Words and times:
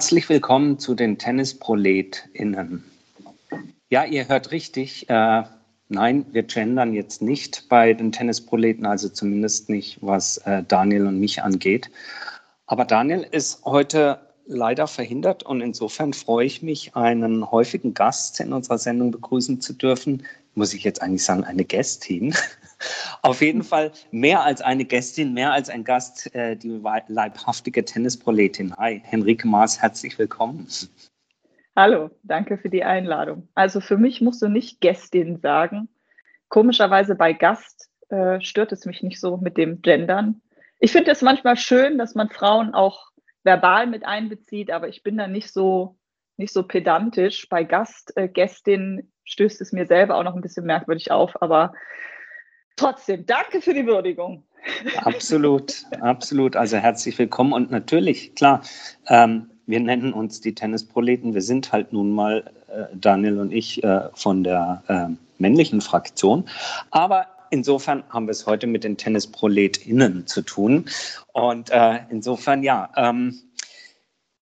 Herzlich 0.00 0.30
willkommen 0.30 0.78
zu 0.78 0.94
den 0.94 1.18
TennisproletInnen. 1.18 2.82
Ja, 3.90 4.06
ihr 4.06 4.28
hört 4.28 4.50
richtig. 4.50 5.10
Äh, 5.10 5.42
nein, 5.90 6.24
wir 6.32 6.42
gendern 6.44 6.94
jetzt 6.94 7.20
nicht 7.20 7.68
bei 7.68 7.92
den 7.92 8.10
Tennisproleten, 8.10 8.86
also 8.86 9.10
zumindest 9.10 9.68
nicht, 9.68 9.98
was 10.00 10.38
äh, 10.38 10.62
Daniel 10.66 11.06
und 11.06 11.20
mich 11.20 11.42
angeht. 11.42 11.90
Aber 12.64 12.86
Daniel 12.86 13.26
ist 13.30 13.62
heute 13.66 14.20
leider 14.46 14.86
verhindert 14.86 15.42
und 15.42 15.60
insofern 15.60 16.14
freue 16.14 16.46
ich 16.46 16.62
mich, 16.62 16.96
einen 16.96 17.50
häufigen 17.50 17.92
Gast 17.92 18.40
in 18.40 18.54
unserer 18.54 18.78
Sendung 18.78 19.10
begrüßen 19.10 19.60
zu 19.60 19.74
dürfen. 19.74 20.22
Muss 20.54 20.72
ich 20.72 20.82
jetzt 20.82 21.02
eigentlich 21.02 21.24
sagen, 21.24 21.44
eine 21.44 21.66
Gästin. 21.66 22.34
Auf 23.22 23.40
jeden 23.40 23.62
Fall 23.62 23.92
mehr 24.10 24.42
als 24.42 24.62
eine 24.62 24.84
Gästin, 24.84 25.34
mehr 25.34 25.52
als 25.52 25.68
ein 25.68 25.84
Gast, 25.84 26.34
äh, 26.34 26.56
die 26.56 26.80
leibhaftige 27.08 27.84
Tennisproletin. 27.84 28.74
Hi, 28.76 29.02
Henrike 29.04 29.46
Maas, 29.46 29.80
herzlich 29.80 30.18
willkommen. 30.18 30.66
Hallo, 31.76 32.10
danke 32.22 32.58
für 32.58 32.68
die 32.68 32.84
Einladung. 32.84 33.48
Also 33.54 33.80
für 33.80 33.96
mich 33.96 34.20
musst 34.20 34.42
du 34.42 34.48
nicht 34.48 34.80
Gästin 34.80 35.38
sagen. 35.40 35.88
Komischerweise 36.48 37.14
bei 37.14 37.32
Gast 37.32 37.90
äh, 38.08 38.40
stört 38.40 38.72
es 38.72 38.86
mich 38.86 39.02
nicht 39.02 39.20
so 39.20 39.36
mit 39.36 39.56
dem 39.56 39.82
Gendern. 39.82 40.42
Ich 40.78 40.92
finde 40.92 41.10
es 41.10 41.22
manchmal 41.22 41.56
schön, 41.56 41.98
dass 41.98 42.14
man 42.14 42.30
Frauen 42.30 42.74
auch 42.74 43.10
verbal 43.44 43.86
mit 43.86 44.04
einbezieht, 44.04 44.70
aber 44.70 44.88
ich 44.88 45.02
bin 45.02 45.16
da 45.16 45.26
nicht 45.26 45.52
so, 45.52 45.96
nicht 46.36 46.52
so 46.52 46.62
pedantisch. 46.62 47.48
Bei 47.48 47.64
Gast, 47.64 48.16
äh, 48.16 48.28
Gästin 48.28 49.12
stößt 49.24 49.60
es 49.60 49.72
mir 49.72 49.86
selber 49.86 50.16
auch 50.16 50.24
noch 50.24 50.34
ein 50.34 50.42
bisschen 50.42 50.66
merkwürdig 50.66 51.12
auf, 51.12 51.40
aber 51.40 51.72
trotzdem, 52.76 53.26
danke 53.26 53.60
für 53.60 53.74
die 53.74 53.86
Würdigung. 53.86 54.42
Absolut, 55.04 55.84
absolut. 56.00 56.56
Also 56.56 56.76
herzlich 56.76 57.18
willkommen 57.18 57.52
und 57.52 57.70
natürlich, 57.70 58.34
klar, 58.34 58.62
ähm, 59.08 59.50
wir 59.66 59.80
nennen 59.80 60.12
uns 60.12 60.40
die 60.40 60.54
Tennisproleten. 60.54 61.32
Wir 61.32 61.42
sind 61.42 61.72
halt 61.72 61.92
nun 61.92 62.10
mal, 62.10 62.50
äh, 62.68 62.84
Daniel 62.94 63.38
und 63.38 63.52
ich, 63.52 63.82
äh, 63.84 64.08
von 64.14 64.44
der 64.44 64.82
äh, 64.88 65.06
männlichen 65.38 65.80
Fraktion. 65.80 66.48
Aber 66.90 67.26
insofern 67.50 68.02
haben 68.10 68.26
wir 68.26 68.32
es 68.32 68.46
heute 68.46 68.66
mit 68.66 68.84
den 68.84 68.96
TennisproletInnen 68.96 70.26
zu 70.26 70.42
tun. 70.42 70.86
Und 71.32 71.70
äh, 71.70 72.00
insofern, 72.10 72.62
ja, 72.62 72.90
ähm, 72.96 73.38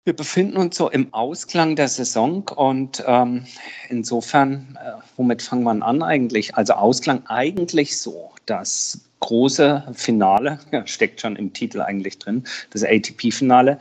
wir 0.04 0.14
befinden 0.14 0.58
uns 0.58 0.76
so 0.76 0.90
im 0.90 1.12
Ausklang 1.14 1.76
der 1.76 1.88
Saison 1.88 2.46
und 2.56 3.02
ähm, 3.06 3.46
insofern, 3.88 4.78
äh, 4.82 4.92
womit 5.16 5.40
fangen 5.40 5.64
wir 5.64 5.70
an 5.82 6.02
eigentlich? 6.02 6.54
Also 6.54 6.74
Ausklang 6.74 7.22
eigentlich 7.26 7.98
so, 7.98 8.30
das 8.44 9.00
große 9.20 9.82
Finale, 9.94 10.58
ja, 10.72 10.86
steckt 10.86 11.22
schon 11.22 11.36
im 11.36 11.52
Titel 11.54 11.80
eigentlich 11.80 12.18
drin, 12.18 12.44
das 12.70 12.84
ATP-Finale, 12.84 13.78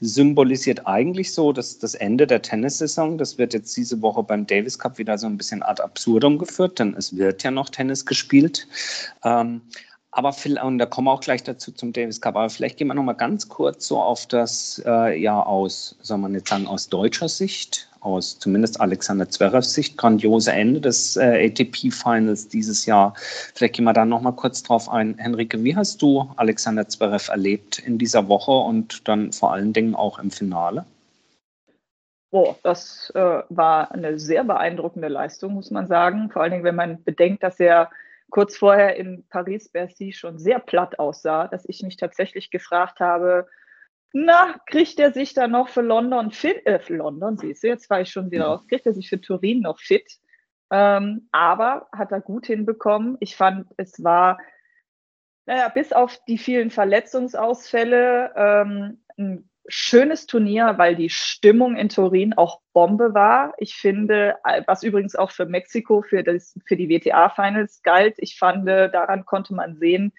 symbolisiert 0.00 0.86
eigentlich 0.86 1.32
so 1.32 1.52
dass 1.52 1.78
das 1.78 1.94
Ende 1.94 2.26
der 2.26 2.42
Tennissaison. 2.42 3.16
Das 3.16 3.38
wird 3.38 3.54
jetzt 3.54 3.76
diese 3.76 4.00
Woche 4.02 4.22
beim 4.22 4.46
Davis 4.46 4.78
Cup 4.78 4.98
wieder 4.98 5.16
so 5.18 5.26
ein 5.26 5.38
bisschen 5.38 5.62
ad 5.62 5.82
absurdum 5.82 6.38
geführt, 6.38 6.78
denn 6.78 6.94
es 6.94 7.16
wird 7.16 7.42
ja 7.42 7.50
noch 7.50 7.70
Tennis 7.70 8.04
gespielt. 8.04 8.68
Ähm, 9.24 9.62
aber 10.14 10.32
und 10.62 10.78
da 10.78 10.86
kommen 10.86 11.08
wir 11.08 11.12
auch 11.12 11.20
gleich 11.20 11.42
dazu 11.42 11.72
zum 11.72 11.92
Davis 11.92 12.20
Cup. 12.20 12.36
Aber 12.36 12.48
vielleicht 12.48 12.76
gehen 12.76 12.86
wir 12.86 12.94
noch 12.94 13.02
mal 13.02 13.14
ganz 13.14 13.48
kurz 13.48 13.88
so 13.88 14.00
auf 14.00 14.26
das 14.26 14.80
äh, 14.86 15.20
ja 15.20 15.42
aus, 15.42 15.96
soll 16.02 16.18
man 16.18 16.34
jetzt 16.34 16.48
sagen, 16.48 16.68
aus 16.68 16.88
deutscher 16.88 17.28
Sicht, 17.28 17.88
aus 17.98 18.38
zumindest 18.38 18.80
Alexander 18.80 19.28
Zverevs 19.28 19.74
Sicht, 19.74 19.98
grandiose 19.98 20.52
Ende 20.52 20.80
des 20.80 21.16
äh, 21.16 21.48
ATP 21.48 21.90
Finals 21.90 22.46
dieses 22.46 22.86
Jahr. 22.86 23.14
Vielleicht 23.54 23.74
gehen 23.74 23.86
wir 23.86 23.92
da 23.92 24.04
noch 24.04 24.20
mal 24.20 24.30
kurz 24.30 24.62
drauf 24.62 24.88
ein. 24.88 25.18
Henrike, 25.18 25.64
wie 25.64 25.74
hast 25.74 26.00
du 26.00 26.30
Alexander 26.36 26.88
Zverev 26.88 27.28
erlebt 27.28 27.80
in 27.80 27.98
dieser 27.98 28.28
Woche 28.28 28.52
und 28.52 29.08
dann 29.08 29.32
vor 29.32 29.52
allen 29.52 29.72
Dingen 29.72 29.96
auch 29.96 30.20
im 30.20 30.30
Finale? 30.30 30.84
Oh, 32.30 32.54
das 32.62 33.10
äh, 33.16 33.42
war 33.48 33.90
eine 33.90 34.20
sehr 34.20 34.44
beeindruckende 34.44 35.08
Leistung, 35.08 35.54
muss 35.54 35.72
man 35.72 35.88
sagen. 35.88 36.30
Vor 36.30 36.42
allen 36.42 36.52
Dingen, 36.52 36.64
wenn 36.64 36.76
man 36.76 37.02
bedenkt, 37.02 37.42
dass 37.42 37.58
er 37.58 37.90
kurz 38.34 38.56
vorher 38.56 38.96
in 38.96 39.24
Paris-Bercy 39.28 40.12
schon 40.12 40.40
sehr 40.40 40.58
platt 40.58 40.98
aussah, 40.98 41.46
dass 41.46 41.68
ich 41.68 41.82
mich 41.82 41.96
tatsächlich 41.96 42.50
gefragt 42.50 42.98
habe, 42.98 43.46
na, 44.12 44.56
kriegt 44.66 44.98
er 44.98 45.12
sich 45.12 45.34
da 45.34 45.46
noch 45.46 45.68
für 45.68 45.82
London 45.82 46.32
fit? 46.32 46.66
Äh, 46.66 46.80
für 46.80 46.96
London, 46.96 47.38
siehst 47.38 47.62
du, 47.62 47.68
jetzt 47.68 47.88
war 47.90 48.00
ich 48.00 48.10
schon 48.10 48.32
wieder 48.32 48.46
raus. 48.46 48.66
Kriegt 48.66 48.86
er 48.86 48.92
sich 48.92 49.08
für 49.08 49.20
Turin 49.20 49.60
noch 49.60 49.78
fit? 49.78 50.18
Ähm, 50.72 51.28
aber 51.30 51.86
hat 51.92 52.10
er 52.10 52.20
gut 52.20 52.46
hinbekommen. 52.46 53.16
Ich 53.20 53.36
fand, 53.36 53.68
es 53.76 54.02
war, 54.02 54.38
naja, 55.46 55.68
bis 55.68 55.92
auf 55.92 56.18
die 56.26 56.38
vielen 56.38 56.72
Verletzungsausfälle 56.72 58.32
ähm, 58.34 59.04
ein 59.16 59.48
schönes 59.66 60.26
Turnier, 60.26 60.74
weil 60.76 60.96
die 60.96 61.10
Stimmung 61.10 61.76
in 61.76 61.88
Turin 61.88 62.34
auch 62.34 62.60
Bombe 62.72 63.14
war. 63.14 63.54
Ich 63.58 63.74
finde, 63.76 64.36
was 64.66 64.82
übrigens 64.82 65.16
auch 65.16 65.30
für 65.30 65.46
Mexiko, 65.46 66.02
für, 66.02 66.22
das, 66.22 66.58
für 66.66 66.76
die 66.76 66.88
WTA-Finals 66.88 67.82
galt, 67.82 68.16
ich 68.18 68.38
fand, 68.38 68.68
daran 68.68 69.24
konnte 69.24 69.54
man 69.54 69.76
sehen, 69.76 70.12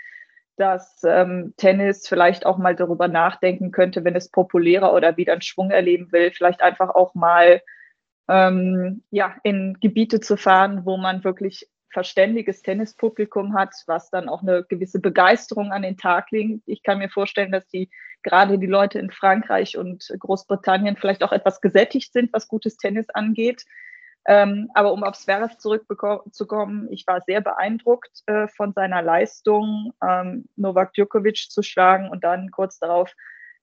dass 0.58 1.02
ähm, 1.04 1.54
Tennis 1.58 2.08
vielleicht 2.08 2.46
auch 2.46 2.58
mal 2.58 2.76
darüber 2.76 3.08
nachdenken 3.08 3.72
könnte, 3.72 4.04
wenn 4.04 4.16
es 4.16 4.32
populärer 4.32 4.94
oder 4.94 5.18
wieder 5.18 5.34
einen 5.34 5.42
Schwung 5.42 5.70
erleben 5.70 6.12
will, 6.12 6.32
vielleicht 6.32 6.62
einfach 6.62 6.90
auch 6.90 7.14
mal 7.14 7.62
ähm, 8.28 9.04
ja, 9.12 9.36
in 9.44 9.78
Gebiete 9.80 10.20
zu 10.20 10.38
fahren, 10.38 10.86
wo 10.86 10.98
man 10.98 11.24
wirklich 11.24 11.70
verständiges 11.96 12.62
Tennispublikum 12.62 13.54
hat, 13.54 13.74
was 13.88 14.10
dann 14.10 14.28
auch 14.28 14.42
eine 14.42 14.66
gewisse 14.66 15.00
Begeisterung 15.00 15.72
an 15.72 15.82
den 15.82 15.96
Tag 15.96 16.30
legt. 16.32 16.62
Ich 16.66 16.84
kann 16.84 16.98
mir 16.98 17.10
vorstellen, 17.10 17.54
dass 17.54 17.66
die 17.70 17.90
gerade 18.22 18.60
die 18.60 18.68
Leute 18.68 19.00
in 19.00 19.12
Frankreich 19.12 19.78
und 19.78 20.06
Großbritannien 20.20 20.98
vielleicht 20.98 21.24
auch 21.24 21.32
etwas 21.32 21.62
gesättigt 21.62 22.12
sind, 22.12 22.34
was 22.34 22.50
gutes 22.50 22.76
Tennis 22.76 23.10
angeht. 23.12 23.64
Ähm, 24.28 24.70
aber 24.74 24.92
um 24.92 25.06
auf 25.06 25.16
Zverev 25.18 25.56
zurückzukommen, 25.58 26.92
ich 26.92 27.08
war 27.08 27.22
sehr 27.26 27.40
beeindruckt 27.40 28.24
äh, 28.26 28.50
von 28.50 28.74
seiner 28.74 29.02
Leistung, 29.02 29.94
ähm, 30.06 30.50
Novak 30.58 30.92
Djokovic 30.96 31.50
zu 31.50 31.62
schlagen 31.62 32.10
und 32.10 32.26
dann 32.26 32.52
kurz 32.52 32.78
darauf 32.78 33.14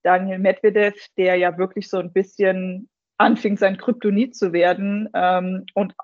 Daniel 0.02 0.38
Medvedev, 0.38 0.96
der 1.18 1.36
ja 1.36 1.58
wirklich 1.58 1.90
so 1.90 1.98
ein 1.98 2.14
bisschen 2.14 2.88
anfing, 3.18 3.58
sein 3.58 3.76
Kryptonit 3.76 4.34
zu 4.34 4.54
werden 4.54 5.10
ähm, 5.12 5.66
und 5.74 5.94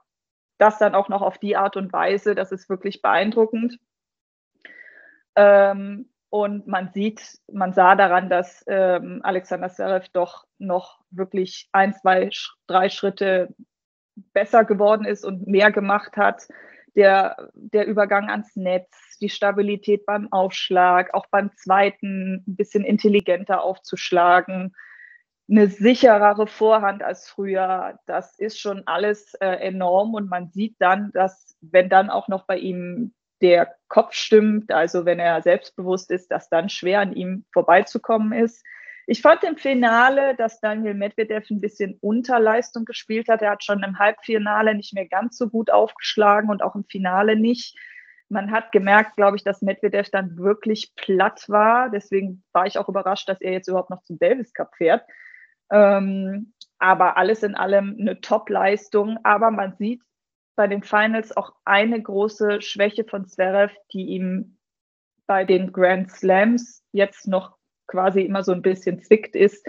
das 0.58 0.78
dann 0.78 0.94
auch 0.94 1.08
noch 1.08 1.22
auf 1.22 1.38
die 1.38 1.56
Art 1.56 1.76
und 1.76 1.92
Weise, 1.92 2.34
das 2.34 2.52
ist 2.52 2.68
wirklich 2.68 3.00
beeindruckend. 3.02 3.78
Ähm, 5.36 6.10
und 6.30 6.66
man 6.66 6.90
sieht, 6.92 7.38
man 7.50 7.72
sah 7.72 7.94
daran, 7.94 8.28
dass 8.28 8.64
ähm, 8.66 9.20
Alexander 9.22 9.70
Zverev 9.70 10.08
doch 10.12 10.46
noch 10.58 11.00
wirklich 11.10 11.68
ein, 11.72 11.94
zwei, 11.94 12.28
drei 12.66 12.90
Schritte 12.90 13.54
besser 14.34 14.64
geworden 14.64 15.06
ist 15.06 15.24
und 15.24 15.46
mehr 15.46 15.70
gemacht 15.70 16.16
hat. 16.16 16.48
Der, 16.96 17.48
der 17.54 17.86
Übergang 17.86 18.28
ans 18.28 18.56
Netz, 18.56 19.18
die 19.20 19.28
Stabilität 19.28 20.04
beim 20.04 20.30
Aufschlag, 20.32 21.14
auch 21.14 21.26
beim 21.30 21.54
zweiten 21.56 22.44
ein 22.46 22.56
bisschen 22.56 22.84
intelligenter 22.84 23.62
aufzuschlagen, 23.62 24.74
eine 25.50 25.68
sicherere 25.68 26.46
Vorhand 26.46 27.02
als 27.02 27.28
früher. 27.28 27.98
Das 28.06 28.38
ist 28.38 28.60
schon 28.60 28.82
alles 28.86 29.34
äh, 29.34 29.46
enorm 29.46 30.14
und 30.14 30.28
man 30.28 30.50
sieht 30.50 30.76
dann, 30.78 31.10
dass 31.12 31.56
wenn 31.60 31.88
dann 31.88 32.10
auch 32.10 32.28
noch 32.28 32.46
bei 32.46 32.58
ihm 32.58 33.14
der 33.40 33.74
Kopf 33.88 34.14
stimmt, 34.14 34.72
also 34.72 35.04
wenn 35.04 35.20
er 35.20 35.42
selbstbewusst 35.42 36.10
ist, 36.10 36.30
dass 36.30 36.48
dann 36.48 36.68
schwer 36.68 37.00
an 37.00 37.12
ihm 37.12 37.44
vorbeizukommen 37.52 38.32
ist. 38.32 38.64
Ich 39.06 39.22
fand 39.22 39.42
im 39.42 39.56
Finale, 39.56 40.34
dass 40.36 40.60
Daniel 40.60 40.92
Medvedev 40.92 41.48
ein 41.50 41.62
bisschen 41.62 41.96
Unterleistung 42.02 42.84
gespielt 42.84 43.28
hat. 43.28 43.40
Er 43.40 43.52
hat 43.52 43.64
schon 43.64 43.82
im 43.82 43.98
Halbfinale 43.98 44.74
nicht 44.74 44.92
mehr 44.92 45.06
ganz 45.06 45.38
so 45.38 45.48
gut 45.48 45.70
aufgeschlagen 45.70 46.50
und 46.50 46.62
auch 46.62 46.74
im 46.74 46.84
Finale 46.84 47.36
nicht. 47.36 47.78
Man 48.28 48.50
hat 48.50 48.70
gemerkt, 48.72 49.16
glaube 49.16 49.38
ich, 49.38 49.44
dass 49.44 49.62
Medvedev 49.62 50.10
dann 50.10 50.36
wirklich 50.36 50.92
platt 50.94 51.44
war. 51.48 51.88
Deswegen 51.88 52.42
war 52.52 52.66
ich 52.66 52.76
auch 52.76 52.90
überrascht, 52.90 53.30
dass 53.30 53.40
er 53.40 53.52
jetzt 53.52 53.68
überhaupt 53.68 53.88
noch 53.88 54.02
zum 54.02 54.18
Davis 54.18 54.52
Cup 54.52 54.74
fährt. 54.76 55.02
Ähm, 55.70 56.52
aber 56.78 57.16
alles 57.16 57.42
in 57.42 57.54
allem 57.54 57.96
eine 57.98 58.20
Top-Leistung. 58.20 59.18
Aber 59.24 59.50
man 59.50 59.76
sieht 59.76 60.02
bei 60.56 60.66
den 60.66 60.82
Finals 60.82 61.36
auch 61.36 61.52
eine 61.64 62.02
große 62.02 62.62
Schwäche 62.62 63.04
von 63.04 63.26
Zverev, 63.26 63.74
die 63.92 64.06
ihm 64.08 64.58
bei 65.26 65.44
den 65.44 65.72
Grand 65.72 66.10
Slams 66.10 66.82
jetzt 66.92 67.28
noch 67.28 67.56
quasi 67.86 68.22
immer 68.22 68.42
so 68.42 68.52
ein 68.52 68.62
bisschen 68.62 69.02
zwickt, 69.02 69.36
ist, 69.36 69.66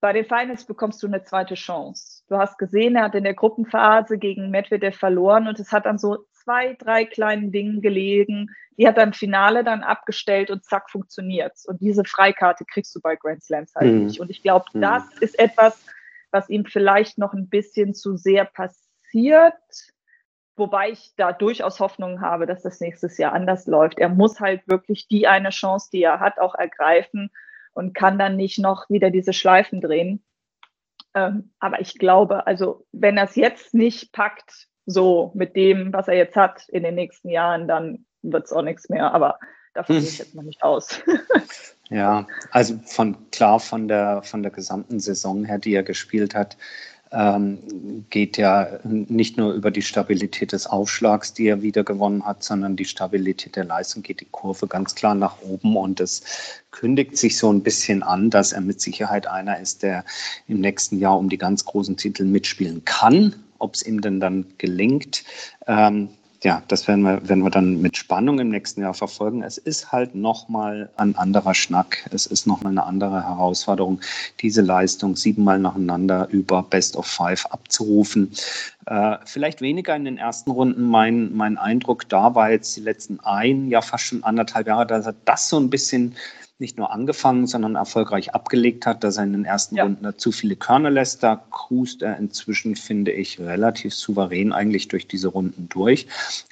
bei 0.00 0.12
den 0.12 0.26
Finals 0.26 0.66
bekommst 0.66 1.02
du 1.02 1.06
eine 1.06 1.22
zweite 1.22 1.54
Chance. 1.54 2.22
Du 2.28 2.36
hast 2.36 2.58
gesehen, 2.58 2.96
er 2.96 3.04
hat 3.04 3.14
in 3.14 3.24
der 3.24 3.32
Gruppenphase 3.32 4.18
gegen 4.18 4.50
Medvedev 4.50 4.98
verloren 4.98 5.48
und 5.48 5.58
es 5.58 5.72
hat 5.72 5.86
dann 5.86 5.96
so 5.96 6.26
zwei, 6.44 6.74
drei 6.74 7.04
kleinen 7.04 7.50
Dingen 7.50 7.80
gelegen. 7.80 8.50
Die 8.76 8.86
hat 8.86 8.98
im 8.98 9.12
Finale 9.12 9.64
dann 9.64 9.82
abgestellt 9.82 10.50
und 10.50 10.64
zack, 10.64 10.90
funktioniert's. 10.90 11.66
Und 11.66 11.80
diese 11.80 12.04
Freikarte 12.04 12.64
kriegst 12.64 12.94
du 12.94 13.00
bei 13.00 13.16
Grand 13.16 13.42
Slams 13.42 13.74
halt 13.74 13.92
mhm. 13.92 14.04
nicht. 14.04 14.20
Und 14.20 14.30
ich 14.30 14.42
glaube, 14.42 14.66
mhm. 14.72 14.82
das 14.82 15.04
ist 15.20 15.38
etwas, 15.38 15.84
was 16.30 16.48
ihm 16.48 16.64
vielleicht 16.64 17.18
noch 17.18 17.32
ein 17.32 17.48
bisschen 17.48 17.94
zu 17.94 18.16
sehr 18.16 18.44
passiert. 18.44 19.54
Wobei 20.56 20.90
ich 20.90 21.12
da 21.16 21.32
durchaus 21.32 21.80
Hoffnung 21.80 22.20
habe, 22.20 22.46
dass 22.46 22.62
das 22.62 22.80
nächstes 22.80 23.18
Jahr 23.18 23.32
anders 23.32 23.66
läuft. 23.66 23.98
Er 23.98 24.08
muss 24.08 24.40
halt 24.40 24.66
wirklich 24.68 25.08
die 25.08 25.26
eine 25.26 25.50
Chance, 25.50 25.88
die 25.92 26.02
er 26.02 26.20
hat, 26.20 26.38
auch 26.38 26.54
ergreifen 26.54 27.30
und 27.72 27.94
kann 27.94 28.18
dann 28.18 28.36
nicht 28.36 28.58
noch 28.58 28.88
wieder 28.88 29.10
diese 29.10 29.32
Schleifen 29.32 29.80
drehen. 29.80 30.24
Ähm, 31.14 31.52
aber 31.58 31.80
ich 31.80 31.98
glaube, 31.98 32.46
also 32.46 32.86
wenn 32.92 33.16
er 33.16 33.24
es 33.24 33.36
jetzt 33.36 33.74
nicht 33.74 34.12
packt, 34.12 34.68
so 34.86 35.32
mit 35.34 35.56
dem, 35.56 35.92
was 35.92 36.08
er 36.08 36.14
jetzt 36.14 36.36
hat 36.36 36.68
in 36.68 36.82
den 36.82 36.94
nächsten 36.94 37.28
Jahren, 37.28 37.68
dann 37.68 38.04
wird 38.22 38.46
es 38.46 38.52
auch 38.52 38.62
nichts 38.62 38.88
mehr. 38.88 39.12
Aber 39.12 39.38
davon 39.74 39.96
hm. 39.96 40.02
gehe 40.02 40.10
ich 40.10 40.18
jetzt 40.18 40.34
mal 40.34 40.44
nicht 40.44 40.62
aus. 40.62 41.00
ja, 41.90 42.26
also 42.50 42.78
von 42.84 43.30
klar 43.30 43.60
von 43.60 43.88
der 43.88 44.22
von 44.22 44.42
der 44.42 44.52
gesamten 44.52 45.00
Saison 45.00 45.44
her, 45.44 45.58
die 45.58 45.74
er 45.74 45.82
gespielt 45.82 46.34
hat, 46.34 46.56
ähm, 47.14 48.04
geht 48.10 48.36
ja 48.36 48.80
nicht 48.84 49.36
nur 49.36 49.52
über 49.52 49.70
die 49.70 49.82
Stabilität 49.82 50.52
des 50.52 50.66
Aufschlags, 50.66 51.32
die 51.32 51.46
er 51.46 51.62
wieder 51.62 51.84
gewonnen 51.84 52.26
hat, 52.26 52.42
sondern 52.42 52.76
die 52.76 52.84
Stabilität 52.84 53.56
der 53.56 53.64
Leistung 53.64 54.02
geht 54.02 54.20
die 54.20 54.28
Kurve 54.30 54.66
ganz 54.66 54.94
klar 54.94 55.14
nach 55.14 55.40
oben 55.42 55.76
und 55.76 56.00
es 56.00 56.22
kündigt 56.72 57.16
sich 57.16 57.38
so 57.38 57.52
ein 57.52 57.62
bisschen 57.62 58.02
an, 58.02 58.30
dass 58.30 58.52
er 58.52 58.60
mit 58.60 58.80
Sicherheit 58.80 59.28
einer 59.28 59.60
ist, 59.60 59.82
der 59.82 60.04
im 60.48 60.60
nächsten 60.60 60.98
Jahr 60.98 61.18
um 61.18 61.28
die 61.28 61.38
ganz 61.38 61.64
großen 61.64 61.96
Titel 61.96 62.24
mitspielen 62.24 62.84
kann. 62.84 63.43
Ob 63.64 63.74
es 63.74 63.82
ihm 63.84 64.02
denn 64.02 64.20
dann 64.20 64.44
gelingt, 64.58 65.24
ähm, 65.66 66.10
ja, 66.44 66.62
das 66.68 66.86
werden 66.86 67.02
wir, 67.02 67.26
werden 67.26 67.42
wir 67.42 67.50
dann 67.50 67.80
mit 67.80 67.96
Spannung 67.96 68.38
im 68.38 68.50
nächsten 68.50 68.82
Jahr 68.82 68.92
verfolgen. 68.92 69.42
Es 69.42 69.56
ist 69.56 69.92
halt 69.92 70.14
nochmal 70.14 70.90
ein 70.96 71.16
anderer 71.16 71.54
Schnack. 71.54 72.06
Es 72.12 72.26
ist 72.26 72.46
nochmal 72.46 72.72
eine 72.72 72.84
andere 72.84 73.24
Herausforderung, 73.24 74.00
diese 74.40 74.60
Leistung 74.60 75.16
siebenmal 75.16 75.58
nacheinander 75.58 76.28
über 76.30 76.62
Best 76.62 76.96
of 76.96 77.06
Five 77.06 77.46
abzurufen. 77.46 78.30
Äh, 78.84 79.16
vielleicht 79.24 79.62
weniger 79.62 79.96
in 79.96 80.04
den 80.04 80.18
ersten 80.18 80.50
Runden. 80.50 80.82
Mein, 80.82 81.34
mein 81.34 81.56
Eindruck 81.56 82.06
da 82.10 82.34
war 82.34 82.50
jetzt 82.50 82.76
die 82.76 82.82
letzten 82.82 83.20
ein, 83.20 83.68
ja 83.68 83.80
fast 83.80 84.04
schon 84.04 84.22
anderthalb 84.22 84.66
Jahre, 84.66 84.86
dass 84.86 85.06
er 85.06 85.14
das 85.24 85.48
so 85.48 85.58
ein 85.58 85.70
bisschen 85.70 86.14
nicht 86.58 86.78
nur 86.78 86.92
angefangen, 86.92 87.46
sondern 87.46 87.74
erfolgreich 87.74 88.34
abgelegt 88.34 88.86
hat, 88.86 89.02
dass 89.02 89.16
er 89.16 89.24
in 89.24 89.32
den 89.32 89.44
ersten 89.44 89.76
ja. 89.76 89.82
Runden 89.82 90.06
zu 90.16 90.30
viele 90.30 90.54
Körner 90.54 90.90
lässt. 90.90 91.22
Da 91.22 91.44
cruist 91.50 92.02
er 92.02 92.16
inzwischen, 92.16 92.76
finde 92.76 93.10
ich, 93.10 93.40
relativ 93.40 93.94
souverän 93.94 94.52
eigentlich 94.52 94.86
durch 94.88 95.08
diese 95.08 95.28
Runden 95.28 95.68
durch. 95.68 96.06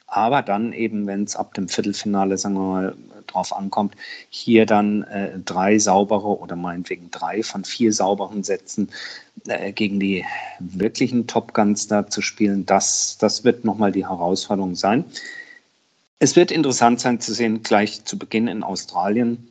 Aber 0.08 0.42
dann 0.42 0.72
eben, 0.72 1.06
wenn 1.06 1.22
es 1.24 1.36
ab 1.36 1.54
dem 1.54 1.68
Viertelfinale, 1.68 2.36
sagen 2.36 2.54
wir 2.54 2.60
mal, 2.60 2.96
drauf 3.28 3.56
ankommt, 3.56 3.94
hier 4.28 4.66
dann 4.66 5.04
äh, 5.04 5.38
drei 5.38 5.78
saubere 5.78 6.38
oder 6.38 6.56
meinetwegen 6.56 7.10
drei 7.10 7.42
von 7.42 7.64
vier 7.64 7.92
sauberen 7.92 8.42
Sätzen 8.42 8.88
äh, 9.46 9.72
gegen 9.72 10.00
die 10.00 10.24
wirklichen 10.58 11.28
Top 11.28 11.54
Guns 11.54 11.86
da 11.86 12.06
zu 12.08 12.20
spielen, 12.20 12.66
das, 12.66 13.16
das 13.18 13.44
wird 13.44 13.64
nochmal 13.64 13.92
die 13.92 14.06
Herausforderung 14.06 14.74
sein. 14.74 15.04
Es 16.18 16.36
wird 16.36 16.50
interessant 16.50 17.00
sein 17.00 17.20
zu 17.20 17.32
sehen, 17.32 17.62
gleich 17.62 18.04
zu 18.04 18.18
Beginn 18.18 18.48
in 18.48 18.62
Australien, 18.62 19.48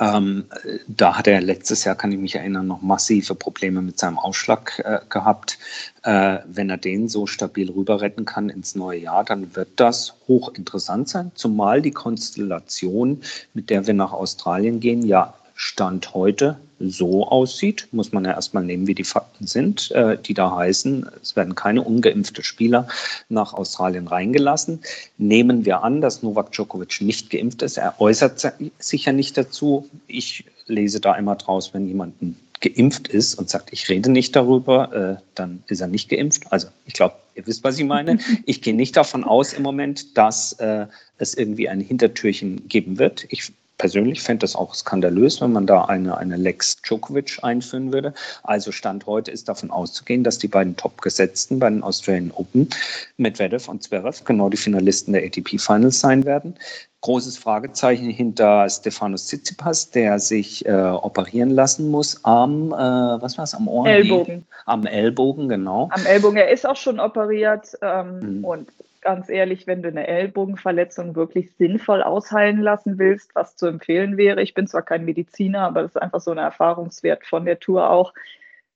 ähm, 0.00 0.46
da 0.88 1.18
hat 1.18 1.26
er 1.26 1.40
letztes 1.40 1.84
Jahr, 1.84 1.94
kann 1.94 2.12
ich 2.12 2.18
mich 2.18 2.34
erinnern, 2.34 2.66
noch 2.66 2.82
massive 2.82 3.34
Probleme 3.34 3.82
mit 3.82 3.98
seinem 3.98 4.18
Ausschlag 4.18 4.80
äh, 4.84 5.00
gehabt. 5.08 5.58
Äh, 6.02 6.38
wenn 6.46 6.70
er 6.70 6.78
den 6.78 7.08
so 7.08 7.26
stabil 7.26 7.70
rüber 7.70 8.00
retten 8.00 8.24
kann 8.24 8.48
ins 8.48 8.74
neue 8.74 9.00
Jahr, 9.00 9.24
dann 9.24 9.54
wird 9.54 9.68
das 9.76 10.14
hochinteressant 10.26 11.08
sein, 11.08 11.32
zumal 11.34 11.82
die 11.82 11.90
Konstellation, 11.90 13.22
mit 13.52 13.70
der 13.70 13.86
wir 13.86 13.94
nach 13.94 14.12
Australien 14.12 14.80
gehen, 14.80 15.04
ja 15.04 15.34
Stand 15.54 16.14
heute 16.14 16.58
so 16.90 17.26
aussieht, 17.28 17.88
muss 17.92 18.12
man 18.12 18.24
ja 18.24 18.32
erstmal 18.32 18.64
nehmen, 18.64 18.86
wie 18.86 18.94
die 18.94 19.04
Fakten 19.04 19.46
sind, 19.46 19.90
äh, 19.92 20.18
die 20.18 20.34
da 20.34 20.54
heißen, 20.54 21.06
es 21.22 21.36
werden 21.36 21.54
keine 21.54 21.82
ungeimpfte 21.82 22.42
Spieler 22.42 22.88
nach 23.28 23.52
Australien 23.52 24.08
reingelassen. 24.08 24.80
Nehmen 25.18 25.64
wir 25.64 25.82
an, 25.82 26.00
dass 26.00 26.22
Novak 26.22 26.52
Djokovic 26.52 27.00
nicht 27.00 27.30
geimpft 27.30 27.62
ist. 27.62 27.76
Er 27.76 28.00
äußert 28.00 28.54
sich 28.78 29.04
ja 29.04 29.12
nicht 29.12 29.36
dazu. 29.36 29.88
Ich 30.06 30.44
lese 30.66 31.00
da 31.00 31.14
immer 31.14 31.36
draus, 31.36 31.74
wenn 31.74 31.86
jemand 31.86 32.14
geimpft 32.60 33.08
ist 33.08 33.34
und 33.34 33.50
sagt, 33.50 33.72
ich 33.72 33.88
rede 33.88 34.10
nicht 34.10 34.34
darüber, 34.34 34.92
äh, 34.92 35.22
dann 35.34 35.62
ist 35.66 35.80
er 35.80 35.86
nicht 35.86 36.08
geimpft. 36.08 36.50
Also 36.50 36.68
ich 36.86 36.94
glaube, 36.94 37.16
ihr 37.34 37.46
wisst, 37.46 37.64
was 37.64 37.78
ich 37.78 37.84
meine. 37.84 38.18
Ich 38.46 38.62
gehe 38.62 38.74
nicht 38.74 38.96
davon 38.96 39.24
aus 39.24 39.52
im 39.52 39.62
Moment, 39.62 40.16
dass 40.16 40.52
äh, 40.54 40.86
es 41.18 41.34
irgendwie 41.34 41.68
ein 41.68 41.80
Hintertürchen 41.80 42.68
geben 42.68 42.98
wird. 42.98 43.26
Ich 43.28 43.52
persönlich 43.78 44.22
fände 44.22 44.40
das 44.40 44.56
auch 44.56 44.74
skandalös, 44.74 45.40
wenn 45.40 45.52
man 45.52 45.66
da 45.66 45.84
eine, 45.86 46.16
eine 46.16 46.36
Lex 46.36 46.76
Djokovic 46.82 47.38
einführen 47.42 47.92
würde. 47.92 48.14
Also 48.42 48.72
Stand 48.72 49.06
heute 49.06 49.30
ist 49.30 49.48
davon 49.48 49.70
auszugehen, 49.70 50.24
dass 50.24 50.38
die 50.38 50.48
beiden 50.48 50.76
Top-Gesetzten 50.76 51.58
bei 51.58 51.70
den 51.70 51.82
Australian 51.82 52.30
Open, 52.34 52.68
Medvedev 53.16 53.68
und 53.68 53.82
Zverev, 53.82 54.24
genau 54.24 54.48
die 54.48 54.56
Finalisten 54.56 55.12
der 55.12 55.24
ATP 55.24 55.58
Finals 55.58 56.00
sein 56.00 56.24
werden. 56.24 56.54
Großes 57.00 57.36
Fragezeichen 57.36 58.08
hinter 58.08 58.68
Stefanos 58.70 59.26
Tsitsipas, 59.26 59.90
der 59.90 60.18
sich 60.18 60.64
äh, 60.64 60.72
operieren 60.72 61.50
lassen 61.50 61.90
muss 61.90 62.24
am, 62.24 62.72
äh, 62.72 62.76
was 62.76 63.36
war 63.36 63.44
es, 63.44 63.54
am 63.54 63.68
Ohr? 63.68 63.86
Ellbogen. 63.86 64.46
Am 64.64 64.86
Ellbogen, 64.86 65.48
genau. 65.48 65.90
Am 65.92 66.06
Ellbogen, 66.06 66.38
er 66.38 66.50
ist 66.50 66.66
auch 66.66 66.76
schon 66.76 66.98
operiert 66.98 67.76
ähm, 67.82 68.38
mhm. 68.38 68.44
und 68.44 68.68
ganz 69.04 69.28
ehrlich, 69.28 69.66
wenn 69.66 69.82
du 69.82 69.88
eine 69.88 70.06
Ellbogenverletzung 70.06 71.14
wirklich 71.14 71.54
sinnvoll 71.56 72.02
ausheilen 72.02 72.60
lassen 72.60 72.98
willst, 72.98 73.34
was 73.34 73.54
zu 73.54 73.66
empfehlen 73.66 74.16
wäre, 74.16 74.42
ich 74.42 74.54
bin 74.54 74.66
zwar 74.66 74.82
kein 74.82 75.04
Mediziner, 75.04 75.60
aber 75.60 75.82
das 75.82 75.92
ist 75.92 76.02
einfach 76.02 76.20
so 76.20 76.32
ein 76.32 76.38
Erfahrungswert 76.38 77.24
von 77.24 77.44
der 77.44 77.60
Tour 77.60 77.90
auch, 77.90 78.12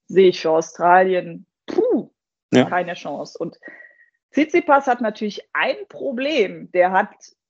sehe 0.06 0.28
ich 0.28 0.40
für 0.40 0.50
Australien, 0.50 1.46
puh, 1.66 2.10
ja. 2.52 2.64
keine 2.66 2.94
Chance. 2.94 3.36
Und 3.38 3.58
Tsitsipas 4.30 4.86
hat 4.86 5.00
natürlich 5.00 5.48
ein 5.52 5.76
Problem. 5.88 6.70
Der 6.72 6.92
hat 6.92 7.08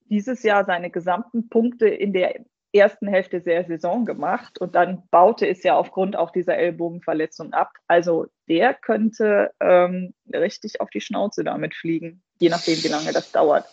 dieses 0.08 0.42
Jahr 0.42 0.64
seine 0.64 0.90
gesamten 0.90 1.48
Punkte 1.48 1.88
in 1.88 2.12
der 2.12 2.40
ersten 2.78 3.08
Hälfte 3.08 3.40
der 3.40 3.64
Saison 3.64 4.04
gemacht 4.04 4.58
und 4.60 4.74
dann 4.74 5.02
baute 5.10 5.46
es 5.46 5.62
ja 5.62 5.76
aufgrund 5.76 6.16
auch 6.16 6.30
dieser 6.30 6.56
Ellbogenverletzung 6.56 7.52
ab. 7.52 7.72
Also 7.86 8.26
der 8.48 8.74
könnte 8.74 9.50
ähm, 9.60 10.14
richtig 10.32 10.80
auf 10.80 10.90
die 10.90 11.00
Schnauze 11.00 11.44
damit 11.44 11.74
fliegen 11.74 12.22
je 12.38 12.48
nachdem, 12.48 12.82
wie 12.82 12.88
lange 12.88 13.12
das 13.12 13.32
dauert. 13.32 13.66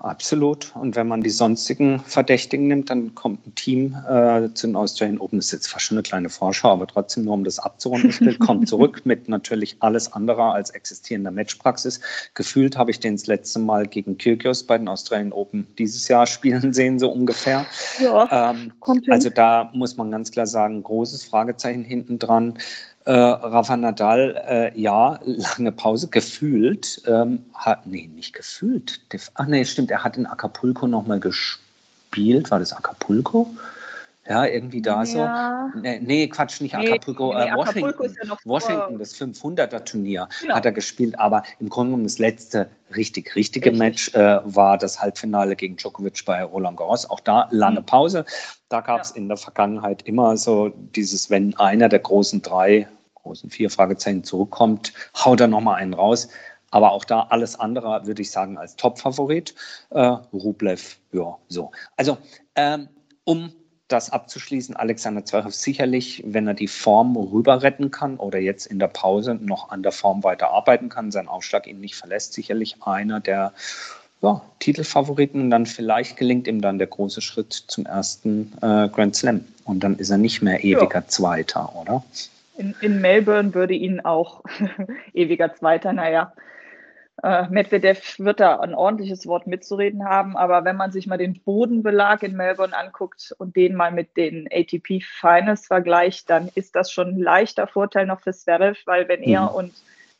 Absolut. 0.00 0.74
Und 0.74 0.96
wenn 0.96 1.08
man 1.08 1.22
die 1.22 1.30
sonstigen 1.30 2.00
Verdächtigen 2.00 2.66
nimmt, 2.66 2.90
dann 2.90 3.14
kommt 3.14 3.46
ein 3.46 3.54
Team 3.54 3.96
äh, 4.08 4.48
zu 4.54 4.66
den 4.66 4.76
Australian 4.76 5.18
Open. 5.18 5.38
Das 5.38 5.46
ist 5.46 5.52
jetzt 5.52 5.66
fast 5.68 5.86
schon 5.86 5.96
eine 5.96 6.02
kleine 6.02 6.28
Vorschau, 6.28 6.70
aber 6.70 6.86
trotzdem 6.86 7.24
nur 7.24 7.34
um 7.34 7.44
das 7.44 7.58
abzurunden. 7.58 8.14
Bild 8.18 8.38
kommt 8.40 8.68
zurück 8.68 9.02
mit 9.04 9.28
natürlich 9.28 9.76
alles 9.80 10.12
andere 10.12 10.52
als 10.52 10.70
existierender 10.70 11.30
Matchpraxis. 11.30 12.00
Gefühlt 12.34 12.76
habe 12.76 12.90
ich 12.90 13.00
den 13.00 13.16
das 13.16 13.26
letzte 13.26 13.58
Mal 13.58 13.86
gegen 13.86 14.18
Kyrgios 14.18 14.62
bei 14.62 14.78
den 14.78 14.88
Australian 14.88 15.32
Open 15.32 15.66
dieses 15.78 16.08
Jahr 16.08 16.26
spielen 16.38 16.72
sehen, 16.72 16.98
so 16.98 17.10
ungefähr. 17.10 17.66
Ja, 18.00 18.52
ähm, 18.52 18.72
also 19.08 19.30
da 19.30 19.70
muss 19.74 19.96
man 19.96 20.10
ganz 20.10 20.30
klar 20.30 20.46
sagen, 20.46 20.82
großes 20.82 21.24
Fragezeichen 21.24 21.84
hinten 21.84 22.18
dran. 22.18 22.58
Äh, 23.08 23.12
Rafa 23.12 23.74
Nadal, 23.74 24.36
äh, 24.46 24.78
ja, 24.78 25.18
lange 25.24 25.72
Pause 25.72 26.08
gefühlt, 26.08 27.00
ähm, 27.06 27.42
hat, 27.54 27.86
nee, 27.86 28.06
nicht 28.14 28.34
gefühlt. 28.34 29.00
Ach 29.32 29.46
nee, 29.46 29.64
stimmt, 29.64 29.90
er 29.90 30.04
hat 30.04 30.18
in 30.18 30.26
Acapulco 30.26 30.86
nochmal 30.86 31.18
gespielt. 31.18 32.50
War 32.50 32.58
das 32.58 32.74
Acapulco? 32.74 33.48
Ja, 34.28 34.44
irgendwie 34.44 34.82
da 34.82 35.04
ja. 35.04 35.70
so. 35.72 35.80
Nee, 35.80 36.00
nee, 36.00 36.28
Quatsch, 36.28 36.60
nicht 36.60 36.76
nee, 36.76 36.86
Acapulco, 36.86 37.32
nee, 37.32 37.44
äh, 37.48 37.56
Washington. 37.56 37.88
Acapulco 37.88 38.14
ja 38.24 38.38
Washington, 38.44 38.98
das 38.98 39.18
500er 39.18 39.84
Turnier 39.86 40.28
genau. 40.42 40.56
hat 40.56 40.66
er 40.66 40.72
gespielt, 40.72 41.18
aber 41.18 41.44
im 41.60 41.70
Grunde 41.70 41.92
genommen 41.92 42.04
das 42.04 42.18
letzte 42.18 42.68
richtig, 42.94 43.34
richtige 43.34 43.70
richtig. 43.70 43.78
Match 43.78 44.14
äh, 44.14 44.40
war 44.44 44.76
das 44.76 45.00
Halbfinale 45.00 45.56
gegen 45.56 45.76
Djokovic 45.76 46.26
bei 46.26 46.44
Roland 46.44 46.76
Garros. 46.76 47.08
Auch 47.08 47.20
da 47.20 47.48
lange 47.52 47.80
mhm. 47.80 47.86
Pause. 47.86 48.26
Da 48.68 48.82
gab 48.82 49.00
es 49.00 49.10
ja. 49.12 49.16
in 49.16 49.28
der 49.28 49.38
Vergangenheit 49.38 50.02
immer 50.02 50.36
so 50.36 50.74
dieses, 50.94 51.30
wenn 51.30 51.56
einer 51.56 51.88
der 51.88 52.00
großen 52.00 52.42
drei 52.42 52.86
großen 53.22 53.50
vier 53.50 53.70
Fragezeichen 53.70 54.24
zurückkommt, 54.24 54.92
haut 55.16 55.40
er 55.40 55.48
nochmal 55.48 55.76
einen 55.76 55.94
raus. 55.94 56.28
Aber 56.70 56.92
auch 56.92 57.04
da 57.04 57.22
alles 57.30 57.58
andere 57.58 58.06
würde 58.06 58.22
ich 58.22 58.30
sagen 58.30 58.58
als 58.58 58.76
Top-Favorit. 58.76 59.54
Äh, 59.90 60.16
Rublev, 60.32 60.98
ja, 61.12 61.36
so. 61.48 61.70
Also, 61.96 62.18
ähm, 62.56 62.88
um 63.24 63.52
das 63.88 64.10
abzuschließen, 64.10 64.76
Alexander 64.76 65.24
Zverev 65.24 65.54
sicherlich, 65.54 66.22
wenn 66.26 66.46
er 66.46 66.54
die 66.54 66.68
Form 66.68 67.16
rüber 67.16 67.62
retten 67.62 67.90
kann 67.90 68.18
oder 68.18 68.38
jetzt 68.38 68.66
in 68.66 68.78
der 68.78 68.88
Pause 68.88 69.34
noch 69.34 69.70
an 69.70 69.82
der 69.82 69.92
Form 69.92 70.22
weiter 70.24 70.50
arbeiten 70.50 70.90
kann, 70.90 71.10
sein 71.10 71.26
Aufschlag 71.26 71.66
ihn 71.66 71.80
nicht 71.80 71.96
verlässt, 71.96 72.34
sicherlich 72.34 72.82
einer 72.82 73.20
der 73.20 73.54
ja, 74.20 74.42
Titelfavoriten. 74.58 75.40
Und 75.40 75.50
dann 75.50 75.64
vielleicht 75.64 76.18
gelingt 76.18 76.46
ihm 76.46 76.60
dann 76.60 76.78
der 76.78 76.88
große 76.88 77.22
Schritt 77.22 77.52
zum 77.52 77.86
ersten 77.86 78.52
äh, 78.60 78.88
Grand 78.88 79.16
Slam. 79.16 79.44
Und 79.64 79.80
dann 79.80 79.96
ist 79.96 80.10
er 80.10 80.18
nicht 80.18 80.42
mehr 80.42 80.62
ewiger 80.62 81.00
ja. 81.00 81.08
Zweiter, 81.08 81.74
oder? 81.74 82.04
In, 82.58 82.74
in 82.80 83.00
Melbourne 83.00 83.54
würde 83.54 83.74
ihn 83.74 84.00
auch 84.00 84.42
ewiger 85.14 85.54
Zweiter, 85.54 85.92
naja, 85.92 86.32
äh, 87.22 87.48
Medvedev 87.48 88.18
wird 88.18 88.40
da 88.40 88.60
ein 88.60 88.74
ordentliches 88.74 89.26
Wort 89.26 89.46
mitzureden 89.46 90.04
haben, 90.04 90.36
aber 90.36 90.64
wenn 90.64 90.76
man 90.76 90.92
sich 90.92 91.06
mal 91.06 91.18
den 91.18 91.42
Bodenbelag 91.42 92.22
in 92.22 92.36
Melbourne 92.36 92.76
anguckt 92.76 93.34
und 93.38 93.56
den 93.56 93.74
mal 93.74 93.90
mit 93.90 94.16
den 94.16 94.48
ATP 94.52 95.00
Finals 95.02 95.66
vergleicht, 95.66 96.30
dann 96.30 96.48
ist 96.54 96.76
das 96.76 96.92
schon 96.92 97.08
ein 97.08 97.18
leichter 97.18 97.66
Vorteil 97.66 98.06
noch 98.06 98.20
für 98.20 98.32
Zverev, 98.32 98.80
weil 98.86 99.08
wenn 99.08 99.20
mhm. 99.20 99.28
er 99.28 99.54
und 99.54 99.72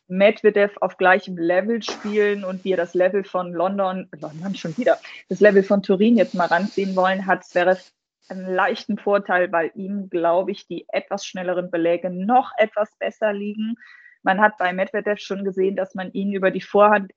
Medvedev 0.09 0.75
auf 0.81 0.97
gleichem 0.97 1.37
Level 1.37 1.83
spielen 1.83 2.43
und 2.43 2.65
wir 2.65 2.75
das 2.75 2.95
Level 2.95 3.23
von 3.23 3.53
London, 3.53 4.09
London 4.19 4.55
schon 4.55 4.75
wieder, 4.77 4.97
das 5.29 5.39
Level 5.39 5.63
von 5.63 5.83
Turin 5.83 6.17
jetzt 6.17 6.33
mal 6.33 6.47
ranziehen 6.47 6.95
wollen, 6.95 7.27
hat 7.27 7.45
Zverev 7.45 7.91
einen 8.31 8.53
leichten 8.53 8.97
Vorteil, 8.97 9.51
weil 9.51 9.71
ihm, 9.75 10.09
glaube 10.09 10.51
ich, 10.51 10.67
die 10.67 10.85
etwas 10.89 11.25
schnelleren 11.25 11.71
Beläge 11.71 12.09
noch 12.09 12.51
etwas 12.57 12.95
besser 12.97 13.33
liegen. 13.33 13.75
Man 14.23 14.41
hat 14.41 14.57
bei 14.57 14.73
Medvedev 14.73 15.19
schon 15.19 15.43
gesehen, 15.43 15.75
dass 15.75 15.95
man 15.95 16.11
ihn 16.11 16.33
über 16.33 16.51
die 16.51 16.61
Vorhand 16.61 17.11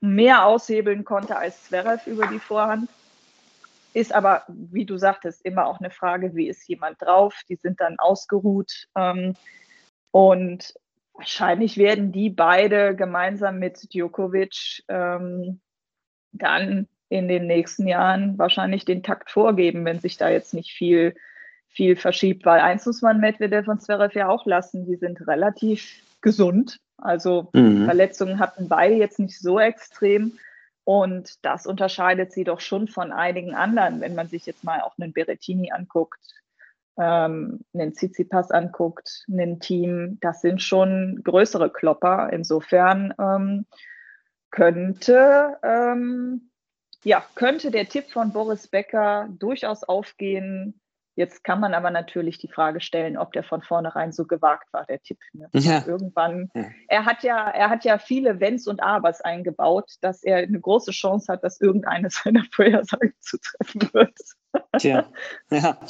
mehr 0.00 0.44
aushebeln 0.44 1.04
konnte 1.04 1.36
als 1.36 1.64
Zverev 1.64 2.06
über 2.10 2.26
die 2.26 2.40
Vorhand. 2.40 2.90
Ist 3.94 4.12
aber, 4.12 4.44
wie 4.48 4.86
du 4.86 4.96
sagtest, 4.96 5.44
immer 5.44 5.66
auch 5.66 5.78
eine 5.78 5.90
Frage, 5.90 6.34
wie 6.34 6.48
ist 6.48 6.66
jemand 6.66 7.00
drauf? 7.00 7.34
Die 7.48 7.56
sind 7.56 7.80
dann 7.80 7.98
ausgeruht. 7.98 8.88
Ähm, 8.96 9.34
und 10.10 10.74
wahrscheinlich 11.12 11.76
werden 11.76 12.10
die 12.10 12.30
beide 12.30 12.96
gemeinsam 12.96 13.58
mit 13.58 13.92
Djokovic 13.92 14.82
ähm, 14.88 15.60
dann 16.32 16.88
in 17.12 17.28
den 17.28 17.46
nächsten 17.46 17.86
Jahren 17.86 18.38
wahrscheinlich 18.38 18.84
den 18.84 19.02
Takt 19.02 19.30
vorgeben, 19.30 19.84
wenn 19.84 20.00
sich 20.00 20.16
da 20.16 20.30
jetzt 20.30 20.54
nicht 20.54 20.72
viel, 20.72 21.14
viel 21.68 21.94
verschiebt. 21.96 22.46
Weil 22.46 22.60
eins 22.60 22.86
muss 22.86 23.02
man 23.02 23.20
Medvedev 23.20 23.68
und 23.68 23.82
Zverev 23.82 24.18
ja 24.18 24.28
auch 24.28 24.46
lassen, 24.46 24.86
die 24.86 24.96
sind 24.96 25.26
relativ 25.28 26.02
gesund. 26.22 26.80
Also 26.96 27.50
mhm. 27.52 27.84
Verletzungen 27.84 28.38
hatten 28.38 28.68
beide 28.68 28.94
jetzt 28.94 29.18
nicht 29.18 29.38
so 29.38 29.60
extrem. 29.60 30.38
Und 30.84 31.44
das 31.44 31.66
unterscheidet 31.66 32.32
sie 32.32 32.44
doch 32.44 32.60
schon 32.60 32.88
von 32.88 33.12
einigen 33.12 33.54
anderen, 33.54 34.00
wenn 34.00 34.14
man 34.14 34.28
sich 34.28 34.46
jetzt 34.46 34.64
mal 34.64 34.80
auch 34.80 34.94
einen 34.98 35.12
Berettini 35.12 35.70
anguckt, 35.70 36.20
ähm, 36.98 37.60
einen 37.74 37.92
Tsitsipas 37.92 38.50
anguckt, 38.50 39.24
einen 39.30 39.60
Team, 39.60 40.18
das 40.20 40.40
sind 40.40 40.62
schon 40.62 41.20
größere 41.22 41.70
Klopper. 41.70 42.32
Insofern 42.32 43.14
ähm, 43.18 43.66
könnte, 44.50 45.56
ähm, 45.62 46.51
ja, 47.04 47.24
könnte 47.34 47.70
der 47.70 47.88
Tipp 47.88 48.10
von 48.10 48.32
Boris 48.32 48.68
Becker 48.68 49.28
durchaus 49.38 49.84
aufgehen, 49.84 50.80
Jetzt 51.14 51.44
kann 51.44 51.60
man 51.60 51.74
aber 51.74 51.90
natürlich 51.90 52.38
die 52.38 52.48
Frage 52.48 52.80
stellen, 52.80 53.18
ob 53.18 53.32
der 53.32 53.44
von 53.44 53.60
vornherein 53.60 54.12
so 54.12 54.24
gewagt 54.24 54.72
war, 54.72 54.86
der 54.86 55.02
Tipp. 55.02 55.18
Ne? 55.34 55.46
Ja. 55.52 55.84
Irgendwann, 55.86 56.50
ja. 56.54 56.64
er 56.88 57.04
hat 57.04 57.22
ja, 57.22 57.50
er 57.50 57.68
hat 57.68 57.84
ja 57.84 57.98
viele 57.98 58.40
Wenns 58.40 58.66
und 58.66 58.82
Abers 58.82 59.20
eingebaut, 59.20 59.96
dass 60.00 60.22
er 60.22 60.38
eine 60.38 60.58
große 60.58 60.92
Chance 60.92 61.30
hat, 61.30 61.44
dass 61.44 61.60
irgendeine 61.60 62.08
seiner 62.08 62.44
Vorhersagen 62.50 63.12
zutreffen 63.20 63.92
wird. 63.92 64.18
Tja, 64.78 65.04
ja. 65.50 65.78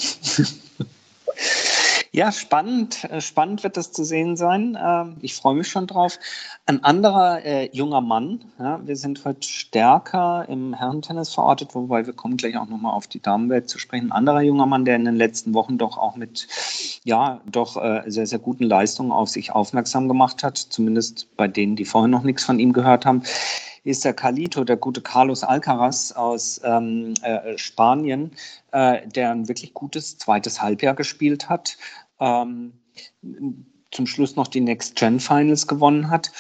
Ja, 2.15 2.31
spannend. 2.31 3.05
Äh, 3.05 3.23
spannend 3.23 3.63
wird 3.63 3.79
das 3.79 3.91
zu 3.91 4.05
sehen 4.05 4.37
sein. 4.37 4.77
Ähm, 4.79 5.17
ich 5.23 5.35
freue 5.35 5.55
mich 5.55 5.69
schon 5.69 5.87
drauf. 5.87 6.19
Ein 6.67 6.85
anderer 6.85 7.43
äh, 7.43 7.71
junger 7.73 8.03
Mann. 8.03 8.45
Ja, 8.59 8.87
wir 8.87 8.97
sind 8.97 9.25
heute 9.25 9.49
stärker 9.49 10.47
im 10.47 10.75
Herrentennis 10.75 11.33
verortet, 11.33 11.75
wobei 11.75 12.05
wir 12.05 12.13
kommen 12.13 12.37
gleich 12.37 12.59
auch 12.59 12.69
nochmal 12.69 12.93
auf 12.93 13.07
die 13.07 13.21
Damenwelt 13.21 13.71
zu 13.71 13.79
sprechen. 13.79 14.09
Ein 14.09 14.13
anderer 14.13 14.43
junger 14.43 14.67
Mann, 14.67 14.85
der 14.85 14.97
in 14.97 15.07
den 15.07 15.17
letzten 15.17 15.55
Wochen 15.55 15.79
doch 15.79 15.97
auch 15.97 16.15
mit 16.15 16.49
ja 17.03 17.41
doch 17.51 17.79
äh, 17.83 18.03
sehr, 18.07 18.27
sehr 18.27 18.39
guten 18.39 18.65
Leistungen 18.65 19.11
auf 19.11 19.31
sich 19.31 19.53
aufmerksam 19.53 20.07
gemacht 20.07 20.43
hat, 20.43 20.59
zumindest 20.59 21.35
bei 21.39 21.49
denen, 21.49 21.77
die 21.77 21.87
vorher 21.87 22.09
noch 22.09 22.25
nichts 22.25 22.45
von 22.45 22.59
ihm 22.59 22.75
gehört 22.75 23.07
haben 23.07 23.23
ist 23.85 24.05
der 24.05 24.15
Calito, 24.15 24.63
der 24.65 24.77
gute 24.77 25.01
Carlos 25.01 25.43
Alcaraz 25.43 26.13
aus 26.13 26.61
ähm, 26.63 27.15
äh, 27.23 27.59
Spanien, 27.59 28.31
äh, 28.71 29.07
der 29.09 29.33
ein 29.33 29.49
wirklich 29.49 29.75
gutes 29.75 30.19
zweites 30.19 30.63
Halbjahr 30.63 30.95
gespielt 30.95 31.49
hat 31.49 31.77
ähm, 32.23 32.73
zum 33.91 34.07
Schluss 34.07 34.37
noch 34.37 34.49
die 34.49 34.61
Next 34.61 34.97
Gen 34.97 35.21
Finals 35.21 35.67
gewonnen 35.67 36.11
hat. 36.11 36.31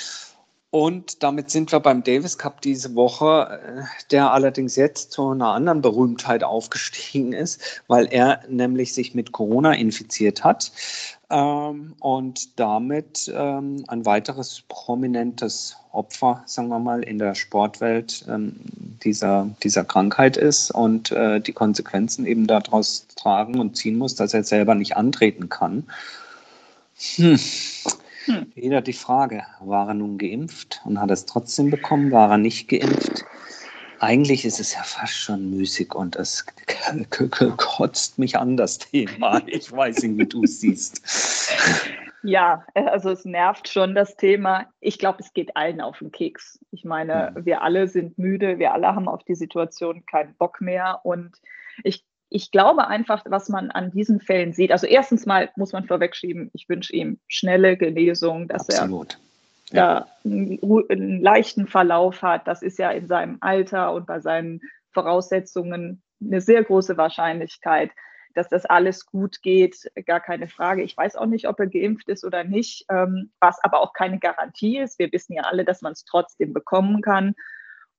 Und 0.70 1.22
damit 1.22 1.50
sind 1.50 1.70
wir 1.70 1.80
beim 1.80 2.02
Davis 2.02 2.38
Cup 2.38 2.62
diese 2.62 2.94
Woche, 2.94 3.60
äh, 3.62 3.82
der 4.10 4.30
allerdings 4.30 4.76
jetzt 4.76 5.12
zu 5.12 5.28
einer 5.28 5.48
anderen 5.48 5.82
Berühmtheit 5.82 6.42
aufgestiegen 6.42 7.34
ist, 7.34 7.82
weil 7.88 8.06
er 8.10 8.40
nämlich 8.48 8.94
sich 8.94 9.14
mit 9.14 9.32
Corona 9.32 9.74
infiziert 9.74 10.44
hat 10.44 10.72
ähm, 11.32 11.94
und 12.00 12.60
damit 12.60 13.32
ähm, 13.34 13.84
ein 13.88 14.04
weiteres 14.04 14.62
prominentes 14.68 15.76
Opfer, 15.92 16.42
sagen 16.46 16.68
wir 16.68 16.78
mal, 16.78 17.02
in 17.02 17.18
der 17.18 17.34
Sportwelt 17.34 18.24
ähm, 18.28 18.54
dieser, 19.02 19.48
dieser 19.62 19.84
Krankheit 19.84 20.36
ist 20.36 20.70
und 20.70 21.10
äh, 21.10 21.40
die 21.40 21.52
Konsequenzen 21.52 22.26
eben 22.26 22.46
daraus 22.46 23.06
tragen 23.16 23.58
und 23.58 23.76
ziehen 23.76 23.96
muss, 23.96 24.14
dass 24.14 24.34
er 24.34 24.44
selber 24.44 24.74
nicht 24.74 24.96
antreten 24.96 25.48
kann. 25.48 25.84
Hm. 27.16 27.38
Hm. 28.26 28.46
Wieder 28.54 28.82
die 28.82 28.92
Frage, 28.92 29.42
war 29.60 29.88
er 29.88 29.94
nun 29.94 30.18
geimpft 30.18 30.80
und 30.84 31.00
hat 31.00 31.10
es 31.10 31.26
trotzdem 31.26 31.70
bekommen, 31.70 32.12
war 32.12 32.30
er 32.30 32.38
nicht 32.38 32.68
geimpft? 32.68 33.24
Eigentlich 34.02 34.44
ist 34.44 34.58
es 34.58 34.74
ja 34.74 34.82
fast 34.82 35.14
schon 35.14 35.50
müßig 35.50 35.94
und 35.94 36.16
es 36.16 36.44
kotzt 37.56 38.18
mich 38.18 38.36
an, 38.36 38.56
das 38.56 38.78
Thema. 38.78 39.40
Ich 39.46 39.70
weiß 39.70 40.02
nicht, 40.02 40.18
wie 40.18 40.26
du 40.26 40.42
es 40.42 40.60
siehst. 40.60 41.00
Ja, 42.24 42.66
also 42.74 43.10
es 43.10 43.24
nervt 43.24 43.68
schon 43.68 43.94
das 43.94 44.16
Thema. 44.16 44.66
Ich 44.80 44.98
glaube, 44.98 45.18
es 45.20 45.32
geht 45.32 45.56
allen 45.56 45.80
auf 45.80 46.00
den 46.00 46.10
Keks. 46.10 46.58
Ich 46.72 46.84
meine, 46.84 47.32
wir 47.36 47.62
alle 47.62 47.86
sind 47.86 48.18
müde, 48.18 48.58
wir 48.58 48.72
alle 48.72 48.88
haben 48.88 49.06
auf 49.06 49.22
die 49.22 49.36
Situation 49.36 50.04
keinen 50.04 50.34
Bock 50.34 50.60
mehr. 50.60 50.98
Und 51.04 51.36
ich, 51.84 52.04
ich 52.28 52.50
glaube 52.50 52.88
einfach, 52.88 53.22
was 53.28 53.48
man 53.48 53.70
an 53.70 53.92
diesen 53.92 54.18
Fällen 54.18 54.52
sieht, 54.52 54.72
also 54.72 54.88
erstens 54.88 55.26
mal 55.26 55.50
muss 55.54 55.72
man 55.72 55.86
vorwegschieben, 55.86 56.50
ich 56.54 56.68
wünsche 56.68 56.92
ihm 56.92 57.20
schnelle 57.28 57.76
Genesung, 57.76 58.48
dass 58.48 58.68
Absolut. 58.68 59.14
er 59.14 59.31
ja. 59.72 60.06
einen, 60.24 60.58
einen 60.88 61.20
leichten 61.20 61.66
Verlauf 61.66 62.22
hat. 62.22 62.46
Das 62.46 62.62
ist 62.62 62.78
ja 62.78 62.90
in 62.90 63.06
seinem 63.06 63.38
Alter 63.40 63.92
und 63.92 64.06
bei 64.06 64.20
seinen 64.20 64.60
Voraussetzungen 64.92 66.02
eine 66.20 66.40
sehr 66.40 66.62
große 66.62 66.96
Wahrscheinlichkeit 66.96 67.90
dass 68.34 68.48
das 68.48 68.66
alles 68.66 69.06
gut 69.06 69.42
geht, 69.42 69.90
gar 70.06 70.20
keine 70.20 70.48
Frage. 70.48 70.82
Ich 70.82 70.96
weiß 70.96 71.16
auch 71.16 71.26
nicht, 71.26 71.48
ob 71.48 71.58
er 71.60 71.66
geimpft 71.66 72.08
ist 72.08 72.24
oder 72.24 72.44
nicht, 72.44 72.84
ähm, 72.90 73.30
was 73.40 73.62
aber 73.62 73.80
auch 73.80 73.92
keine 73.92 74.18
Garantie 74.18 74.78
ist. 74.78 74.98
Wir 74.98 75.12
wissen 75.12 75.34
ja 75.34 75.42
alle, 75.42 75.64
dass 75.64 75.82
man 75.82 75.92
es 75.92 76.04
trotzdem 76.04 76.52
bekommen 76.52 77.02
kann. 77.02 77.34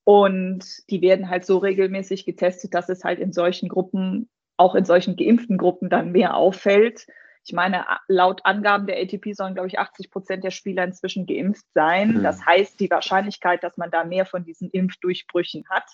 Und 0.04 0.66
die 0.90 1.02
werden 1.02 1.30
halt 1.30 1.46
so 1.46 1.60
regelmäßig 1.60 2.26
getestet, 2.26 2.74
dass 2.74 2.90
es 2.90 3.04
halt 3.04 3.20
in 3.20 3.32
solchen 3.32 3.70
Gruppen, 3.70 4.30
auch 4.58 4.76
in 4.76 4.86
solchen 4.86 5.16
geimpften 5.16 5.58
Gruppen 5.58 5.90
dann 5.90 6.12
mehr 6.12 6.36
auffällt. 6.36 7.08
Ich 7.46 7.54
meine, 7.54 7.86
laut 8.08 8.46
Angaben 8.46 8.88
der 8.88 9.02
ATP 9.02 9.34
sollen, 9.34 9.54
glaube 9.54 9.68
ich, 9.68 9.80
80 9.80 10.12
Prozent 10.12 10.44
der 10.44 10.52
Spieler 10.52 10.84
inzwischen 10.84 11.26
geimpft 11.26 11.66
sein. 11.74 12.20
Mhm. 12.20 12.24
Das 12.24 12.46
heißt, 12.46 12.80
die 12.80 12.90
Wahrscheinlichkeit, 12.90 13.64
dass 13.64 13.78
man 13.78 13.92
da 13.92 14.04
mehr 14.04 14.26
von 14.26 14.46
diesen 14.46 14.70
Impfdurchbrüchen 14.70 15.66
hat, 15.70 15.86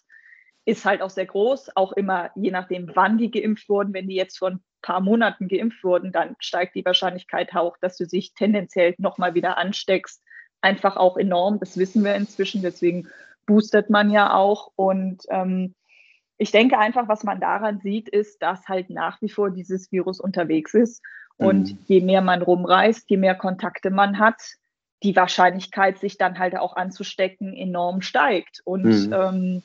ist 0.66 0.86
halt 0.86 1.02
auch 1.02 1.10
sehr 1.10 1.26
groß, 1.26 1.76
auch 1.76 1.94
immer 1.94 2.30
je 2.36 2.52
nachdem, 2.52 2.92
wann 2.94 3.18
die 3.18 3.32
geimpft 3.32 3.70
wurden. 3.70 3.94
Wenn 3.94 4.08
die 4.08 4.16
jetzt 4.16 4.38
vor 4.38 4.52
ein 4.52 4.64
paar 4.82 5.02
Monaten 5.02 5.48
geimpft 5.48 5.84
wurden, 5.84 6.12
dann 6.12 6.36
steigt 6.40 6.76
die 6.76 6.86
Wahrscheinlichkeit 6.86 7.56
auch, 7.56 7.78
dass 7.78 7.98
du 7.98 8.06
dich 8.06 8.34
tendenziell 8.34 8.94
nochmal 9.00 9.34
wieder 9.34 9.58
ansteckst, 9.58 10.24
einfach 10.62 10.96
auch 10.96 11.18
enorm. 11.18 11.60
Das 11.60 11.78
wissen 11.78 12.04
wir 12.04 12.16
inzwischen, 12.16 12.62
deswegen 12.62 13.10
boostet 13.48 13.90
man 13.90 14.12
ja 14.12 14.34
auch. 14.34 14.72
Und 14.76 15.24
ähm, 15.30 15.74
ich 16.40 16.52
denke 16.52 16.80
einfach, 16.80 17.08
was 17.08 17.24
man 17.24 17.42
daran 17.42 17.80
sieht, 17.82 18.08
ist, 18.08 18.42
dass 18.42 18.68
halt 18.68 18.90
nach 18.90 19.22
wie 19.22 19.30
vor 19.30 19.52
dieses 19.52 19.92
Virus 19.92 20.22
unterwegs 20.22 20.74
ist. 20.74 21.04
Und 21.38 21.74
mhm. 21.74 21.78
je 21.86 22.02
mehr 22.02 22.22
man 22.22 22.42
rumreist, 22.42 23.10
je 23.10 23.18
mehr 23.18 23.36
Kontakte 23.36 23.92
man 23.92 24.20
hat, 24.20 24.42
die 25.04 25.16
Wahrscheinlichkeit, 25.16 26.00
sich 26.00 26.18
dann 26.18 26.40
halt 26.40 26.58
auch 26.58 26.76
anzustecken, 26.76 27.54
enorm 27.54 28.02
steigt. 28.02 28.62
Und 28.64 28.86
mhm. 28.86 29.14
ähm, 29.14 29.64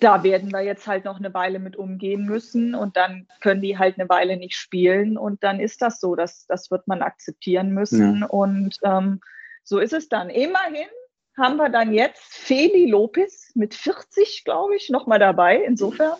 da 0.00 0.22
werden 0.22 0.52
wir 0.52 0.62
jetzt 0.62 0.86
halt 0.86 1.04
noch 1.04 1.18
eine 1.18 1.32
Weile 1.34 1.58
mit 1.58 1.76
umgehen 1.76 2.24
müssen 2.24 2.74
und 2.74 2.96
dann 2.96 3.26
können 3.40 3.60
die 3.60 3.78
halt 3.78 3.98
eine 3.98 4.08
Weile 4.08 4.36
nicht 4.38 4.56
spielen 4.56 5.16
und 5.16 5.42
dann 5.44 5.60
ist 5.60 5.80
das 5.80 6.00
so, 6.00 6.14
das, 6.14 6.46
das 6.46 6.70
wird 6.70 6.88
man 6.88 7.00
akzeptieren 7.00 7.70
müssen 7.70 8.20
ja. 8.20 8.26
und 8.26 8.76
ähm, 8.84 9.20
so 9.62 9.78
ist 9.78 9.94
es 9.94 10.10
dann. 10.10 10.28
Immerhin 10.28 10.88
haben 11.36 11.56
wir 11.56 11.68
dann 11.68 11.92
jetzt 11.92 12.22
Feli 12.22 12.86
Lopez 12.86 13.50
mit 13.54 13.74
40, 13.74 14.44
glaube 14.44 14.76
ich, 14.76 14.90
nochmal 14.90 15.18
dabei, 15.18 15.58
insofern. 15.58 16.16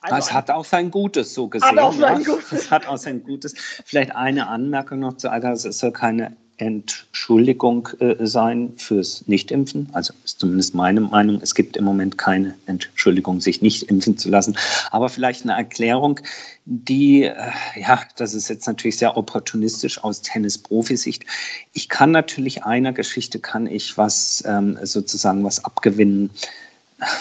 Also 0.00 0.16
es 0.16 0.32
hat 0.32 0.50
auch 0.50 0.64
sein 0.64 0.90
Gutes 0.90 1.34
so 1.34 1.48
gesehen. 1.48 1.68
Hat 1.68 1.78
auch 1.78 1.92
sein 1.92 2.22
ja. 2.22 2.26
Gutes. 2.26 2.52
Es 2.52 2.70
hat 2.70 2.86
auch 2.86 2.96
sein 2.96 3.22
Gutes. 3.22 3.54
Vielleicht 3.84 4.14
eine 4.14 4.48
Anmerkung 4.48 5.00
noch 5.00 5.16
zu 5.16 5.30
Alter, 5.30 5.52
es 5.52 5.62
soll 5.62 5.92
keine 5.92 6.36
Entschuldigung 6.60 7.88
äh, 8.00 8.26
sein 8.26 8.72
fürs 8.76 9.26
Nichtimpfen. 9.26 9.88
Also 9.92 10.12
ist 10.24 10.40
zumindest 10.40 10.74
meine 10.74 11.00
Meinung. 11.00 11.40
Es 11.42 11.54
gibt 11.54 11.76
im 11.76 11.84
Moment 11.84 12.18
keine 12.18 12.54
Entschuldigung, 12.66 13.40
sich 13.40 13.62
nicht 13.62 13.84
impfen 13.84 14.18
zu 14.18 14.28
lassen. 14.28 14.56
Aber 14.90 15.08
vielleicht 15.08 15.42
eine 15.42 15.54
Erklärung, 15.54 16.20
die, 16.66 17.24
äh, 17.24 17.34
ja, 17.76 18.02
das 18.16 18.34
ist 18.34 18.48
jetzt 18.48 18.66
natürlich 18.66 18.98
sehr 18.98 19.16
opportunistisch 19.16 20.02
aus 20.04 20.22
Tennis-Profisicht. 20.22 21.24
Ich 21.72 21.88
kann 21.88 22.10
natürlich 22.10 22.64
einer 22.64 22.92
Geschichte, 22.92 23.38
kann 23.38 23.66
ich 23.66 23.96
was 23.96 24.44
ähm, 24.46 24.78
sozusagen 24.82 25.42
was 25.44 25.64
abgewinnen 25.64 26.30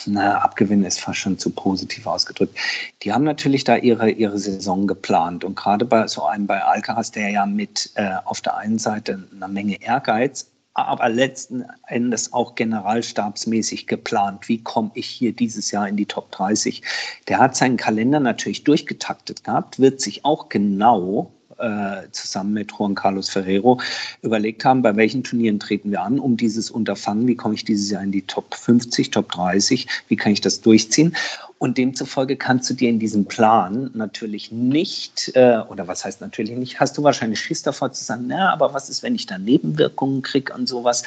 na, 0.06 0.40
abgewinnen 0.40 0.86
ist 0.86 1.00
fast 1.00 1.20
schon 1.20 1.38
zu 1.38 1.50
positiv 1.50 2.06
ausgedrückt. 2.06 2.58
Die 3.04 3.14
haben 3.14 3.24
natürlich 3.24 3.64
da 3.64 3.76
ihre, 3.76 4.10
ihre 4.10 4.38
Saison 4.38 4.88
geplant. 4.88 5.44
Und 5.44 5.56
gerade 5.56 5.86
bei 5.86 6.08
so 6.08 6.24
einem 6.26 6.48
bei 6.48 6.62
Alcaraz, 6.62 7.12
der 7.12 7.30
ja 7.30 7.46
mit 7.46 7.92
äh, 7.96 8.16
auf 8.26 8.42
der 8.42 8.58
einen 8.58 8.80
Seite 8.80 9.28
einer 9.34 9.48
Menge 9.48 9.82
Ehrgeiz, 9.82 10.52
aber 10.74 11.10
letzten 11.10 11.66
Endes 11.88 12.32
auch 12.32 12.56
generalstabsmäßig 12.56 13.88
geplant. 13.88 14.48
Wie 14.48 14.64
komme 14.64 14.92
ich 14.94 15.08
hier 15.08 15.34
dieses 15.34 15.72
Jahr 15.72 15.88
in 15.88 15.98
die 15.98 16.06
Top 16.06 16.32
30? 16.32 16.82
Der 17.28 17.40
hat 17.40 17.56
seinen 17.56 17.78
Kalender 17.78 18.20
natürlich 18.20 18.64
durchgetaktet 18.64 19.44
gehabt, 19.44 19.80
wird 19.80 20.00
sich 20.00 20.24
auch 20.24 20.48
genau 20.50 21.34
äh, 21.60 22.10
zusammen 22.12 22.54
mit 22.54 22.72
Juan 22.72 22.96
Carlos 22.96 23.30
Ferrero 23.30 23.80
überlegt 24.22 24.66
haben, 24.66 24.82
bei 24.82 24.96
welchen 24.96 25.24
Turnieren 25.24 25.60
treten 25.60 25.92
wir 25.92 26.02
an, 26.02 26.20
um 26.20 26.38
dieses 26.38 26.72
Unterfangen, 26.72 27.28
wie 27.28 27.36
komme 27.36 27.56
ich 27.56 27.66
dieses 27.66 27.90
Jahr 27.90 28.04
in 28.04 28.12
die 28.12 28.24
Top 28.24 28.56
50, 28.56 29.12
Top 29.12 29.32
30, 29.32 29.88
wie 30.08 30.16
kann 30.16 30.32
ich 30.32 30.42
das 30.42 30.62
durchziehen. 30.62 31.16
Und 31.60 31.78
demzufolge 31.78 32.38
kannst 32.38 32.70
du 32.70 32.74
dir 32.74 32.88
in 32.88 33.00
diesem 33.00 33.26
Plan 33.26 33.92
natürlich 33.94 34.50
nicht, 34.50 35.30
äh, 35.36 35.60
oder 35.68 35.90
was 35.90 36.06
heißt 36.06 36.22
natürlich 36.22 36.56
nicht, 36.56 36.80
hast 36.80 36.98
du 36.98 37.04
wahrscheinlich 37.04 37.42
Schiss 37.42 37.62
davor 37.62 37.92
zu 37.92 38.02
sagen, 38.02 38.26
na, 38.28 38.54
aber 38.54 38.74
was 38.74 38.90
ist, 38.90 39.04
wenn 39.04 39.14
ich 39.14 39.26
da 39.26 39.38
Nebenwirkungen 39.38 40.22
kriege 40.22 40.54
und 40.54 40.70
sowas. 40.70 41.04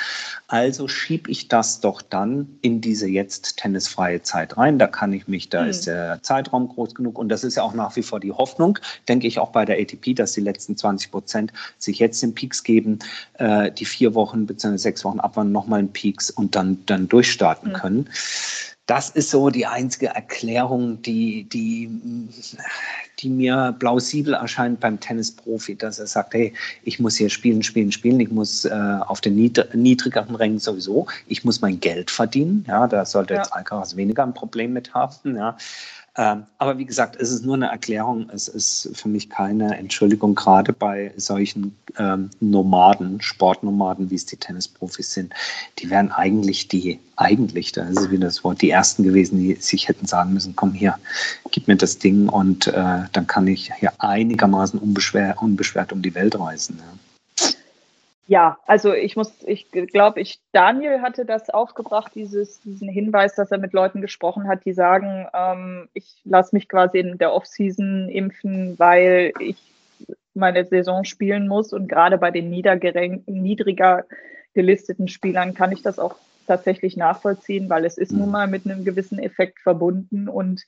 Also 0.49 0.89
schiebe 0.89 1.31
ich 1.31 1.49
das 1.49 1.81
doch 1.81 2.03
dann 2.03 2.59
in 2.61 2.83
diese 2.83 3.09
jetzt 3.09 3.57
tennisfreie 3.57 4.21
Zeit 4.21 4.59
rein. 4.59 4.79
Da 4.79 4.89
kann 4.89 5.15
ich 5.15 5.27
mich, 5.27 5.49
da 5.49 5.63
mhm. 5.63 5.71
ist 5.71 5.87
der 5.87 6.19
Zeitraum 6.21 6.69
groß 6.69 6.95
genug. 6.95 7.19
Und 7.19 7.31
das 7.31 7.45
ist 7.45 7.57
ja 7.57 7.63
auch 7.63 7.73
nach 7.73 7.97
wie 7.97 8.03
vor 8.03 8.21
die 8.21 8.33
Hoffnung, 8.33 8.79
denke 9.09 9.27
ich 9.27 9.39
auch 9.39 9.53
bei 9.53 9.65
der 9.65 9.81
ATP, 9.81 10.15
dass 10.15 10.33
die 10.33 10.43
letzten 10.43 10.77
20 10.77 11.11
Prozent 11.11 11.53
sich 11.79 11.99
jetzt 11.99 12.23
den 12.23 12.35
Peaks 12.35 12.63
geben, 12.63 12.99
äh, 13.39 13.73
die 13.73 13.87
vier 13.87 14.15
Wochen 14.15 14.45
bzw. 14.45 14.77
sechs 14.77 15.03
Wochen 15.03 15.19
abwarten, 15.19 15.51
nochmal 15.51 15.79
einen 15.79 15.95
Peaks 15.95 16.31
und 16.31 16.55
dann, 16.55 16.85
dann 16.85 17.09
durchstarten 17.09 17.71
mhm. 17.71 17.75
können 17.75 18.09
das 18.87 19.11
ist 19.11 19.31
so 19.31 19.49
die 19.49 19.67
einzige 19.67 20.09
Erklärung, 20.09 21.01
die, 21.03 21.45
die, 21.45 21.89
die 23.21 23.29
mir 23.29 23.77
plausibel 23.79 24.35
erscheint 24.35 24.81
beim 24.81 24.99
Tennisprofi, 24.99 25.77
dass 25.77 26.01
er 26.01 26.09
sagt, 26.09 26.35
hey, 26.35 26.53
ich 26.83 26.99
muss 26.99 27.17
hier 27.17 27.31
spielen, 27.31 27.63
spielen, 27.63 27.93
spielen, 27.93 28.19
ich 28.19 28.31
muss 28.31 28.65
äh, 28.65 28.99
auf 29.07 29.21
den 29.21 29.37
niedrigeren 29.37 30.35
Rängen 30.35 30.59
sowieso, 30.59 31.07
ich 31.29 31.45
muss 31.45 31.61
mein 31.61 31.79
Geld 31.79 32.11
verdienen. 32.11 32.65
Ja, 32.67 32.89
da 32.89 33.05
sollte 33.05 33.35
ja. 33.35 33.41
jetzt 33.41 33.53
Alcaraz 33.53 33.95
weniger 33.95 34.25
ein 34.25 34.35
Problem 34.35 34.73
mit 34.73 34.93
haben. 34.95 35.37
Ja. 35.37 35.57
Ähm, 36.15 36.45
aber 36.59 36.77
wie 36.77 36.85
gesagt, 36.85 37.17
es 37.17 37.31
ist 37.31 37.45
nur 37.45 37.55
eine 37.55 37.69
Erklärung. 37.69 38.29
Es 38.31 38.47
ist 38.47 38.91
für 38.93 39.09
mich 39.09 39.31
keine 39.31 39.79
Entschuldigung, 39.79 40.35
gerade 40.35 40.75
bei 40.75 41.13
solchen 41.17 41.75
ähm, 41.97 42.29
Nomaden, 42.41 43.23
Sportnomaden, 43.23 44.11
wie 44.11 44.17
es 44.17 44.27
die 44.27 44.37
Tennisprofis 44.37 45.15
sind. 45.15 45.33
Die 45.79 45.89
wären 45.89 46.13
eigentlich 46.13 46.69
die, 46.69 47.01
eigentlich, 47.17 47.73
da 47.73 47.85
ist 47.85 47.99
es 47.99 48.11
wieder 48.11 48.27
das 48.27 48.45
Wort, 48.45 48.61
die 48.61 48.71
Ersten 48.71 49.05
gewesen, 49.05 49.39
die 49.39 49.55
sich 49.55 49.89
hätten 49.89 50.07
sagen 50.07 50.35
müssen, 50.35 50.55
komm 50.55 50.73
hier, 50.73 50.99
gib 51.51 51.67
mir 51.67 51.77
das 51.77 51.99
Ding 51.99 52.29
und 52.29 52.67
äh, 52.67 53.05
dann 53.13 53.27
kann 53.27 53.47
ich 53.47 53.73
hier 53.75 53.93
einigermaßen 53.99 54.79
unbeschwer, 54.79 55.37
unbeschwert 55.41 55.93
um 55.93 56.03
die 56.03 56.15
Welt 56.15 56.39
reisen. 56.39 56.79
Ja. 56.79 56.99
Ja, 58.27 58.59
also 58.67 58.95
ich 58.95 59.17
muss, 59.17 59.43
ich 59.45 59.71
glaube, 59.71 60.21
ich, 60.21 60.41
Daniel 60.53 61.03
hatte 61.03 61.25
das 61.25 61.51
aufgebracht, 61.51 62.13
dieses, 62.15 62.61
diesen 62.61 62.89
Hinweis, 62.89 63.35
dass 63.35 63.51
er 63.51 63.59
mit 63.59 63.73
Leuten 63.73 64.01
gesprochen 64.01 64.47
hat, 64.47 64.65
die 64.65 64.73
sagen, 64.73 65.27
ähm, 65.35 65.89
ich 65.93 66.21
lasse 66.25 66.55
mich 66.55 66.69
quasi 66.69 66.99
in 66.99 67.19
der 67.19 67.33
Offseason 67.33 68.09
impfen, 68.09 68.79
weil 68.79 69.33
ich 69.41 69.57
meine 70.35 70.65
Saison 70.65 71.05
spielen 71.05 71.49
muss. 71.49 71.73
Und 71.73 71.89
gerade 71.89 72.17
bei 72.17 72.31
den 72.31 72.49
niedriger 72.49 74.05
gelisteten 74.55 75.09
Spielern 75.09 75.55
kann 75.55 75.73
ich 75.73 75.83
das 75.83 75.99
auch 75.99 76.15
tatsächlich 76.47 76.97
nachvollziehen, 76.97 77.69
weil 77.69 77.85
es 77.85 77.99
ist 77.99 78.13
nun 78.13 78.27
mhm. 78.27 78.33
mal 78.33 78.47
mit 78.47 78.67
einem 78.67 78.85
gewissen 78.85 79.19
Effekt 79.19 79.61
verbunden. 79.61 80.29
Und 80.29 80.65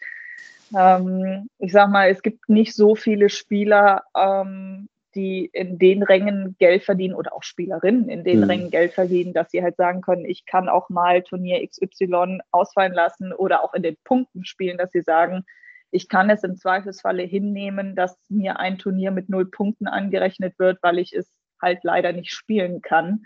ähm, 0.76 1.48
ich 1.58 1.72
sag 1.72 1.90
mal, 1.90 2.10
es 2.10 2.22
gibt 2.22 2.48
nicht 2.48 2.74
so 2.74 2.94
viele 2.94 3.28
Spieler, 3.28 4.02
ähm, 4.16 4.88
die 5.14 5.46
in 5.52 5.78
den 5.78 6.02
Rängen 6.02 6.56
Geld 6.58 6.82
verdienen 6.82 7.14
oder 7.14 7.32
auch 7.32 7.42
Spielerinnen 7.42 8.08
in 8.08 8.24
den 8.24 8.40
mhm. 8.40 8.44
Rängen 8.44 8.70
Geld 8.70 8.92
verdienen, 8.92 9.32
dass 9.32 9.50
sie 9.50 9.62
halt 9.62 9.76
sagen 9.76 10.00
können, 10.00 10.24
ich 10.24 10.46
kann 10.46 10.68
auch 10.68 10.88
mal 10.88 11.22
Turnier 11.22 11.66
XY 11.66 12.40
ausfallen 12.50 12.92
lassen 12.92 13.32
oder 13.32 13.62
auch 13.62 13.74
in 13.74 13.82
den 13.82 13.96
Punkten 14.04 14.44
spielen, 14.44 14.78
dass 14.78 14.92
sie 14.92 15.02
sagen, 15.02 15.44
ich 15.90 16.08
kann 16.08 16.28
es 16.28 16.42
im 16.42 16.56
Zweifelsfalle 16.56 17.22
hinnehmen, 17.22 17.94
dass 17.94 18.18
mir 18.28 18.58
ein 18.58 18.78
Turnier 18.78 19.12
mit 19.12 19.28
null 19.28 19.48
Punkten 19.48 19.86
angerechnet 19.86 20.58
wird, 20.58 20.82
weil 20.82 20.98
ich 20.98 21.12
es 21.12 21.38
halt 21.62 21.84
leider 21.84 22.12
nicht 22.12 22.32
spielen 22.32 22.82
kann. 22.82 23.24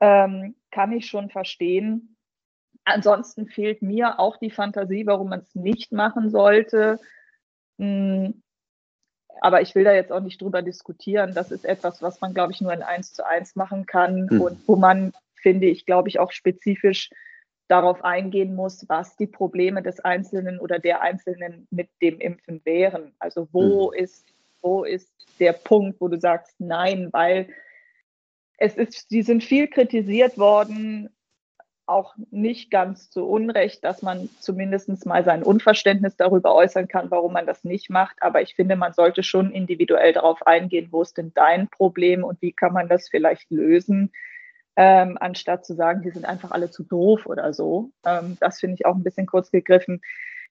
Ähm, 0.00 0.56
kann 0.70 0.92
ich 0.92 1.06
schon 1.06 1.28
verstehen. 1.28 2.16
Ansonsten 2.84 3.46
fehlt 3.46 3.82
mir 3.82 4.18
auch 4.18 4.38
die 4.38 4.50
Fantasie, 4.50 5.06
warum 5.06 5.28
man 5.28 5.40
es 5.40 5.54
nicht 5.54 5.92
machen 5.92 6.30
sollte. 6.30 6.98
Hm, 7.78 8.42
aber 9.40 9.62
ich 9.62 9.74
will 9.74 9.84
da 9.84 9.92
jetzt 9.92 10.12
auch 10.12 10.20
nicht 10.20 10.40
drüber 10.40 10.62
diskutieren. 10.62 11.34
Das 11.34 11.50
ist 11.50 11.64
etwas, 11.64 12.02
was 12.02 12.20
man, 12.20 12.34
glaube 12.34 12.52
ich, 12.52 12.60
nur 12.60 12.72
in 12.72 12.82
eins 12.82 13.12
zu 13.12 13.26
eins 13.26 13.56
machen 13.56 13.86
kann 13.86 14.28
mhm. 14.30 14.40
und 14.40 14.68
wo 14.68 14.76
man, 14.76 15.12
finde 15.34 15.66
ich, 15.66 15.86
glaube 15.86 16.08
ich, 16.08 16.18
auch 16.18 16.32
spezifisch 16.32 17.10
darauf 17.68 18.04
eingehen 18.04 18.54
muss, 18.54 18.88
was 18.88 19.16
die 19.16 19.28
Probleme 19.28 19.82
des 19.82 20.00
Einzelnen 20.00 20.58
oder 20.58 20.78
der 20.78 21.02
Einzelnen 21.02 21.68
mit 21.70 21.88
dem 22.02 22.20
Impfen 22.20 22.60
wären. 22.64 23.12
Also 23.18 23.48
wo 23.52 23.90
mhm. 23.90 23.98
ist, 23.98 24.26
wo 24.60 24.84
ist 24.84 25.10
der 25.38 25.52
Punkt, 25.52 26.00
wo 26.00 26.08
du 26.08 26.18
sagst, 26.18 26.54
nein, 26.58 27.08
weil 27.12 27.48
es 28.58 28.74
ist, 28.74 29.10
die 29.10 29.22
sind 29.22 29.42
viel 29.42 29.68
kritisiert 29.68 30.36
worden, 30.36 31.08
auch 31.90 32.14
nicht 32.30 32.70
ganz 32.70 33.10
zu 33.10 33.26
Unrecht, 33.26 33.84
dass 33.84 34.02
man 34.02 34.30
zumindest 34.40 35.06
mal 35.06 35.24
sein 35.24 35.42
Unverständnis 35.42 36.16
darüber 36.16 36.54
äußern 36.54 36.88
kann, 36.88 37.10
warum 37.10 37.32
man 37.32 37.46
das 37.46 37.64
nicht 37.64 37.90
macht. 37.90 38.22
Aber 38.22 38.40
ich 38.42 38.54
finde, 38.54 38.76
man 38.76 38.92
sollte 38.92 39.22
schon 39.22 39.50
individuell 39.50 40.12
darauf 40.12 40.46
eingehen, 40.46 40.88
wo 40.90 41.02
ist 41.02 41.18
denn 41.18 41.32
dein 41.34 41.68
Problem 41.68 42.24
und 42.24 42.40
wie 42.40 42.52
kann 42.52 42.72
man 42.72 42.88
das 42.88 43.08
vielleicht 43.08 43.50
lösen, 43.50 44.12
ähm, 44.76 45.18
anstatt 45.20 45.66
zu 45.66 45.74
sagen, 45.74 46.02
die 46.02 46.10
sind 46.10 46.24
einfach 46.24 46.52
alle 46.52 46.70
zu 46.70 46.84
doof 46.84 47.26
oder 47.26 47.52
so. 47.52 47.90
Ähm, 48.06 48.36
das 48.40 48.60
finde 48.60 48.76
ich 48.76 48.86
auch 48.86 48.94
ein 48.94 49.04
bisschen 49.04 49.26
kurz 49.26 49.50
gegriffen. 49.50 50.00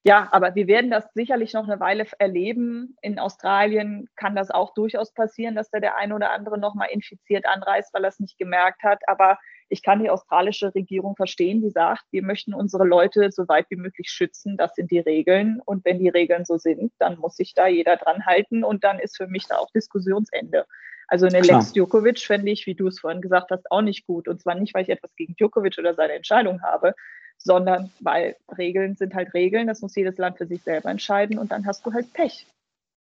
Ja, 0.02 0.28
aber 0.30 0.54
wir 0.54 0.66
werden 0.66 0.90
das 0.90 1.12
sicherlich 1.12 1.52
noch 1.52 1.64
eine 1.64 1.78
Weile 1.78 2.06
erleben. 2.18 2.96
In 3.02 3.18
Australien 3.18 4.08
kann 4.16 4.34
das 4.34 4.50
auch 4.50 4.72
durchaus 4.72 5.12
passieren, 5.12 5.54
dass 5.54 5.70
da 5.70 5.78
der 5.78 5.96
eine 5.96 6.14
oder 6.14 6.30
andere 6.30 6.58
nochmal 6.58 6.88
infiziert 6.90 7.44
anreist, 7.44 7.92
weil 7.92 8.04
er 8.04 8.08
es 8.08 8.20
nicht 8.20 8.38
gemerkt 8.38 8.82
hat. 8.82 9.00
Aber 9.08 9.38
ich 9.70 9.82
kann 9.82 10.02
die 10.02 10.10
australische 10.10 10.74
Regierung 10.74 11.14
verstehen, 11.14 11.62
die 11.62 11.70
sagt, 11.70 12.02
wir 12.10 12.22
möchten 12.22 12.52
unsere 12.52 12.84
Leute 12.84 13.30
so 13.30 13.46
weit 13.46 13.66
wie 13.70 13.76
möglich 13.76 14.10
schützen. 14.10 14.56
Das 14.56 14.74
sind 14.74 14.90
die 14.90 14.98
Regeln. 14.98 15.62
Und 15.64 15.84
wenn 15.84 16.00
die 16.00 16.08
Regeln 16.08 16.44
so 16.44 16.58
sind, 16.58 16.92
dann 16.98 17.18
muss 17.18 17.36
sich 17.36 17.54
da 17.54 17.68
jeder 17.68 17.96
dran 17.96 18.26
halten. 18.26 18.64
Und 18.64 18.82
dann 18.82 18.98
ist 18.98 19.16
für 19.16 19.28
mich 19.28 19.46
da 19.46 19.58
auch 19.58 19.70
Diskussionsende. 19.70 20.66
Also 21.06 21.26
eine 21.26 21.40
Klar. 21.40 21.60
Lex 21.60 21.72
Djokovic 21.72 22.18
fände 22.18 22.50
ich, 22.50 22.66
wie 22.66 22.74
du 22.74 22.88
es 22.88 22.98
vorhin 22.98 23.20
gesagt 23.20 23.52
hast, 23.52 23.70
auch 23.70 23.80
nicht 23.80 24.06
gut. 24.06 24.26
Und 24.26 24.40
zwar 24.40 24.56
nicht, 24.56 24.74
weil 24.74 24.82
ich 24.82 24.90
etwas 24.90 25.14
gegen 25.14 25.36
Djokovic 25.36 25.78
oder 25.78 25.94
seine 25.94 26.14
Entscheidung 26.14 26.62
habe, 26.62 26.94
sondern 27.38 27.90
weil 28.00 28.36
Regeln 28.58 28.96
sind 28.96 29.14
halt 29.14 29.32
Regeln. 29.34 29.68
Das 29.68 29.82
muss 29.82 29.94
jedes 29.94 30.18
Land 30.18 30.38
für 30.38 30.46
sich 30.46 30.62
selber 30.62 30.90
entscheiden. 30.90 31.38
Und 31.38 31.52
dann 31.52 31.64
hast 31.64 31.86
du 31.86 31.92
halt 31.92 32.12
Pech. 32.12 32.44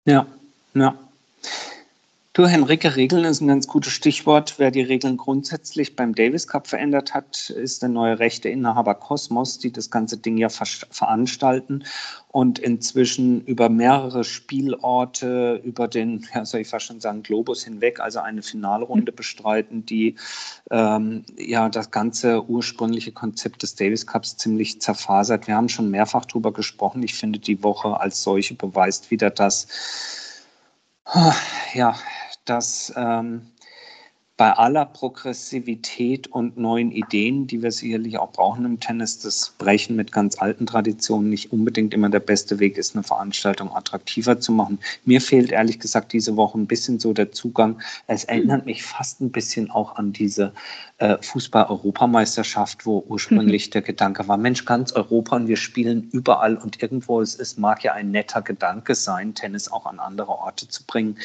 Ja, 0.04 0.26
ja. 0.74 0.98
Du, 2.36 2.46
Henrike, 2.46 2.96
Regeln 2.96 3.24
ist 3.24 3.40
ein 3.40 3.48
ganz 3.48 3.66
gutes 3.66 3.94
Stichwort. 3.94 4.56
Wer 4.58 4.70
die 4.70 4.82
Regeln 4.82 5.16
grundsätzlich 5.16 5.96
beim 5.96 6.14
Davis 6.14 6.46
Cup 6.46 6.66
verändert 6.66 7.14
hat, 7.14 7.48
ist 7.48 7.80
der 7.80 7.88
neue 7.88 8.18
Rechteinhaber 8.18 8.94
Cosmos, 8.94 9.58
die 9.58 9.72
das 9.72 9.90
ganze 9.90 10.18
Ding 10.18 10.36
ja 10.36 10.50
ver 10.50 10.66
veranstalten 10.90 11.84
und 12.28 12.58
inzwischen 12.58 13.40
über 13.46 13.70
mehrere 13.70 14.22
Spielorte, 14.22 15.62
über 15.64 15.88
den, 15.88 16.26
ja, 16.34 16.44
soll 16.44 16.60
ich 16.60 16.68
fast 16.68 16.84
schon 16.84 17.00
sagen, 17.00 17.22
Globus 17.22 17.64
hinweg, 17.64 18.00
also 18.00 18.18
eine 18.18 18.42
Finalrunde 18.42 19.12
mhm. 19.12 19.16
bestreiten, 19.16 19.86
die 19.86 20.16
ähm, 20.70 21.24
ja 21.38 21.70
das 21.70 21.90
ganze 21.90 22.44
ursprüngliche 22.46 23.12
Konzept 23.12 23.62
des 23.62 23.76
Davis 23.76 24.06
Cups 24.06 24.36
ziemlich 24.36 24.82
zerfasert. 24.82 25.46
Wir 25.46 25.56
haben 25.56 25.70
schon 25.70 25.90
mehrfach 25.90 26.26
darüber 26.26 26.52
gesprochen. 26.52 27.02
Ich 27.02 27.14
finde, 27.14 27.38
die 27.38 27.62
Woche 27.62 27.98
als 27.98 28.22
solche 28.22 28.52
beweist 28.52 29.10
wieder, 29.10 29.30
dass 29.30 29.68
ja, 31.72 31.94
dass 32.46 32.92
ähm, 32.96 33.42
bei 34.36 34.52
aller 34.52 34.84
Progressivität 34.84 36.26
und 36.26 36.58
neuen 36.58 36.92
Ideen, 36.92 37.46
die 37.46 37.62
wir 37.62 37.72
sicherlich 37.72 38.18
auch 38.18 38.32
brauchen 38.32 38.66
im 38.66 38.80
Tennis, 38.80 39.18
das 39.18 39.54
Brechen 39.56 39.96
mit 39.96 40.12
ganz 40.12 40.38
alten 40.38 40.66
Traditionen 40.66 41.30
nicht 41.30 41.52
unbedingt 41.52 41.94
immer 41.94 42.10
der 42.10 42.20
beste 42.20 42.58
Weg 42.58 42.76
ist, 42.76 42.94
eine 42.94 43.02
Veranstaltung 43.02 43.74
attraktiver 43.74 44.38
zu 44.38 44.52
machen. 44.52 44.78
Mir 45.06 45.22
fehlt 45.22 45.52
ehrlich 45.52 45.80
gesagt 45.80 46.12
diese 46.12 46.36
Woche 46.36 46.58
ein 46.58 46.66
bisschen 46.66 46.98
so 47.00 47.14
der 47.14 47.32
Zugang. 47.32 47.80
Es 48.08 48.24
erinnert 48.24 48.66
mich 48.66 48.82
fast 48.82 49.22
ein 49.22 49.32
bisschen 49.32 49.70
auch 49.70 49.96
an 49.96 50.12
diese 50.12 50.52
äh, 50.98 51.16
Fußball-Europameisterschaft, 51.22 52.84
wo 52.84 53.02
ursprünglich 53.08 53.70
der 53.70 53.80
Gedanke 53.80 54.28
war, 54.28 54.36
Mensch, 54.36 54.66
ganz 54.66 54.92
Europa 54.92 55.36
und 55.36 55.48
wir 55.48 55.56
spielen 55.56 56.10
überall 56.12 56.56
und 56.56 56.82
irgendwo 56.82 57.22
es 57.22 57.36
ist, 57.36 57.58
mag 57.58 57.82
ja 57.84 57.94
ein 57.94 58.10
netter 58.10 58.42
Gedanke 58.42 58.94
sein, 58.94 59.34
Tennis 59.34 59.72
auch 59.72 59.86
an 59.86 59.98
andere 59.98 60.32
Orte 60.32 60.68
zu 60.68 60.84
bringen. 60.84 61.16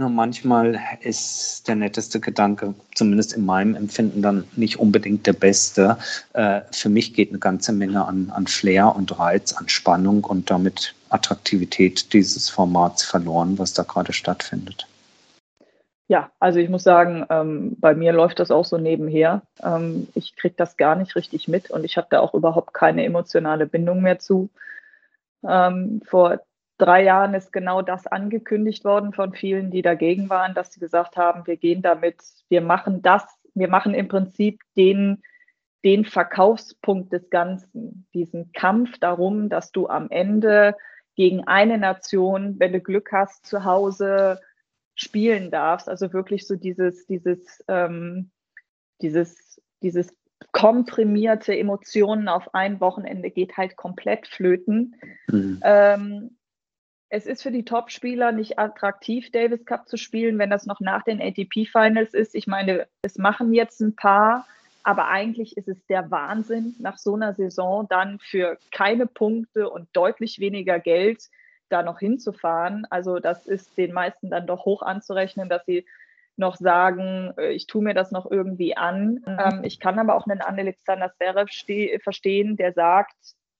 Nur 0.00 0.10
manchmal 0.10 0.78
ist 1.00 1.66
der 1.66 1.74
netteste 1.74 2.20
Gedanke, 2.20 2.72
zumindest 2.94 3.32
in 3.32 3.44
meinem 3.44 3.74
Empfinden, 3.74 4.22
dann 4.22 4.44
nicht 4.54 4.78
unbedingt 4.78 5.26
der 5.26 5.32
beste. 5.32 5.98
Äh, 6.34 6.60
für 6.70 6.88
mich 6.88 7.14
geht 7.14 7.30
eine 7.30 7.40
ganze 7.40 7.72
Menge 7.72 8.04
an, 8.04 8.30
an 8.30 8.46
Flair 8.46 8.94
und 8.94 9.18
Reiz, 9.18 9.54
an 9.54 9.68
Spannung 9.68 10.22
und 10.22 10.50
damit 10.50 10.94
Attraktivität 11.08 12.12
dieses 12.12 12.48
Formats 12.48 13.02
verloren, 13.02 13.58
was 13.58 13.72
da 13.72 13.82
gerade 13.82 14.12
stattfindet. 14.12 14.86
ja, 16.06 16.30
also 16.38 16.60
ich 16.60 16.68
muss 16.68 16.84
sagen, 16.84 17.26
ähm, 17.28 17.76
bei 17.80 17.94
mir 17.94 18.12
läuft 18.12 18.38
das 18.38 18.52
auch 18.52 18.64
so 18.64 18.78
nebenher. 18.78 19.42
Ähm, 19.62 20.08
ich 20.14 20.36
kriege 20.36 20.54
das 20.56 20.76
gar 20.76 20.94
nicht 20.94 21.16
richtig 21.16 21.48
mit 21.48 21.70
und 21.72 21.84
ich 21.84 21.96
habe 21.96 22.06
da 22.10 22.20
auch 22.20 22.34
überhaupt 22.34 22.72
keine 22.72 23.04
emotionale 23.04 23.66
Bindung 23.66 24.00
mehr 24.02 24.20
zu. 24.20 24.48
Ähm, 25.46 26.02
vor 26.06 26.40
drei 26.78 27.02
Jahren 27.04 27.34
ist 27.34 27.52
genau 27.52 27.82
das 27.82 28.06
angekündigt 28.06 28.84
worden 28.84 29.12
von 29.12 29.34
vielen, 29.34 29.70
die 29.70 29.82
dagegen 29.82 30.30
waren, 30.30 30.54
dass 30.54 30.72
sie 30.72 30.80
gesagt 30.80 31.16
haben, 31.16 31.46
wir 31.46 31.56
gehen 31.56 31.82
damit, 31.82 32.22
wir 32.48 32.60
machen 32.60 33.02
das, 33.02 33.24
wir 33.54 33.68
machen 33.68 33.94
im 33.94 34.08
Prinzip 34.08 34.60
den, 34.76 35.22
den 35.84 36.04
Verkaufspunkt 36.04 37.12
des 37.12 37.28
Ganzen, 37.30 38.06
diesen 38.14 38.52
Kampf 38.52 38.98
darum, 38.98 39.48
dass 39.48 39.72
du 39.72 39.88
am 39.88 40.08
Ende 40.10 40.76
gegen 41.16 41.46
eine 41.46 41.78
Nation, 41.78 42.58
wenn 42.58 42.72
du 42.72 42.80
Glück 42.80 43.10
hast, 43.12 43.44
zu 43.44 43.64
Hause 43.64 44.40
spielen 44.94 45.50
darfst. 45.50 45.88
Also 45.88 46.12
wirklich 46.12 46.46
so 46.46 46.54
dieses, 46.54 47.06
dieses, 47.06 47.64
ähm, 47.66 48.30
dieses, 49.02 49.60
dieses 49.82 50.14
komprimierte 50.52 51.56
Emotionen 51.56 52.28
auf 52.28 52.54
ein 52.54 52.80
Wochenende 52.80 53.30
geht 53.30 53.56
halt 53.56 53.76
komplett 53.76 54.28
flöten. 54.28 54.94
Mhm. 55.28 55.60
Ähm, 55.62 56.37
es 57.10 57.26
ist 57.26 57.42
für 57.42 57.50
die 57.50 57.64
Topspieler 57.64 58.32
nicht 58.32 58.58
attraktiv, 58.58 59.30
Davis 59.30 59.64
Cup 59.64 59.88
zu 59.88 59.96
spielen, 59.96 60.38
wenn 60.38 60.50
das 60.50 60.66
noch 60.66 60.80
nach 60.80 61.02
den 61.02 61.20
ATP-Finals 61.20 62.14
ist. 62.14 62.34
Ich 62.34 62.46
meine, 62.46 62.86
es 63.02 63.16
machen 63.16 63.54
jetzt 63.54 63.80
ein 63.80 63.96
paar, 63.96 64.46
aber 64.82 65.08
eigentlich 65.08 65.56
ist 65.56 65.68
es 65.68 65.86
der 65.86 66.10
Wahnsinn, 66.10 66.74
nach 66.78 66.98
so 66.98 67.14
einer 67.14 67.34
Saison 67.34 67.86
dann 67.88 68.18
für 68.18 68.58
keine 68.72 69.06
Punkte 69.06 69.70
und 69.70 69.88
deutlich 69.94 70.38
weniger 70.38 70.78
Geld 70.78 71.24
da 71.70 71.82
noch 71.82 71.98
hinzufahren. 71.98 72.86
Also 72.90 73.18
das 73.18 73.46
ist 73.46 73.76
den 73.78 73.92
meisten 73.92 74.30
dann 74.30 74.46
doch 74.46 74.64
hoch 74.64 74.82
anzurechnen, 74.82 75.48
dass 75.48 75.64
sie 75.66 75.86
noch 76.36 76.56
sagen, 76.56 77.32
äh, 77.36 77.50
ich 77.50 77.66
tue 77.66 77.82
mir 77.82 77.94
das 77.94 78.12
noch 78.12 78.30
irgendwie 78.30 78.76
an. 78.76 79.24
Mhm. 79.26 79.38
Ähm, 79.38 79.60
ich 79.64 79.80
kann 79.80 79.98
aber 79.98 80.14
auch 80.14 80.26
einen 80.26 80.40
Alexander 80.40 81.12
Zverev 81.12 81.50
verstehen, 82.02 82.56
der 82.56 82.72
sagt, 82.72 83.16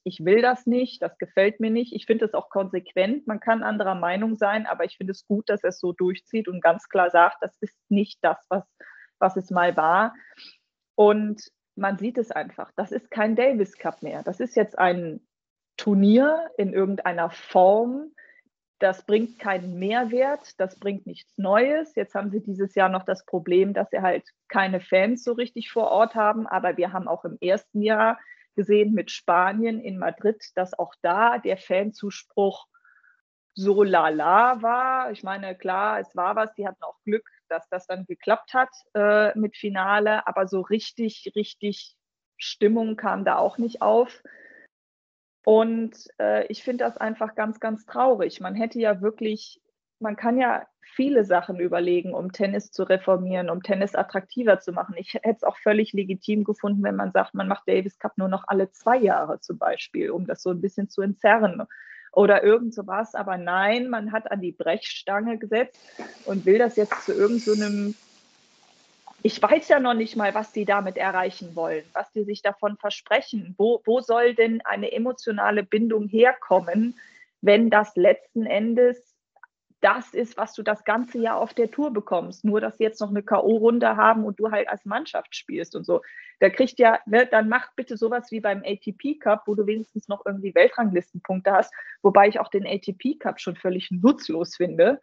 ich 0.09 0.25
will 0.25 0.43
das 0.43 0.67
nicht, 0.67 1.03
das 1.03 1.19
gefällt 1.19 1.61
mir 1.61 1.71
nicht. 1.71 1.93
Ich 1.93 2.07
finde 2.07 2.25
es 2.25 2.35
auch 2.35 2.49
konsequent. 2.49 3.27
Man 3.27 3.41
kann 3.41 3.63
anderer 3.63 3.95
Meinung 3.95 4.37
sein, 4.37 4.67
aber 4.67 4.85
ich 4.85 4.97
finde 4.97 5.13
es 5.13 5.27
gut, 5.27 5.49
dass 5.49 5.63
er 5.63 5.69
es 5.69 5.79
so 5.79 5.93
durchzieht 5.93 6.49
und 6.49 6.63
ganz 6.63 6.89
klar 6.89 7.11
sagt, 7.11 7.37
das 7.43 7.57
ist 7.61 7.77
nicht 7.91 8.19
das, 8.23 8.39
was, 8.49 8.65
was 9.19 9.37
es 9.37 9.51
mal 9.51 9.77
war. 9.77 10.15
Und 10.95 11.43
man 11.77 11.99
sieht 11.99 12.17
es 12.19 12.31
einfach. 12.31 12.73
Das 12.75 12.91
ist 12.91 13.11
kein 13.11 13.37
Davis 13.37 13.77
Cup 13.79 14.03
mehr. 14.03 14.23
Das 14.23 14.41
ist 14.41 14.57
jetzt 14.57 14.79
ein 14.79 15.21
Turnier 15.77 16.51
in 16.57 16.73
irgendeiner 16.73 17.31
Form. 17.31 18.13
Das 18.81 19.05
bringt 19.05 19.39
keinen 19.39 19.79
Mehrwert, 19.79 20.59
das 20.59 20.79
bringt 20.79 21.07
nichts 21.07 21.37
Neues. 21.37 21.95
Jetzt 21.97 22.15
haben 22.15 22.31
sie 22.31 22.41
dieses 22.41 22.75
Jahr 22.75 22.89
noch 22.89 23.05
das 23.05 23.27
Problem, 23.27 23.75
dass 23.75 23.91
sie 23.91 24.01
halt 24.01 24.25
keine 24.49 24.81
Fans 24.81 25.23
so 25.23 25.33
richtig 25.33 25.71
vor 25.71 25.91
Ort 25.91 26.15
haben. 26.15 26.47
Aber 26.47 26.77
wir 26.79 26.93
haben 26.93 27.09
auch 27.09 27.25
im 27.25 27.37
ersten 27.41 27.83
Jahr 27.83 28.19
gesehen 28.59 28.93
mit 28.93 29.13
Spanien 29.13 29.81
in 29.81 29.99
Madrid, 29.99 30.43
dass 30.57 30.77
auch 30.77 30.93
da 31.01 31.39
der 31.39 31.57
Fanzuspruch 31.57 32.67
so 33.55 33.85
lala 33.85 34.63
war. 34.63 35.13
Ich 35.13 35.23
meine, 35.23 35.57
klar, 35.57 36.01
es 36.01 36.17
war 36.17 36.35
was, 36.35 36.53
die 36.55 36.67
hatten 36.67 36.83
auch 36.83 37.01
Glück, 37.05 37.25
dass 37.49 37.69
das 37.69 37.87
dann 37.87 38.05
geklappt 38.05 38.55
hat 38.55 38.71
äh, 38.95 39.39
mit 39.39 39.57
Finale, 39.57 40.27
aber 40.27 40.49
so 40.49 40.61
richtig, 40.61 41.33
richtig 41.37 41.95
Stimmung 42.37 42.97
kam 42.97 43.25
da 43.25 43.37
auch 43.37 43.59
nicht 43.59 43.81
auf. 43.81 44.25
Und 45.45 45.95
äh, 46.19 46.45
ich 46.49 46.65
finde 46.65 46.83
das 46.83 46.97
einfach 46.97 47.37
ganz, 47.37 47.61
ganz 47.61 47.87
traurig. 47.87 48.41
Man 48.41 48.57
hätte 48.57 48.81
ja 48.81 49.01
wirklich, 49.01 49.63
man 50.01 50.17
kann 50.17 50.39
ja 50.39 50.67
viele 50.81 51.25
Sachen 51.25 51.61
überlegen, 51.61 52.15
um 52.15 52.33
Tennis 52.33 52.71
zu 52.71 52.83
reformieren, 52.83 53.51
um 53.51 53.63
Tennis 53.63 53.95
attraktiver 53.95 54.59
zu 54.61 54.73
machen. 54.73 54.95
Ich 54.99 55.15
hätte 55.15 55.37
es 55.37 55.45
auch 55.45 55.57
völlig 55.59 55.93
legitim 55.93 56.45
gefunden, 56.45 56.83
wenn 56.83 56.97
man 56.97 57.13
sagt, 57.13 57.35
man 57.35 57.49
macht 57.49 57.69
Davis 57.69 57.99
Cup 57.99 58.17
nur 58.17 58.29
noch 58.29 58.45
alle 58.47 58.71
zwei 58.71 58.97
Jahre 58.97 59.41
zum 59.41 59.59
Beispiel, 59.59 60.11
um 60.11 60.27
das 60.27 60.43
so 60.43 60.51
ein 60.51 60.61
bisschen 60.61 60.89
zu 60.89 61.03
entzerren 61.03 61.63
oder 62.13 62.43
irgend 62.43 62.75
sowas. 62.75 63.15
Aber 63.15 63.37
nein, 63.37 63.89
man 63.89 64.13
hat 64.13 64.31
an 64.31 64.41
die 64.41 64.53
Brechstange 64.53 65.39
gesetzt 65.39 65.79
und 66.25 66.47
will 66.47 66.59
das 66.59 66.77
jetzt 66.77 67.05
zu 67.05 67.13
irgendeinem 67.13 67.91
so 67.91 68.09
ich 69.23 69.43
weiß 69.43 69.69
ja 69.69 69.81
noch 69.81 69.95
nicht 69.95 70.17
mal, 70.17 70.35
was 70.35 70.53
die 70.53 70.65
damit 70.65 70.97
erreichen 70.97 71.57
wollen, 71.57 71.85
was 71.93 72.11
die 72.13 72.23
sich 72.23 72.41
davon 72.41 72.77
versprechen. 72.77 73.55
Wo, 73.59 73.83
wo 73.85 74.01
soll 74.01 74.35
denn 74.35 74.61
eine 74.65 74.93
emotionale 74.93 75.65
Bindung 75.65 76.09
herkommen, 76.09 76.99
wenn 77.41 77.69
das 77.69 77.97
letzten 77.97 78.47
Endes 78.47 79.08
das 79.81 80.13
ist, 80.15 80.37
was 80.37 80.55
du 80.55 80.63
das 80.63 80.85
ganze 80.85 81.19
Jahr 81.19 81.37
auf 81.37 81.55
der 81.55 81.71
Tour 81.71 81.93
bekommst. 81.93 82.45
Nur, 82.45 82.61
dass 82.61 82.79
sie 82.79 82.85
jetzt 82.85 83.01
noch 83.01 83.11
eine 83.11 83.23
K.O.-Runde 83.23 83.97
haben 83.97 84.25
und 84.25 84.41
du 84.41 84.51
halt 84.51 84.69
als 84.69 84.85
Mannschaft 84.85 85.37
spielst 85.37 85.77
und 85.77 85.85
so. 85.85 86.03
Da 86.41 86.51
kriegt 86.51 86.79
ja, 86.79 86.99
ne, 87.07 87.27
dann 87.27 87.49
macht 87.49 87.77
bitte 87.77 87.97
sowas 87.97 88.31
wie 88.31 88.41
beim 88.41 88.63
ATP 88.65 89.19
Cup, 89.21 89.43
wo 89.47 89.55
du 89.55 89.67
wenigstens 89.67 90.09
noch 90.09 90.27
irgendwie 90.27 90.55
Weltranglistenpunkte 90.55 91.53
hast, 91.53 91.73
wobei 92.03 92.29
ich 92.29 92.41
auch 92.41 92.49
den 92.49 92.67
ATP 92.67 93.19
Cup 93.19 93.41
schon 93.41 93.57
völlig 93.57 93.91
nutzlos 93.91 94.57
finde 94.57 95.01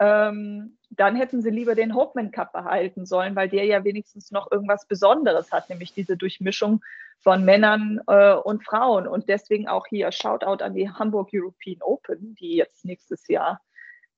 ähm, 0.00 0.76
dann 0.90 1.16
hätten 1.16 1.40
sie 1.40 1.50
lieber 1.50 1.74
den 1.74 1.94
Hopeman 1.94 2.30
Cup 2.32 2.52
behalten 2.52 3.06
sollen, 3.06 3.36
weil 3.36 3.48
der 3.48 3.64
ja 3.64 3.84
wenigstens 3.84 4.30
noch 4.30 4.50
irgendwas 4.50 4.86
Besonderes 4.86 5.52
hat, 5.52 5.70
nämlich 5.70 5.92
diese 5.94 6.16
Durchmischung 6.16 6.82
von 7.20 7.44
Männern 7.44 8.00
äh, 8.06 8.34
und 8.34 8.64
Frauen. 8.64 9.06
Und 9.06 9.28
deswegen 9.28 9.68
auch 9.68 9.86
hier 9.86 10.10
Shoutout 10.10 10.62
an 10.64 10.74
die 10.74 10.90
Hamburg 10.90 11.30
European 11.32 11.80
Open, 11.80 12.34
die 12.34 12.56
jetzt 12.56 12.84
nächstes 12.84 13.28
Jahr 13.28 13.60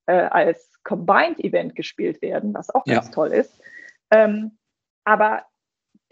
äh, 0.07 0.13
als 0.13 0.73
Combined 0.85 1.41
Event 1.41 1.75
gespielt 1.75 2.23
werden, 2.23 2.55
was 2.55 2.71
auch 2.71 2.87
ja. 2.87 2.95
ganz 2.95 3.11
toll 3.11 3.33
ist. 3.33 3.61
Ähm, 4.11 4.59
aber 5.05 5.45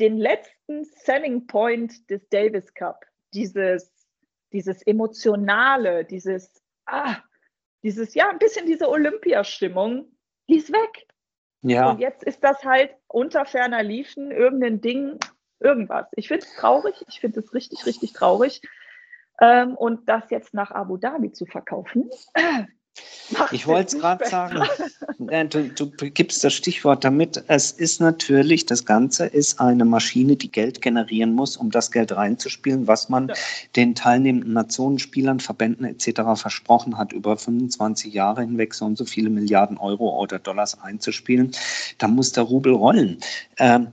den 0.01 0.19
letzten 0.19 0.85
Selling 0.85 1.47
Point 1.47 2.11
des 2.11 2.29
Davis 2.29 2.75
Cup, 2.75 3.05
dieses, 3.33 3.93
dieses 4.53 4.83
Emotionale, 4.83 6.05
dieses, 6.05 6.63
ah, 6.87 7.17
dieses, 7.83 8.15
ja, 8.15 8.29
ein 8.31 8.39
bisschen 8.39 8.67
diese 8.67 8.89
Olympiastimmung, 8.89 10.17
die 10.49 10.57
ist 10.57 10.73
weg. 10.73 11.07
Ja. 11.63 11.91
Und 11.91 12.01
jetzt 12.01 12.23
ist 12.25 12.43
das 12.45 12.65
halt 12.65 12.95
unter 13.09 13.47
ferner 13.47 13.83
Liefen 13.83 14.31
irgendein 14.31 14.81
Ding, 14.81 15.19
irgendwas. 15.61 16.07
Ich 16.17 16.29
finde 16.29 16.45
es 16.45 16.55
traurig, 16.57 17.05
ich 17.09 17.21
finde 17.21 17.41
es 17.41 17.55
richtig, 17.55 17.87
richtig 17.87 18.13
traurig. 18.13 18.61
Ähm, 19.41 19.75
und 19.77 20.09
das 20.09 20.31
jetzt 20.31 20.55
nach 20.55 20.71
Abu 20.71 20.97
Dhabi 20.97 21.33
zu 21.33 21.47
verkaufen, 21.47 22.11
ich 23.53 23.67
wollte 23.67 23.97
es 23.97 24.03
gerade 24.03 24.29
sagen, 24.29 24.63
du, 25.51 25.69
du 25.69 26.11
gibst 26.11 26.45
das 26.45 26.53
Stichwort 26.53 27.05
damit. 27.05 27.43
Es 27.49 27.71
ist 27.71 28.01
natürlich, 28.01 28.67
das 28.67 28.85
Ganze 28.85 29.27
ist 29.27 29.61
eine 29.61 29.85
Maschine, 29.85 30.37
die 30.37 30.51
Geld 30.51 30.83
generieren 30.83 31.33
muss, 31.33 31.57
um 31.57 31.71
das 31.71 31.91
Geld 31.91 32.13
reinzuspielen, 32.13 32.87
was 32.87 33.09
man 33.09 33.29
ja. 33.29 33.35
den 33.77 33.95
teilnehmenden 33.95 34.53
Nationen, 34.53 34.99
Spielern, 34.99 35.41
Verbänden 35.41 35.85
etc. 35.85 36.23
versprochen 36.35 36.99
hat, 36.99 37.13
über 37.13 37.37
25 37.37 38.13
Jahre 38.13 38.43
hinweg 38.43 38.75
so 38.75 38.85
und 38.85 38.99
so 38.99 39.05
viele 39.05 39.31
Milliarden 39.31 39.79
Euro 39.79 40.21
oder 40.21 40.39
Dollars 40.39 40.81
einzuspielen. 40.81 41.53
Da 41.99 42.09
muss 42.09 42.33
der 42.33 42.45
Rubel 42.45 42.73
rollen. 42.73 43.19
Ähm, 43.59 43.89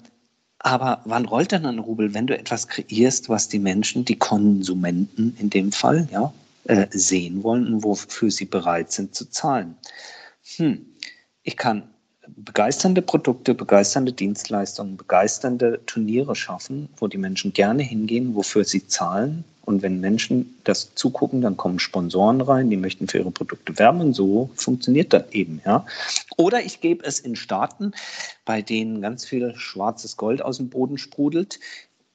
aber 0.64 1.02
wann 1.06 1.26
rollt 1.26 1.52
denn 1.52 1.66
ein 1.66 1.80
Rubel, 1.80 2.14
wenn 2.14 2.28
du 2.28 2.38
etwas 2.38 2.68
kreierst, 2.68 3.30
was 3.30 3.48
die 3.48 3.58
Menschen, 3.58 4.06
die 4.06 4.18
Konsumenten 4.18 5.36
in 5.40 5.50
dem 5.50 5.72
Fall, 5.72 6.08
ja, 6.12 6.32
äh, 6.66 6.88
sehen 6.92 7.44
wollen 7.44 7.68
und 7.68 7.84
wofür 7.84 8.32
sie 8.32 8.46
bereit 8.46 8.92
sind 8.92 9.16
zu 9.16 9.30
zahlen. 9.30 9.76
Hm. 10.58 10.86
Ich 11.44 11.58
kann 11.58 11.84
begeisternde 12.28 13.02
Produkte, 13.02 13.54
begeisternde 13.54 14.14
Dienstleistungen, 14.14 14.98
begeisternde 14.98 15.82
Turniere 15.86 16.36
schaffen, 16.36 16.90
wo 16.98 17.08
die 17.08 17.18
Menschen 17.18 17.54
gerne 17.54 17.84
hingehen, 17.84 18.36
wofür 18.36 18.64
sie 18.64 18.88
zahlen. 18.88 19.44
Und 19.64 19.84
wenn 19.84 20.00
Menschen 20.00 20.56
das 20.64 20.94
zugucken, 20.96 21.42
dann 21.42 21.56
kommen 21.56 21.80
Sponsoren 21.80 22.42
rein, 22.42 22.70
die 22.70 22.78
möchten 22.78 23.08
für 23.08 23.20
ihre 23.20 23.32
Produkte 23.32 23.78
werben 23.78 24.02
und 24.02 24.14
so 24.14 24.50
funktioniert 24.56 25.14
das 25.14 25.32
eben, 25.32 25.62
ja. 25.66 25.86
Oder 26.36 26.64
ich 26.64 26.82
gebe 26.82 27.06
es 27.06 27.20
in 27.20 27.36
Staaten, 27.36 27.94
bei 28.44 28.62
denen 28.62 29.02
ganz 29.02 29.26
viel 29.26 29.56
schwarzes 29.56 30.18
Gold 30.18 30.42
aus 30.42 30.58
dem 30.58 30.70
Boden 30.70 30.98
sprudelt, 30.98 31.60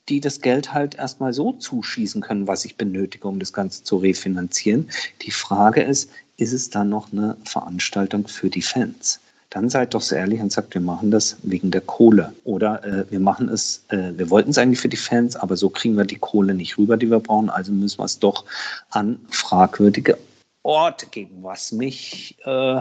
die 0.08 0.20
das 0.20 0.40
Geld 0.40 0.72
halt 0.72 0.94
erstmal 0.94 1.32
so 1.32 1.52
zuschießen 1.52 2.20
können, 2.20 2.46
was 2.46 2.64
ich 2.64 2.76
benötige, 2.76 3.26
um 3.28 3.38
das 3.38 3.52
Ganze 3.52 3.82
zu 3.82 3.96
refinanzieren. 3.96 4.88
Die 5.22 5.30
Frage 5.30 5.82
ist, 5.82 6.10
ist 6.36 6.52
es 6.52 6.70
dann 6.70 6.90
noch 6.90 7.12
eine 7.12 7.36
Veranstaltung 7.44 8.28
für 8.28 8.50
die 8.50 8.62
Fans? 8.62 9.20
Dann 9.50 9.70
seid 9.70 9.94
doch 9.94 10.02
so 10.02 10.14
ehrlich 10.14 10.40
und 10.40 10.52
sagt, 10.52 10.74
wir 10.74 10.80
machen 10.80 11.10
das 11.10 11.36
wegen 11.42 11.70
der 11.70 11.80
Kohle. 11.80 12.32
Oder 12.44 12.84
äh, 12.84 13.10
wir 13.10 13.20
machen 13.20 13.48
es, 13.48 13.84
äh, 13.88 14.12
wir 14.16 14.28
wollten 14.28 14.50
es 14.50 14.58
eigentlich 14.58 14.80
für 14.80 14.88
die 14.88 14.96
Fans, 14.96 15.36
aber 15.36 15.56
so 15.56 15.70
kriegen 15.70 15.96
wir 15.96 16.04
die 16.04 16.18
Kohle 16.18 16.52
nicht 16.52 16.76
rüber, 16.76 16.96
die 16.96 17.10
wir 17.10 17.20
brauchen. 17.20 17.48
Also 17.48 17.72
müssen 17.72 17.98
wir 17.98 18.04
es 18.04 18.18
doch 18.18 18.44
an 18.90 19.18
fragwürdige 19.30 20.18
Orte 20.66 21.06
geben, 21.06 21.38
was 21.42 21.72
mich 21.72 22.36
äh, 22.44 22.80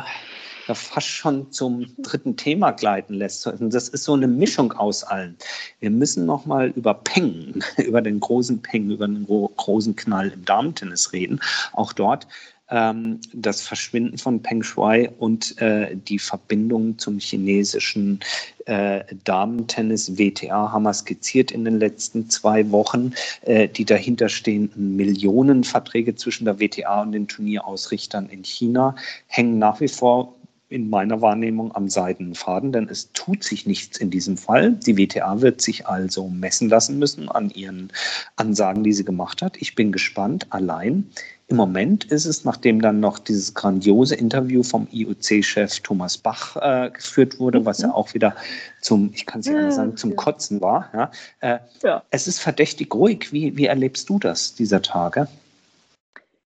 ja 0.67 0.74
fast 0.74 1.08
schon 1.08 1.52
zum 1.52 1.86
dritten 2.00 2.36
Thema 2.36 2.71
gleiten 2.71 3.13
lässt. 3.13 3.45
Und 3.45 3.74
das 3.74 3.89
ist 3.89 4.04
so 4.04 4.13
eine 4.13 4.28
Mischung 4.28 4.74
aus 4.74 5.04
allen. 5.04 5.38
Wir 5.80 5.91
müssen 5.91 6.26
nochmal 6.26 6.69
über 6.69 6.95
Peng, 6.95 7.63
über 7.78 8.02
den 8.02 8.19
großen 8.19 8.62
Peng, 8.62 8.89
über 8.89 9.08
den 9.08 9.26
großen 9.26 9.95
Knall 9.95 10.32
im 10.32 10.43
Damentennis 10.45 11.13
reden. 11.13 11.39
Auch 11.74 11.93
dort 11.93 12.28
ähm, 12.69 13.19
das 13.34 13.62
Verschwinden 13.62 14.17
von 14.17 14.41
Peng 14.41 14.63
Shuai 14.63 15.10
und 15.19 15.60
äh, 15.62 15.95
die 15.95 16.19
Verbindung 16.19 16.97
zum 16.97 17.19
chinesischen 17.19 18.19
äh, 18.65 19.04
Damentennis 19.23 20.17
WTA 20.17 20.71
haben 20.71 20.84
wir 20.84 20.93
skizziert 20.93 21.51
in 21.51 21.65
den 21.65 21.80
letzten 21.80 22.30
zwei 22.30 22.69
Wochen. 22.71 23.13
Äh, 23.41 23.67
die 23.67 23.86
dahinterstehenden 23.86 24.95
Millionenverträge 24.95 26.15
zwischen 26.15 26.45
der 26.45 26.60
WTA 26.60 27.04
und 27.04 27.12
den 27.12 27.28
Turnierausrichtern 27.28 28.30
in 28.30 28.43
China 28.43 28.95
hängen 29.28 29.60
nach 29.60 29.80
wie 29.80 29.88
vor 29.88 30.36
in 30.69 30.89
meiner 30.89 31.21
Wahrnehmung 31.21 31.75
am 31.75 31.89
seidenen 31.89 32.34
Faden, 32.34 32.71
denn 32.71 32.89
es 32.89 33.12
tut 33.13 33.43
sich 33.43 33.67
nichts 33.67 33.97
in 33.97 34.10
diesem 34.10 34.36
Fall. 34.36 34.73
Die 34.73 34.97
WTA 34.97 35.41
wird 35.41 35.62
sich 35.62 35.86
also 35.86 36.28
messen 36.28 36.69
lassen 36.69 36.97
müssen 36.97 37.30
an 37.30 37.51
ihren 37.51 37.91
Ansagen, 38.36 38.84
die 38.84 38.93
sie 38.93 39.06
gemacht 39.06 39.41
hat. 39.43 39.58
Ich 39.58 39.75
bin 39.75 39.91
gespannt. 39.91 40.47
Allein 40.49 41.08
im 41.48 41.58
Moment 41.58 42.06
ist 42.06 42.26
es, 42.26 42.44
nachdem 42.44 42.82
dann 42.82 43.00
noch 43.00 43.20
dieses 43.20 43.54
grandiose 43.54 44.16
Interview 44.16 44.64
vom 44.64 44.88
IOC-Chef 44.92 45.80
Thomas 45.82 46.18
Bach 46.18 46.56
äh, 46.56 46.90
geführt 46.90 47.40
wurde, 47.40 47.66
was 47.66 47.82
ja 47.82 47.90
mhm. 47.90 47.94
auch 47.94 48.14
wieder 48.16 48.36
zum, 48.82 49.12
ich 49.14 49.28
kann 49.28 49.42
es 49.42 49.48
ja 49.48 49.70
sagen, 49.70 49.96
zum 49.96 50.16
Kotzen 50.16 50.60
war. 50.62 50.90
Ja, 50.94 51.12
äh, 51.42 51.60
ja. 51.84 52.04
Es 52.10 52.28
ist 52.28 52.40
verdächtig 52.40 52.94
ruhig. 52.96 53.32
Wie, 53.32 53.56
wie 53.58 53.66
erlebst 53.66 54.10
du 54.10 54.18
das 54.18 54.56
dieser 54.56 54.82
Tage? 54.82 55.28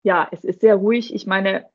Ja, 0.05 0.29
es 0.31 0.45
ist 0.45 0.61
sehr 0.61 0.77
ruhig. 0.77 1.13
Ich 1.13 1.27
meine, 1.27 1.67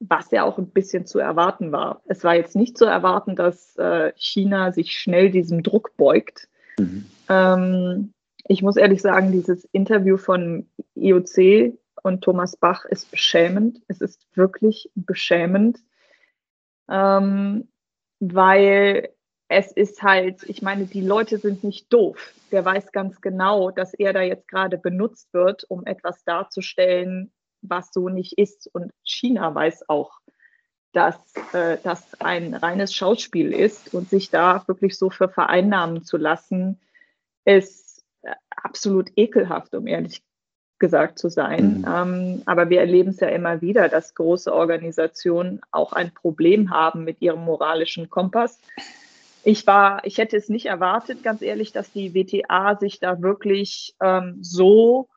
was 0.00 0.30
ja 0.30 0.44
auch 0.44 0.58
ein 0.58 0.68
bisschen 0.68 1.06
zu 1.06 1.18
erwarten 1.18 1.72
war. 1.72 2.02
Es 2.04 2.24
war 2.24 2.34
jetzt 2.34 2.56
nicht 2.56 2.76
zu 2.76 2.84
erwarten, 2.84 3.36
dass 3.36 3.74
äh, 3.76 4.12
China 4.16 4.72
sich 4.72 4.92
schnell 4.92 5.30
diesem 5.30 5.62
Druck 5.62 5.96
beugt. 5.96 6.48
Mhm. 6.78 7.06
Ähm, 7.30 8.12
ich 8.46 8.62
muss 8.62 8.76
ehrlich 8.76 9.00
sagen, 9.00 9.32
dieses 9.32 9.64
Interview 9.72 10.18
von 10.18 10.66
IOC 10.94 11.72
und 12.04 12.22
Thomas 12.22 12.56
Bach 12.56 12.84
ist 12.84 13.10
beschämend. 13.10 13.80
Es 13.88 14.00
ist 14.02 14.26
wirklich 14.34 14.90
beschämend, 14.94 15.78
ähm, 16.88 17.68
weil 18.20 19.08
es 19.48 19.72
ist 19.72 20.02
halt, 20.02 20.42
ich 20.44 20.60
meine, 20.60 20.84
die 20.84 21.00
Leute 21.00 21.38
sind 21.38 21.64
nicht 21.64 21.90
doof. 21.92 22.34
Der 22.52 22.64
weiß 22.64 22.92
ganz 22.92 23.22
genau, 23.22 23.70
dass 23.70 23.94
er 23.94 24.12
da 24.12 24.20
jetzt 24.20 24.48
gerade 24.48 24.76
benutzt 24.76 25.32
wird, 25.32 25.64
um 25.68 25.86
etwas 25.86 26.22
darzustellen, 26.24 27.32
was 27.62 27.90
so 27.92 28.10
nicht 28.10 28.34
ist. 28.36 28.68
Und 28.72 28.92
China 29.02 29.54
weiß 29.54 29.88
auch, 29.88 30.20
dass 30.92 31.16
äh, 31.54 31.78
das 31.82 32.20
ein 32.20 32.54
reines 32.54 32.94
Schauspiel 32.94 33.52
ist 33.52 33.94
und 33.94 34.10
sich 34.10 34.28
da 34.28 34.62
wirklich 34.66 34.98
so 34.98 35.08
für 35.08 35.30
vereinnahmen 35.30 36.04
zu 36.04 36.18
lassen, 36.18 36.80
ist 37.46 38.04
äh, 38.22 38.34
absolut 38.50 39.10
ekelhaft, 39.16 39.74
um 39.74 39.86
ehrlich 39.86 40.22
gesagt 40.78 41.18
zu 41.18 41.28
sein. 41.28 41.78
Mhm. 41.78 41.84
Ähm, 41.88 42.42
aber 42.46 42.70
wir 42.70 42.80
erleben 42.80 43.10
es 43.10 43.20
ja 43.20 43.28
immer 43.28 43.60
wieder, 43.60 43.88
dass 43.88 44.14
große 44.14 44.52
Organisationen 44.52 45.60
auch 45.70 45.92
ein 45.92 46.12
Problem 46.12 46.70
haben 46.70 47.04
mit 47.04 47.22
ihrem 47.22 47.44
moralischen 47.44 48.10
Kompass. 48.10 48.58
Ich 49.44 49.66
war, 49.66 50.04
ich 50.04 50.18
hätte 50.18 50.36
es 50.36 50.48
nicht 50.48 50.66
erwartet, 50.66 51.22
ganz 51.22 51.42
ehrlich, 51.42 51.72
dass 51.72 51.92
die 51.92 52.14
WTA 52.14 52.76
sich 52.76 52.98
da 52.98 53.20
wirklich 53.20 53.94
ähm, 54.00 54.38
so 54.40 55.08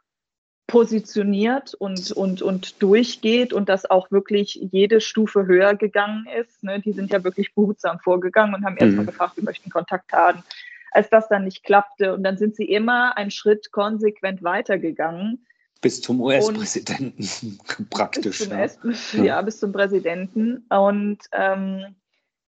positioniert 0.67 1.73
und, 1.73 2.11
und, 2.11 2.41
und 2.41 2.81
durchgeht 2.83 3.53
und 3.53 3.69
dass 3.69 3.89
auch 3.89 4.11
wirklich 4.11 4.59
jede 4.71 4.99
Stufe 4.99 5.47
höher 5.47 5.75
gegangen 5.75 6.27
ist. 6.39 6.61
Ne? 6.61 6.81
Die 6.81 6.91
sind 6.91 7.11
ja 7.11 7.23
wirklich 7.23 7.55
behutsam 7.55 7.99
vorgegangen 7.99 8.53
und 8.53 8.65
haben 8.65 8.73
mhm. 8.73 8.81
erstmal 8.81 9.05
gefragt, 9.05 9.37
wir 9.37 9.45
möchten 9.45 9.69
Kontakt 9.69 10.11
haben. 10.11 10.43
Als 10.91 11.09
das 11.09 11.27
dann 11.27 11.43
nicht 11.43 11.63
klappte 11.63 12.13
und 12.13 12.23
dann 12.23 12.37
sind 12.37 12.55
sie 12.55 12.65
immer 12.65 13.17
einen 13.17 13.31
Schritt 13.31 13.71
konsequent 13.71 14.43
weitergegangen. 14.43 15.45
Bis 15.81 16.01
zum 16.01 16.21
US-Präsidenten 16.21 17.59
praktisch. 17.89 18.49
Bis 18.49 19.11
zum 19.11 19.19
ja. 19.19 19.35
ja. 19.35 19.41
bis 19.41 19.59
zum 19.59 19.71
Präsidenten. 19.71 20.65
Und 20.69 21.19
ähm, 21.33 21.95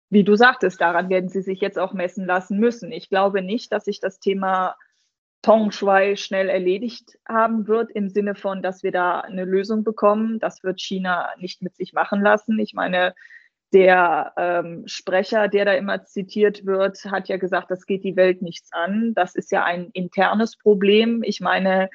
wie 0.09 0.23
du 0.23 0.35
sagtest, 0.35 0.79
daran 0.79 1.09
werden 1.09 1.29
sie 1.29 1.41
sich 1.41 1.59
jetzt 1.59 1.77
auch 1.77 1.93
messen 1.93 2.25
lassen 2.25 2.59
müssen. 2.59 2.91
Ich 2.91 3.09
glaube 3.09 3.41
nicht, 3.41 3.71
dass 3.71 3.85
sich 3.85 3.99
das 3.99 4.19
Thema 4.19 4.75
Tong 5.41 5.71
Shui 5.71 6.17
schnell 6.17 6.49
erledigt 6.49 7.19
haben 7.27 7.67
wird, 7.67 7.91
im 7.91 8.09
Sinne 8.09 8.35
von, 8.35 8.61
dass 8.61 8.83
wir 8.83 8.91
da 8.91 9.19
eine 9.19 9.45
Lösung 9.45 9.83
bekommen. 9.83 10.39
Das 10.39 10.63
wird 10.63 10.81
China 10.81 11.29
nicht 11.37 11.61
mit 11.61 11.75
sich 11.75 11.93
machen 11.93 12.21
lassen. 12.21 12.57
Ich 12.59 12.73
meine, 12.73 13.13
der 13.73 14.33
ähm, 14.37 14.83
Sprecher, 14.87 15.47
der 15.47 15.65
da 15.65 15.73
immer 15.73 16.05
zitiert 16.05 16.65
wird, 16.65 17.03
hat 17.05 17.27
ja 17.27 17.37
gesagt, 17.37 17.69
das 17.69 17.85
geht 17.85 18.03
die 18.03 18.15
Welt 18.15 18.41
nichts 18.41 18.71
an. 18.71 19.13
Das 19.13 19.35
ist 19.35 19.51
ja 19.51 19.63
ein 19.63 19.89
internes 19.93 20.57
Problem. 20.57 21.21
Ich 21.23 21.41
meine, 21.41 21.89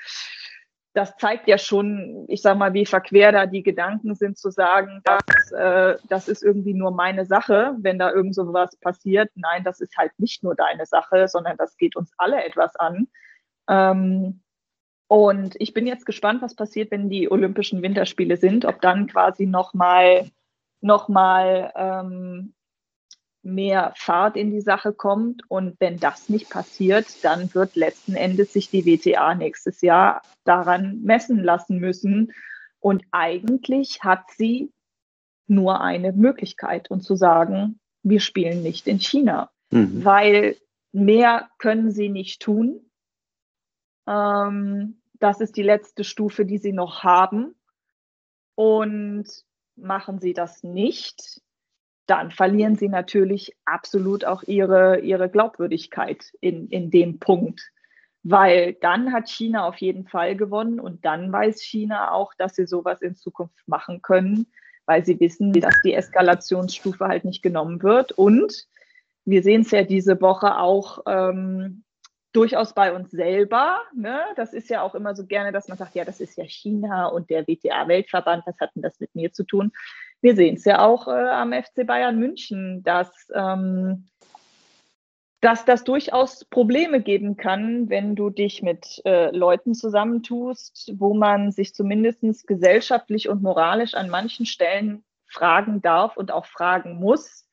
das 0.95 1.17
zeigt 1.17 1.49
ja 1.49 1.57
schon, 1.57 2.27
ich 2.29 2.43
sage 2.43 2.59
mal, 2.59 2.75
wie 2.75 2.85
verquer 2.85 3.33
da 3.33 3.47
die 3.47 3.63
Gedanken 3.63 4.15
sind, 4.15 4.37
zu 4.37 4.51
sagen, 4.51 5.01
das, 5.05 5.53
äh, 5.53 5.97
das 6.09 6.29
ist 6.29 6.43
irgendwie 6.43 6.75
nur 6.75 6.91
meine 6.91 7.25
Sache, 7.25 7.75
wenn 7.79 7.99
da 7.99 8.13
irgend 8.13 8.35
so 8.35 8.53
was 8.53 8.77
passiert. 8.77 9.31
Nein, 9.35 9.65
das 9.65 9.81
ist 9.81 9.97
halt 9.97 10.13
nicht 10.19 10.43
nur 10.43 10.55
deine 10.55 10.85
Sache, 10.85 11.29
sondern 11.29 11.57
das 11.57 11.77
geht 11.79 11.97
uns 11.97 12.13
alle 12.19 12.45
etwas 12.45 12.77
an. 12.77 13.09
Ähm, 13.69 14.43
und 15.09 15.57
ich 15.59 15.73
bin 15.73 15.87
jetzt 15.87 16.05
gespannt, 16.05 16.43
was 16.43 16.55
passiert, 16.55 16.91
wenn 16.91 17.09
die 17.09 17.31
Olympischen 17.31 17.83
Winterspiele 17.83 18.37
sind, 18.37 18.65
ob 18.67 18.81
dann 18.83 19.07
quasi 19.07 19.47
nochmal 19.47 20.31
noch 20.83 21.09
mal, 21.09 21.73
ähm, 21.75 22.55
mehr 23.43 23.93
Fahrt 23.97 24.37
in 24.37 24.51
die 24.51 24.61
Sache 24.61 24.93
kommt. 24.93 25.43
Und 25.49 25.79
wenn 25.81 25.99
das 25.99 26.29
nicht 26.29 26.49
passiert, 26.49 27.07
dann 27.25 27.53
wird 27.55 27.77
letzten 27.77 28.15
Endes 28.15 28.53
sich 28.53 28.71
die 28.71 28.87
WTA 28.87 29.35
nächstes 29.35 29.81
Jahr 29.81 30.23
daran 30.45 31.03
messen 31.03 31.43
lassen 31.43 31.79
müssen. 31.79 32.33
Und 32.79 33.05
eigentlich 33.11 34.03
hat 34.03 34.25
sie 34.37 34.73
nur 35.47 35.81
eine 35.81 36.13
Möglichkeit 36.13 36.91
und 36.91 37.03
zu 37.03 37.17
sagen, 37.17 37.81
wir 38.03 38.21
spielen 38.21 38.63
nicht 38.63 38.87
in 38.87 38.99
China, 38.99 39.51
mhm. 39.71 40.05
weil 40.05 40.57
mehr 40.93 41.51
können 41.59 41.91
sie 41.91 42.09
nicht 42.09 42.43
tun. 42.43 42.91
Ähm, 44.07 45.01
das 45.15 45.41
ist 45.41 45.57
die 45.57 45.63
letzte 45.63 46.05
Stufe, 46.05 46.45
die 46.45 46.59
sie 46.59 46.73
noch 46.73 47.03
haben. 47.03 47.55
Und 48.55 49.27
machen 49.77 50.19
sie 50.19 50.33
das 50.33 50.63
nicht, 50.63 51.41
dann 52.07 52.31
verlieren 52.31 52.77
sie 52.77 52.89
natürlich 52.89 53.57
absolut 53.65 54.25
auch 54.25 54.43
ihre, 54.43 55.01
ihre 55.01 55.29
Glaubwürdigkeit 55.29 56.33
in, 56.41 56.69
in 56.69 56.91
dem 56.91 57.19
Punkt. 57.19 57.71
Weil 58.25 58.75
dann 58.75 59.13
hat 59.13 59.29
China 59.29 59.67
auf 59.67 59.79
jeden 59.79 60.07
Fall 60.07 60.37
gewonnen 60.37 60.79
und 60.79 61.05
dann 61.05 61.33
weiß 61.33 61.61
China 61.61 62.13
auch, 62.13 62.35
dass 62.35 62.55
sie 62.55 62.67
sowas 62.67 63.03
in 63.03 63.17
Zukunft 63.17 63.67
machen 63.67 64.03
können, 64.03 64.47
weil 64.87 65.05
sie 65.05 65.19
wissen, 65.19 65.53
dass 65.53 65.75
die 65.83 65.95
Eskalationsstufe 65.95 67.07
halt 67.07 67.25
nicht 67.25 67.43
genommen 67.43 67.83
wird. 67.83 68.13
Und 68.13 68.69
wir 69.25 69.43
sehen 69.43 69.63
es 69.63 69.71
ja 69.71 69.83
diese 69.83 70.21
Woche 70.21 70.59
auch 70.59 71.01
ähm, 71.07 71.83
durchaus 72.33 72.73
bei 72.75 72.93
uns 72.93 73.11
selber. 73.11 73.81
Ne? 73.95 74.21
Das 74.37 74.53
ist 74.53 74.71
ja 74.71 74.83
auch 74.83 74.95
immer 74.95 75.15
so 75.15 75.27
gerne, 75.27 75.53
dass 75.53 75.69
man 75.69 75.79
sagt, 75.79 75.95
ja, 75.95 76.05
das 76.05 76.21
ist 76.21 76.37
ja 76.37 76.45
China 76.45 77.07
und 77.07 77.31
der 77.31 77.47
WTA-Weltverband, 77.47 78.45
was 78.47 78.59
hat 78.59 78.75
denn 78.75 78.83
das 78.83 78.99
mit 79.01 79.15
mir 79.15 79.33
zu 79.33 79.45
tun? 79.45 79.73
Wir 80.21 80.35
sehen 80.35 80.57
es 80.57 80.65
ja 80.65 80.81
auch 80.81 81.09
äh, 81.09 81.11
am 81.11 81.53
FC 81.53 81.87
Bayern 81.87 82.19
München, 82.19 82.83
dass, 82.83 83.11
ähm, 83.35 84.07
dass 85.41 85.65
das 85.65 85.85
durchaus 85.85 86.45
Probleme 86.45 87.03
geben 87.03 87.37
kann, 87.37 87.91
wenn 87.91 88.15
du 88.15 88.31
dich 88.31 88.63
mit 88.63 89.03
äh, 89.05 89.31
Leuten 89.37 89.75
zusammentust, 89.75 90.93
wo 90.97 91.15
man 91.15 91.51
sich 91.51 91.75
zumindest 91.75 92.47
gesellschaftlich 92.47 93.29
und 93.29 93.43
moralisch 93.43 93.95
an 93.95 94.09
manchen 94.09 94.47
Stellen 94.47 95.05
fragen 95.27 95.83
darf 95.83 96.17
und 96.17 96.31
auch 96.31 96.47
fragen 96.47 96.97
muss. 96.97 97.49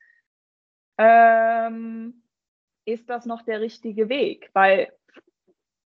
Ähm, 0.96 2.22
ist 2.92 3.08
das 3.10 3.26
noch 3.26 3.42
der 3.42 3.60
richtige 3.60 4.08
Weg? 4.08 4.50
Weil, 4.52 4.92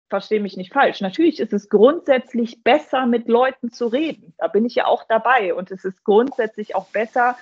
verstehe 0.08 0.40
mich 0.40 0.56
nicht 0.56 0.72
falsch, 0.72 1.00
natürlich 1.00 1.40
ist 1.40 1.52
es 1.52 1.68
grundsätzlich 1.68 2.62
besser, 2.64 3.06
mit 3.06 3.28
Leuten 3.28 3.70
zu 3.70 3.86
reden. 3.86 4.34
Da 4.38 4.48
bin 4.48 4.64
ich 4.64 4.74
ja 4.74 4.86
auch 4.86 5.04
dabei. 5.04 5.54
Und 5.54 5.70
es 5.70 5.84
ist 5.84 6.04
grundsätzlich 6.04 6.74
auch 6.74 6.88
besser 6.88 7.36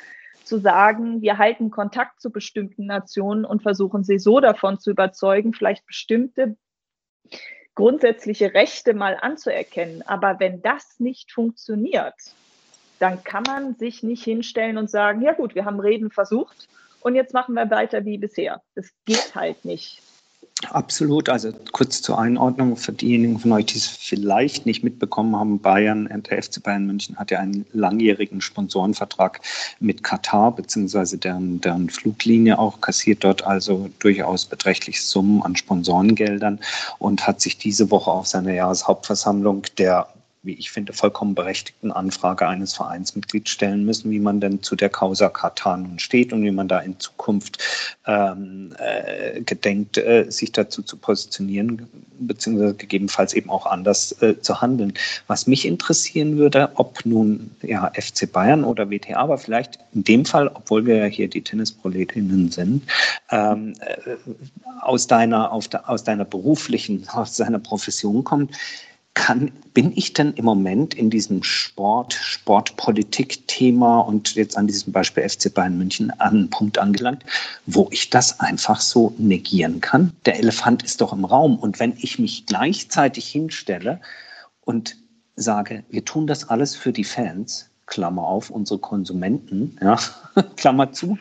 zu 0.44 0.59
sagen, 0.59 1.21
wir 1.23 1.38
halten 1.38 1.71
Kontakt 1.71 2.21
zu 2.21 2.31
bestimmten 2.31 2.87
Nationen 2.87 3.44
und 3.44 3.62
versuchen 3.62 4.05
sie 4.05 4.18
so 4.18 4.40
davon 4.40 4.79
zu 4.79 4.90
überzeugen, 4.90 5.53
vielleicht 5.53 5.87
bestimmte 5.87 6.57
grundsätzliche 7.75 8.55
Rechte 8.55 8.94
mal 8.94 9.16
anzuerkennen. 9.21 10.03
Aber 10.03 10.40
wenn 10.40 10.62
das 10.62 10.99
nicht 10.99 11.33
funktioniert, 11.33 12.14
dann 12.99 13.23
kann 13.23 13.44
man 13.47 13.77
sich 13.77 14.03
nicht 14.03 14.25
hinstellen 14.25 14.79
und 14.79 14.90
sagen, 14.90 15.23
ja 15.23 15.33
gut, 15.33 15.55
wir 15.55 15.64
haben 15.64 15.79
Reden 15.79 16.11
versucht 16.11 16.68
und 17.01 17.15
jetzt 17.15 17.35
machen 17.35 17.55
wir 17.55 17.71
weiter 17.71 18.05
wie 18.05 18.19
bisher. 18.19 18.63
Das 18.75 18.87
geht 19.05 19.35
halt 19.35 19.65
nicht. 19.65 20.03
Absolut. 20.71 21.29
Also 21.29 21.53
kurz 21.71 22.03
zur 22.03 22.19
Einordnung 22.19 22.77
für 22.77 22.93
diejenigen 22.93 23.39
von 23.39 23.53
euch, 23.53 23.67
die 23.67 23.79
es 23.79 23.87
vielleicht 23.87 24.67
nicht 24.67 24.83
mitbekommen 24.83 25.37
haben, 25.37 25.61
Bayern, 25.61 26.09
der 26.29 26.43
FC 26.43 26.61
Bayern 26.61 26.85
München 26.85 27.17
hat 27.17 27.31
ja 27.31 27.39
einen 27.39 27.65
langjährigen 27.73 28.41
Sponsorenvertrag 28.41 29.41
mit 29.79 30.03
Katar, 30.03 30.55
beziehungsweise 30.55 31.17
deren, 31.17 31.61
deren 31.61 31.91
Fluglinie 31.91 32.59
auch, 32.59 32.81
kassiert 32.81 33.23
dort 33.23 33.47
also 33.47 33.89
durchaus 34.01 34.47
beträchtliche 34.47 35.01
Summen 35.01 35.43
an 35.43 35.55
Sponsorengeldern 35.55 36.59
und 36.99 37.25
hat 37.27 37.41
sich 37.41 37.59
diese 37.59 37.93
Woche 37.93 38.11
auf 38.11 38.27
seiner 38.27 38.53
Jahreshauptversammlung 38.53 39.63
der 39.79 40.09
wie 40.42 40.55
ich 40.55 40.70
finde, 40.70 40.92
vollkommen 40.92 41.35
berechtigten 41.35 41.90
Anfrage 41.90 42.46
eines 42.46 42.74
Vereinsmitglieds 42.74 43.51
stellen 43.51 43.85
müssen, 43.85 44.11
wie 44.11 44.20
man 44.20 44.40
denn 44.40 44.62
zu 44.62 44.77
der 44.77 44.88
Causa 44.88 45.29
Katar 45.29 45.77
nun 45.77 45.98
steht 45.98 46.33
und 46.33 46.42
wie 46.42 46.51
man 46.51 46.68
da 46.68 46.79
in 46.79 46.98
Zukunft 47.01 47.59
ähm, 48.07 48.74
äh, 48.79 49.40
gedenkt, 49.40 49.98
äh, 49.98 50.27
sich 50.31 50.53
dazu 50.53 50.83
zu 50.83 50.96
positionieren, 50.96 51.88
beziehungsweise 52.20 52.74
gegebenenfalls 52.74 53.35
eben 53.35 53.51
auch 53.51 53.66
anders 53.66 54.12
äh, 54.22 54.40
zu 54.40 54.61
handeln. 54.61 54.94
Was 55.27 55.46
mich 55.46 55.66
interessieren 55.66 56.38
würde, 56.38 56.70
ob 56.74 57.05
nun 57.05 57.51
ja, 57.62 57.90
FC 57.94 58.31
Bayern 58.31 58.64
oder 58.64 58.90
WTA, 58.90 59.16
aber 59.16 59.38
vielleicht 59.38 59.79
in 59.92 60.05
dem 60.05 60.24
Fall, 60.24 60.48
obwohl 60.55 60.87
wir 60.87 60.96
ja 60.96 61.07
hier 61.07 61.29
die 61.29 61.42
Tennisproletinnen 61.42 62.51
sind, 62.51 62.85
ähm, 63.31 63.74
äh, 63.81 64.16
aus, 64.81 65.07
deiner, 65.07 65.53
auf 65.53 65.68
de, 65.68 65.81
aus 65.85 66.05
deiner 66.05 66.24
beruflichen, 66.24 67.07
aus 67.09 67.37
deiner 67.37 67.59
Profession 67.59 68.24
kommt, 68.24 68.55
kann, 69.14 69.51
bin 69.75 69.92
ich 69.94 70.12
denn 70.12 70.33
im 70.35 70.44
Moment 70.44 70.94
in 70.94 71.11
diesem 71.11 71.42
Sport, 71.42 72.14
Sportpolitik-Thema 72.14 74.01
und 74.01 74.35
jetzt 74.35 74.57
an 74.57 74.66
diesem 74.66 74.92
Beispiel 74.92 75.29
FC 75.29 75.53
Bayern 75.53 75.77
München 75.77 76.11
an 76.12 76.31
einen 76.31 76.51
Punkt 76.51 76.79
angelangt, 76.79 77.25
wo 77.66 77.88
ich 77.90 78.11
das 78.11 78.40
einfach 78.40 78.81
so 78.81 79.14
negieren 79.18 79.81
kann? 79.81 80.12
Der 80.25 80.38
Elefant 80.38 80.83
ist 80.83 81.01
doch 81.01 81.12
im 81.12 81.25
Raum. 81.25 81.59
Und 81.59 81.79
wenn 81.79 81.94
ich 81.99 82.18
mich 82.18 82.47
gleichzeitig 82.47 83.29
hinstelle 83.29 84.01
und 84.64 84.97
sage, 85.37 85.85
wir 85.90 86.05
tun 86.05 86.27
das 86.27 86.49
alles 86.49 86.75
für 86.75 86.92
die 86.92 87.05
Fans, 87.05 87.71
Klammer 87.87 88.27
auf, 88.27 88.51
unsere 88.51 88.79
Konsumenten, 88.79 89.77
ja, 89.83 89.99
Klammer 90.57 90.92
zu, 90.92 91.18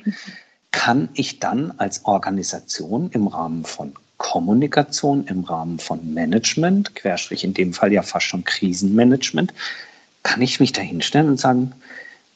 kann 0.71 1.10
ich 1.13 1.39
dann 1.39 1.71
als 1.78 2.06
Organisation 2.06 3.10
im 3.12 3.28
Rahmen 3.28 3.65
von 3.65 3.93
Kommunikation 4.17 5.25
im 5.27 5.43
Rahmen 5.43 5.80
von 5.80 6.13
Management, 6.13 6.95
Querstrich 6.95 7.43
in 7.43 7.53
dem 7.53 7.73
Fall 7.73 7.93
ja 7.93 8.01
fast 8.01 8.25
schon 8.25 8.43
Krisenmanagement, 8.43 9.53
kann 10.23 10.41
ich 10.41 10.60
mich 10.60 10.73
da 10.73 10.82
hinstellen 10.82 11.30
und 11.30 11.39
sagen, 11.39 11.73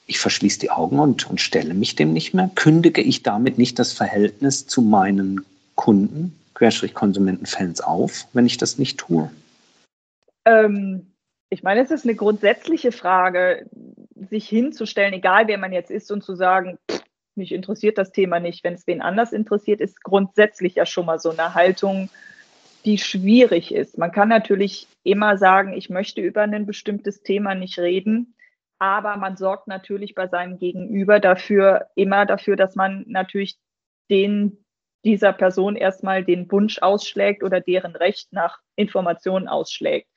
ich 0.08 0.20
verschließe 0.20 0.60
die 0.60 0.72
Augen 0.72 1.00
und, 1.00 1.30
und 1.30 1.41
stelle 1.41 1.74
mich 1.74 1.96
dem 1.96 2.13
nicht 2.13 2.34
mehr? 2.34 2.50
Kündige 2.56 3.02
ich 3.02 3.24
damit 3.24 3.58
nicht 3.58 3.80
das 3.80 3.94
Verhältnis 3.94 4.67
zu 4.67 4.82
meinen 4.82 5.46
Kunden, 5.76 6.38
Querstrich 6.54 6.94
Konsumentenfans 6.94 7.82
auf, 7.82 8.28
wenn 8.34 8.46
ich 8.46 8.58
das 8.58 8.78
nicht 8.78 9.00
tue? 9.00 9.32
Ähm, 10.46 11.08
ich 11.50 11.63
meine, 11.63 11.82
es 11.82 11.91
ist 11.91 12.06
eine 12.06 12.15
grundsätzliche 12.15 12.91
Frage, 12.91 13.70
sich 14.30 14.48
hinzustellen, 14.48 15.13
egal 15.13 15.48
wer 15.48 15.58
man 15.58 15.74
jetzt 15.74 15.91
ist, 15.91 16.12
und 16.12 16.24
zu 16.24 16.36
sagen, 16.36 16.78
pff, 16.89 17.02
mich 17.36 17.52
interessiert 17.52 17.98
das 17.98 18.12
Thema 18.12 18.39
nicht. 18.39 18.63
Wenn 18.63 18.74
es 18.74 18.88
wen 18.88 19.02
anders 19.02 19.34
interessiert, 19.34 19.82
ist 19.82 20.04
grundsätzlich 20.04 20.76
ja 20.76 20.86
schon 20.86 21.06
mal 21.06 21.20
so 21.20 21.30
eine 21.30 21.54
Haltung, 21.54 22.10
die 22.86 22.98
schwierig 22.98 23.74
ist. 23.74 23.98
Man 23.98 24.12
kann 24.12 24.30
natürlich 24.30 24.88
immer 25.04 25.38
sagen, 25.38 25.74
ich 25.74 25.89
möchte 25.89 26.22
über 26.22 26.41
ein 26.41 26.65
bestimmtes 26.65 27.22
Thema 27.22 27.56
nicht 27.56 27.78
reden, 27.80 28.36
aber 28.80 29.17
man 29.17 29.38
sorgt 29.38 29.67
natürlich 29.67 30.15
bei 30.15 30.28
seinem 30.28 30.58
Gegenüber 30.58 31.20
dafür, 31.20 31.88
immer 31.96 32.26
dafür, 32.26 32.56
dass 32.56 32.76
man 32.76 33.06
natürlich 33.08 33.58
den 34.10 34.58
dieser 35.04 35.34
Person 35.34 35.76
erstmal 35.76 36.24
den 36.24 36.52
Wunsch 36.52 36.80
ausschlägt 36.80 37.44
oder 37.44 37.60
deren 37.60 37.96
Recht 37.96 38.32
nach 38.34 38.60
Informationen 38.76 39.48
ausschlägt. 39.48 40.11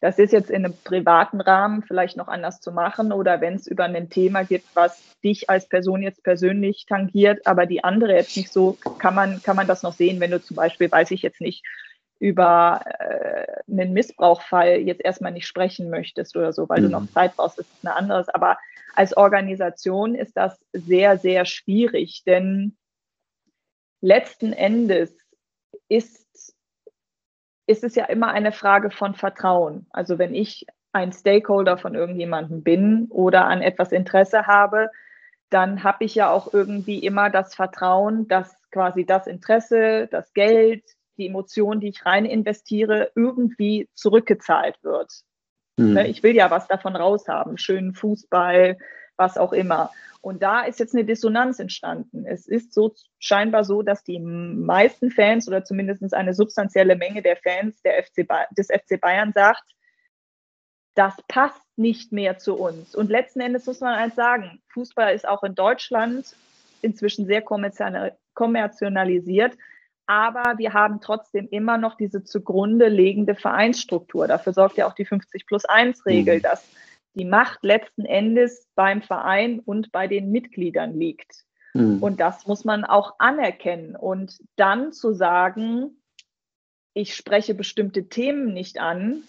Das 0.00 0.18
ist 0.18 0.32
jetzt 0.32 0.50
in 0.50 0.64
einem 0.64 0.74
privaten 0.84 1.40
Rahmen 1.40 1.82
vielleicht 1.82 2.16
noch 2.16 2.28
anders 2.28 2.60
zu 2.60 2.70
machen 2.70 3.12
oder 3.12 3.40
wenn 3.40 3.54
es 3.54 3.66
über 3.66 3.84
ein 3.84 4.10
Thema 4.10 4.44
gibt, 4.44 4.66
was 4.74 5.02
dich 5.24 5.48
als 5.48 5.68
Person 5.68 6.02
jetzt 6.02 6.22
persönlich 6.22 6.84
tangiert, 6.86 7.46
aber 7.46 7.64
die 7.64 7.82
andere 7.82 8.14
jetzt 8.14 8.36
nicht 8.36 8.52
so, 8.52 8.76
kann 8.98 9.14
man, 9.14 9.42
kann 9.42 9.56
man 9.56 9.66
das 9.66 9.82
noch 9.82 9.94
sehen, 9.94 10.20
wenn 10.20 10.30
du 10.30 10.40
zum 10.40 10.56
Beispiel, 10.56 10.90
weiß 10.92 11.10
ich 11.12 11.22
jetzt 11.22 11.40
nicht, 11.40 11.64
über 12.18 12.82
äh, 12.98 13.46
einen 13.70 13.92
Missbrauchfall 13.92 14.78
jetzt 14.78 15.04
erstmal 15.04 15.32
nicht 15.32 15.46
sprechen 15.46 15.90
möchtest 15.90 16.36
oder 16.36 16.52
so, 16.52 16.68
weil 16.68 16.80
mhm. 16.80 16.84
du 16.84 16.90
noch 16.90 17.10
Zeit 17.12 17.36
brauchst, 17.36 17.58
ist 17.58 17.70
eine 17.82 17.94
anderes. 17.94 18.28
Aber 18.28 18.58
als 18.94 19.16
Organisation 19.16 20.14
ist 20.14 20.36
das 20.36 20.58
sehr, 20.72 21.18
sehr 21.18 21.44
schwierig, 21.44 22.22
denn 22.24 22.76
letzten 24.00 24.52
Endes 24.52 25.16
ist 25.88 26.54
ist 27.66 27.84
es 27.84 27.94
ja 27.94 28.04
immer 28.04 28.28
eine 28.28 28.52
Frage 28.52 28.90
von 28.90 29.14
Vertrauen. 29.14 29.86
Also 29.90 30.18
wenn 30.18 30.34
ich 30.34 30.66
ein 30.92 31.12
Stakeholder 31.12 31.76
von 31.76 31.94
irgendjemandem 31.94 32.62
bin 32.62 33.06
oder 33.10 33.46
an 33.46 33.60
etwas 33.60 33.92
Interesse 33.92 34.46
habe, 34.46 34.90
dann 35.50 35.84
habe 35.84 36.04
ich 36.04 36.14
ja 36.14 36.30
auch 36.30 36.52
irgendwie 36.52 36.98
immer 36.98 37.30
das 37.30 37.54
Vertrauen, 37.54 38.26
dass 38.28 38.56
quasi 38.70 39.04
das 39.04 39.26
Interesse, 39.26 40.08
das 40.10 40.32
Geld, 40.32 40.82
die 41.18 41.26
Emotion, 41.26 41.80
die 41.80 41.88
ich 41.88 42.04
rein 42.04 42.24
investiere, 42.24 43.10
irgendwie 43.14 43.88
zurückgezahlt 43.94 44.76
wird. 44.82 45.12
Mhm. 45.76 45.98
Ich 45.98 46.22
will 46.22 46.34
ja 46.34 46.50
was 46.50 46.66
davon 46.68 46.96
raushaben, 46.96 47.58
schönen 47.58 47.94
Fußball, 47.94 48.78
was 49.16 49.38
auch 49.38 49.52
immer. 49.52 49.90
Und 50.20 50.42
da 50.42 50.62
ist 50.62 50.80
jetzt 50.80 50.94
eine 50.94 51.04
Dissonanz 51.04 51.60
entstanden. 51.60 52.26
Es 52.26 52.48
ist 52.48 52.74
so 52.74 52.92
scheinbar 53.20 53.62
so, 53.62 53.82
dass 53.82 54.02
die 54.02 54.18
meisten 54.18 55.10
Fans 55.10 55.46
oder 55.46 55.64
zumindest 55.64 56.14
eine 56.14 56.34
substanzielle 56.34 56.96
Menge 56.96 57.22
der 57.22 57.36
Fans 57.36 57.80
der 57.82 58.02
FC 58.02 58.26
des 58.56 58.66
FC 58.66 59.00
Bayern 59.00 59.32
sagt, 59.32 59.62
das 60.96 61.14
passt 61.28 61.62
nicht 61.76 62.10
mehr 62.10 62.38
zu 62.38 62.56
uns. 62.56 62.96
Und 62.96 63.10
letzten 63.10 63.40
Endes 63.40 63.66
muss 63.66 63.80
man 63.80 63.94
eins 63.94 64.16
sagen, 64.16 64.60
Fußball 64.72 65.14
ist 65.14 65.28
auch 65.28 65.44
in 65.44 65.54
Deutschland 65.54 66.34
inzwischen 66.82 67.26
sehr 67.26 67.42
kommerzialisiert, 67.42 69.56
aber 70.06 70.54
wir 70.56 70.72
haben 70.72 71.00
trotzdem 71.00 71.48
immer 71.50 71.78
noch 71.78 71.96
diese 71.96 72.24
zugrunde 72.24 72.88
liegende 72.88 73.34
Vereinsstruktur. 73.34 74.26
Dafür 74.26 74.54
sorgt 74.54 74.76
ja 74.76 74.88
auch 74.88 74.94
die 74.94 75.04
50 75.04 75.46
plus 75.46 75.64
1 75.64 76.06
Regel, 76.06 76.38
mhm. 76.38 76.42
dass 76.42 76.66
die 77.16 77.24
Macht 77.24 77.64
letzten 77.64 78.04
Endes 78.04 78.68
beim 78.74 79.02
Verein 79.02 79.60
und 79.60 79.90
bei 79.90 80.06
den 80.06 80.30
Mitgliedern 80.30 80.94
liegt. 80.94 81.44
Mhm. 81.74 82.02
Und 82.02 82.20
das 82.20 82.46
muss 82.46 82.64
man 82.64 82.84
auch 82.84 83.14
anerkennen. 83.18 83.96
Und 83.96 84.38
dann 84.56 84.92
zu 84.92 85.12
sagen, 85.12 86.02
ich 86.94 87.14
spreche 87.14 87.54
bestimmte 87.54 88.08
Themen 88.08 88.52
nicht 88.52 88.78
an, 88.78 89.22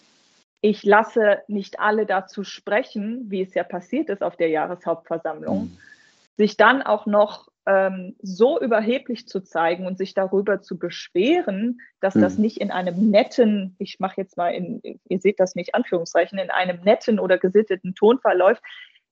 ich 0.62 0.84
lasse 0.84 1.43
nicht 1.47 1.80
alle 1.80 2.06
dazu 2.06 2.43
sprechen, 2.43 3.30
wie 3.30 3.41
es 3.41 3.54
ja 3.54 3.63
passiert 3.63 4.10
ist 4.10 4.23
auf 4.23 4.36
der 4.36 4.50
Jahreshauptversammlung, 4.50 5.65
mhm. 5.65 5.78
sich 6.36 6.58
dann 6.58 6.82
auch 6.82 7.06
noch 7.06 7.50
ähm, 7.67 8.15
so 8.21 8.60
überheblich 8.60 9.27
zu 9.27 9.41
zeigen 9.41 9.86
und 9.86 9.97
sich 9.97 10.13
darüber 10.13 10.62
zu 10.62 10.80
beschweren, 10.80 11.82
dass 11.99 12.15
mhm. 12.15 12.21
das 12.21 12.38
nicht 12.38 12.62
in 12.62 12.71
einem 12.71 13.12
netten, 13.12 13.75
ich 13.77 13.99
mache 13.99 14.21
jetzt 14.21 14.38
mal 14.38 14.49
in, 14.49 14.82
ihr 14.84 15.19
seht 15.19 15.39
das 15.39 15.53
nicht, 15.53 15.75
Anführungszeichen, 15.75 16.39
in 16.39 16.49
einem 16.49 16.82
netten 16.82 17.19
oder 17.19 17.38
gesitteten 17.38 17.93
Ton 17.93 18.19
verläuft, 18.19 18.63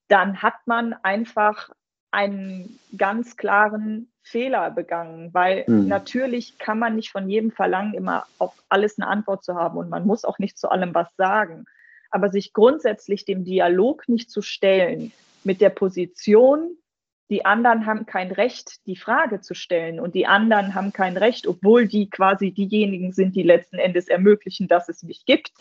dann 0.08 0.42
hat 0.42 0.56
man 0.66 0.96
einfach 1.04 1.70
einen 2.12 2.80
ganz 2.98 3.36
klaren 3.36 4.10
Fehler 4.22 4.72
begangen, 4.72 5.34
weil 5.34 5.66
mhm. 5.68 5.88
natürlich 5.90 6.58
kann 6.58 6.80
man 6.80 6.96
nicht 6.96 7.12
von 7.12 7.30
jedem 7.30 7.52
verlangen, 7.52 7.94
immer 7.94 8.26
auf 8.40 8.54
alles 8.70 8.98
eine 8.98 9.08
Antwort 9.08 9.44
zu 9.44 9.56
haben 9.56 9.78
und 9.78 9.90
man 9.90 10.08
muss 10.08 10.24
auch 10.24 10.40
nicht 10.40 10.58
zu 10.58 10.70
allem 10.70 10.96
was 10.96 11.14
sagen. 11.18 11.66
Aber 12.10 12.30
sich 12.30 12.54
grundsätzlich 12.54 13.26
dem 13.26 13.44
Dialog 13.44 14.08
nicht 14.08 14.32
zu 14.32 14.42
stellen 14.42 15.12
mit 15.44 15.60
der 15.60 15.72
Position, 15.72 16.78
die 17.30 17.46
anderen 17.46 17.86
haben 17.86 18.06
kein 18.06 18.32
Recht, 18.32 18.86
die 18.86 18.96
Frage 18.96 19.42
zu 19.42 19.56
stellen 19.56 20.00
und 20.00 20.14
die 20.14 20.28
anderen 20.28 20.76
haben 20.76 20.94
kein 20.94 21.18
Recht, 21.18 21.48
obwohl 21.48 21.88
die 21.88 22.10
quasi 22.10 22.52
diejenigen 22.52 23.14
sind, 23.14 23.36
die 23.36 23.44
letzten 23.44 23.78
Endes 23.78 24.08
ermöglichen, 24.08 24.68
dass 24.68 24.90
es 24.90 25.02
mich 25.04 25.26
gibt. 25.26 25.52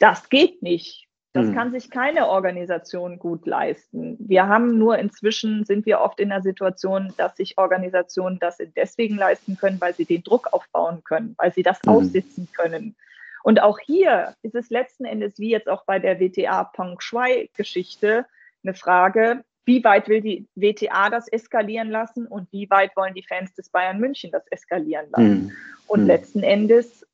Das 0.00 0.28
geht 0.28 0.62
nicht. 0.62 1.06
Das 1.32 1.46
mhm. 1.46 1.54
kann 1.54 1.72
sich 1.72 1.88
keine 1.88 2.28
Organisation 2.28 3.18
gut 3.18 3.46
leisten. 3.46 4.16
Wir 4.18 4.48
haben 4.48 4.76
nur 4.76 4.98
inzwischen 4.98 5.64
sind 5.64 5.86
wir 5.86 6.00
oft 6.00 6.20
in 6.20 6.28
der 6.28 6.42
Situation, 6.42 7.14
dass 7.16 7.36
sich 7.36 7.56
Organisationen 7.56 8.38
das 8.38 8.58
deswegen 8.76 9.16
leisten 9.16 9.56
können, 9.56 9.80
weil 9.80 9.94
sie 9.94 10.04
den 10.04 10.22
Druck 10.22 10.52
aufbauen 10.52 11.02
können, 11.04 11.34
weil 11.38 11.52
sie 11.52 11.62
das 11.62 11.78
mhm. 11.84 11.92
aussitzen 11.92 12.48
können. 12.54 12.96
Und 13.44 13.62
auch 13.62 13.78
hier 13.78 14.34
ist 14.42 14.54
es 14.54 14.68
letzten 14.68 15.04
Endes, 15.04 15.38
wie 15.38 15.50
jetzt 15.50 15.68
auch 15.68 15.84
bei 15.84 15.98
der 15.98 16.20
WTA 16.20 16.64
Peng 16.64 17.00
Shui-Geschichte, 17.00 18.26
eine 18.62 18.74
Frage, 18.74 19.42
wie 19.64 19.84
weit 19.84 20.08
will 20.08 20.20
die 20.20 20.48
WTA 20.54 21.10
das 21.10 21.28
eskalieren 21.28 21.90
lassen 21.90 22.26
und 22.26 22.50
wie 22.52 22.68
weit 22.70 22.96
wollen 22.96 23.14
die 23.14 23.22
Fans 23.22 23.54
des 23.54 23.70
Bayern 23.70 24.00
München 24.00 24.30
das 24.30 24.46
eskalieren 24.48 25.06
lassen. 25.10 25.44
Mhm. 25.44 25.52
Und 25.86 26.00
mhm. 26.02 26.06
letzten 26.06 26.42
Endes 26.42 27.06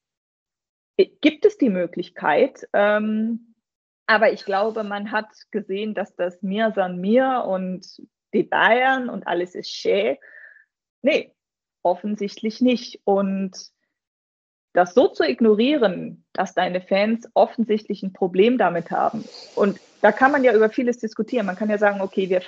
gibt 1.20 1.44
es 1.44 1.58
die 1.58 1.70
Möglichkeit, 1.70 2.66
ähm, 2.72 3.54
aber 4.06 4.32
ich 4.32 4.44
glaube, 4.44 4.84
man 4.84 5.12
hat 5.12 5.28
gesehen, 5.50 5.94
dass 5.94 6.16
das 6.16 6.42
Mir 6.42 6.72
san 6.74 6.98
mir 6.98 7.44
und 7.46 7.86
die 8.32 8.42
Bayern 8.42 9.10
und 9.10 9.26
alles 9.26 9.54
ist 9.54 9.70
schä. 9.70 10.18
Nee, 11.02 11.34
offensichtlich 11.82 12.62
nicht. 12.62 13.02
Und 13.04 13.70
das 14.78 14.94
so 14.94 15.08
zu 15.08 15.24
ignorieren, 15.24 16.24
dass 16.32 16.54
deine 16.54 16.80
Fans 16.80 17.28
offensichtlich 17.34 18.02
ein 18.02 18.12
Problem 18.12 18.58
damit 18.58 18.90
haben 18.90 19.24
und 19.54 19.80
da 20.00 20.12
kann 20.12 20.30
man 20.30 20.44
ja 20.44 20.54
über 20.54 20.70
vieles 20.70 20.98
diskutieren. 20.98 21.46
Man 21.46 21.56
kann 21.56 21.70
ja 21.70 21.78
sagen, 21.78 22.00
okay, 22.00 22.28
wir 22.28 22.40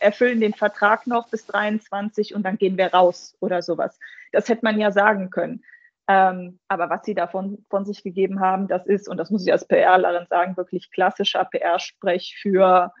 erfüllen 0.00 0.40
den 0.40 0.54
Vertrag 0.54 1.06
noch 1.06 1.28
bis 1.28 1.46
23 1.46 2.34
und 2.34 2.42
dann 2.42 2.58
gehen 2.58 2.76
wir 2.76 2.92
raus 2.92 3.36
oder 3.38 3.62
sowas. 3.62 3.98
Das 4.32 4.48
hätte 4.48 4.64
man 4.64 4.80
ja 4.80 4.90
sagen 4.90 5.30
können. 5.30 5.62
Ähm, 6.08 6.58
aber 6.66 6.90
was 6.90 7.04
sie 7.04 7.14
davon 7.14 7.64
von 7.70 7.84
sich 7.84 8.02
gegeben 8.02 8.40
haben, 8.40 8.66
das 8.66 8.86
ist, 8.86 9.08
und 9.08 9.18
das 9.18 9.30
muss 9.30 9.46
ich 9.46 9.52
als 9.52 9.68
PRlerin 9.68 10.26
sagen, 10.28 10.56
wirklich 10.56 10.90
klassischer 10.90 11.44
PR-Sprech 11.44 12.36
für 12.40 12.92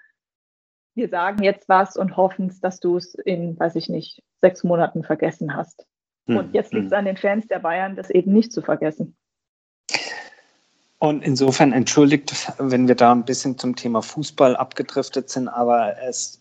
wir 0.94 1.08
sagen 1.08 1.42
jetzt 1.42 1.68
was 1.68 1.96
und 1.96 2.16
hoffen, 2.16 2.52
dass 2.62 2.80
du 2.80 2.96
es 2.96 3.14
in, 3.14 3.58
weiß 3.58 3.76
ich 3.76 3.88
nicht, 3.88 4.22
sechs 4.40 4.64
Monaten 4.64 5.04
vergessen 5.04 5.54
hast. 5.54 5.86
Hm. 6.26 6.36
Und 6.36 6.54
jetzt 6.54 6.72
liegt 6.72 6.86
es 6.86 6.92
hm. 6.92 6.98
an 6.98 7.04
den 7.04 7.16
Fans 7.16 7.46
der 7.48 7.58
Bayern, 7.58 7.96
das 7.96 8.10
eben 8.10 8.32
nicht 8.32 8.52
zu 8.52 8.62
vergessen. 8.62 9.16
Und 10.98 11.22
insofern 11.22 11.72
entschuldigt, 11.72 12.52
wenn 12.58 12.88
wir 12.88 12.94
da 12.94 13.12
ein 13.12 13.24
bisschen 13.24 13.58
zum 13.58 13.76
Thema 13.76 14.02
Fußball 14.02 14.56
abgedriftet 14.56 15.28
sind, 15.28 15.48
aber 15.48 15.94
es, 16.02 16.40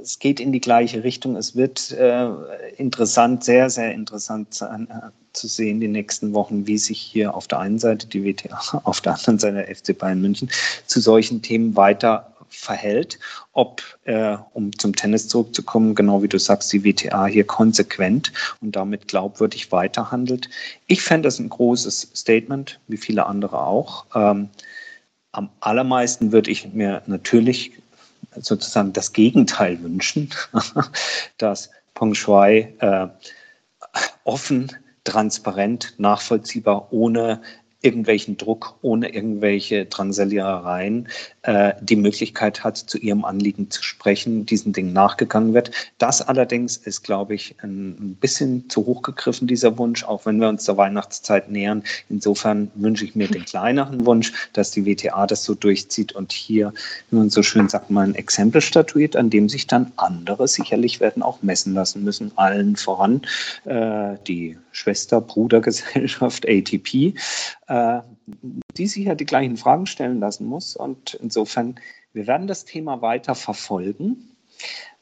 es 0.00 0.18
geht 0.20 0.38
in 0.38 0.52
die 0.52 0.60
gleiche 0.60 1.02
Richtung. 1.02 1.36
Es 1.36 1.56
wird 1.56 1.90
äh, 1.90 2.28
interessant, 2.76 3.42
sehr, 3.42 3.68
sehr 3.68 3.92
interessant 3.92 4.54
sein, 4.54 4.88
äh, 4.88 5.10
zu 5.32 5.48
sehen 5.48 5.80
die 5.80 5.88
nächsten 5.88 6.34
Wochen, 6.34 6.66
wie 6.66 6.78
sich 6.78 7.00
hier 7.00 7.34
auf 7.34 7.48
der 7.48 7.58
einen 7.58 7.78
Seite 7.80 8.06
die 8.06 8.24
WTA, 8.24 8.80
auf 8.84 9.00
der 9.00 9.14
anderen 9.14 9.38
Seite 9.38 9.66
der 9.66 9.74
FC 9.74 9.98
Bayern 9.98 10.20
München 10.20 10.48
zu 10.86 11.00
solchen 11.00 11.42
Themen 11.42 11.74
weiter 11.74 12.31
verhält, 12.52 13.18
ob, 13.52 13.82
äh, 14.04 14.36
um 14.52 14.76
zum 14.78 14.94
Tennis 14.94 15.28
zurückzukommen, 15.28 15.94
genau 15.94 16.22
wie 16.22 16.28
du 16.28 16.38
sagst, 16.38 16.72
die 16.72 16.84
WTA 16.84 17.26
hier 17.26 17.44
konsequent 17.44 18.32
und 18.60 18.76
damit 18.76 19.08
glaubwürdig 19.08 19.72
weiterhandelt. 19.72 20.48
Ich 20.86 21.02
fände 21.02 21.26
das 21.26 21.38
ein 21.38 21.48
großes 21.48 22.12
Statement, 22.14 22.80
wie 22.88 22.96
viele 22.96 23.26
andere 23.26 23.60
auch. 23.60 24.06
Ähm, 24.14 24.48
am 25.32 25.48
allermeisten 25.60 26.32
würde 26.32 26.50
ich 26.50 26.72
mir 26.72 27.02
natürlich 27.06 27.72
sozusagen 28.36 28.92
das 28.92 29.12
Gegenteil 29.12 29.82
wünschen, 29.82 30.30
dass 31.38 31.70
Peng 31.94 32.14
Shuai 32.14 32.74
äh, 32.78 33.08
offen, 34.24 34.72
transparent, 35.04 35.94
nachvollziehbar, 35.98 36.92
ohne 36.92 37.42
irgendwelchen 37.82 38.36
Druck, 38.36 38.76
ohne 38.80 39.12
irgendwelche 39.12 39.86
Drangsalierereien 39.86 41.08
äh, 41.42 41.72
die 41.80 41.96
Möglichkeit 41.96 42.62
hat, 42.62 42.76
zu 42.76 42.96
ihrem 42.96 43.24
Anliegen 43.24 43.70
zu 43.70 43.82
sprechen, 43.82 44.46
diesen 44.46 44.72
Dingen 44.72 44.92
nachgegangen 44.92 45.52
wird. 45.52 45.72
Das 45.98 46.22
allerdings 46.22 46.76
ist, 46.76 47.02
glaube 47.02 47.34
ich, 47.34 47.56
ein 47.62 48.16
bisschen 48.20 48.70
zu 48.70 48.86
hoch 48.86 49.02
gegriffen, 49.02 49.48
dieser 49.48 49.76
Wunsch, 49.78 50.04
auch 50.04 50.24
wenn 50.26 50.40
wir 50.40 50.48
uns 50.48 50.64
der 50.64 50.76
Weihnachtszeit 50.76 51.50
nähern. 51.50 51.82
Insofern 52.08 52.70
wünsche 52.76 53.04
ich 53.04 53.16
mir 53.16 53.26
den 53.26 53.44
kleineren 53.44 54.06
Wunsch, 54.06 54.32
dass 54.52 54.70
die 54.70 54.86
WTA 54.86 55.26
das 55.26 55.42
so 55.42 55.54
durchzieht 55.54 56.12
und 56.12 56.32
hier, 56.32 56.72
wie 57.10 57.16
man 57.16 57.30
so 57.30 57.42
schön 57.42 57.68
sagt, 57.68 57.90
mal 57.90 58.06
ein 58.06 58.14
Exempel 58.14 58.60
statuiert, 58.60 59.16
an 59.16 59.28
dem 59.28 59.48
sich 59.48 59.66
dann 59.66 59.90
andere 59.96 60.46
sicherlich 60.46 61.00
werden 61.00 61.22
auch 61.22 61.42
messen 61.42 61.74
lassen 61.74 62.04
müssen, 62.04 62.30
allen 62.36 62.76
voran 62.76 63.22
äh, 63.64 64.16
die 64.28 64.56
Schwester-Bruder-Gesellschaft 64.72 66.48
ATP, 66.48 67.14
äh, 67.68 67.71
die 68.76 68.86
sich 68.86 69.06
ja 69.06 69.14
die 69.14 69.26
gleichen 69.26 69.56
Fragen 69.56 69.86
stellen 69.86 70.20
lassen 70.20 70.46
muss. 70.46 70.76
Und 70.76 71.14
insofern, 71.14 71.76
wir 72.12 72.26
werden 72.26 72.46
das 72.46 72.64
Thema 72.64 73.02
weiter 73.02 73.34
verfolgen. 73.34 74.28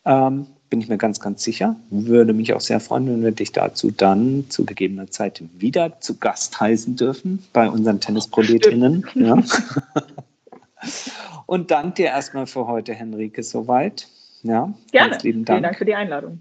Ähm, 0.05 0.47
bin 0.71 0.81
ich 0.81 0.89
mir 0.89 0.99
ganz, 0.99 1.21
ganz 1.21 1.43
sicher. 1.43 1.77
Würde 1.91 2.33
mich 2.33 2.55
auch 2.55 2.61
sehr 2.61 2.81
freuen, 2.81 3.09
wenn 3.09 3.23
wir 3.23 3.33
dich 3.33 3.53
dazu 3.53 3.91
dann 3.91 4.47
zu 4.49 4.64
gegebener 4.64 5.11
Zeit 5.11 5.43
wieder 5.59 6.01
zu 6.01 6.18
Gast 6.18 6.61
heißen 6.61 6.97
dürfen 6.97 7.45
bei 7.53 7.68
unseren 7.68 8.01
Tennisproletinnen. 8.01 9.07
Ja. 9.14 9.37
Und 11.47 11.73
danke 11.73 11.95
dir 11.95 12.07
erstmal 12.07 12.47
für 12.47 12.68
heute, 12.68 12.95
Henrike, 12.95 13.43
soweit. 13.43 14.09
Ja, 14.43 14.73
Gerne. 14.93 15.18
Vielen 15.21 15.45
Dank 15.45 15.77
für 15.77 15.85
die 15.85 15.95
Einladung. 15.95 16.39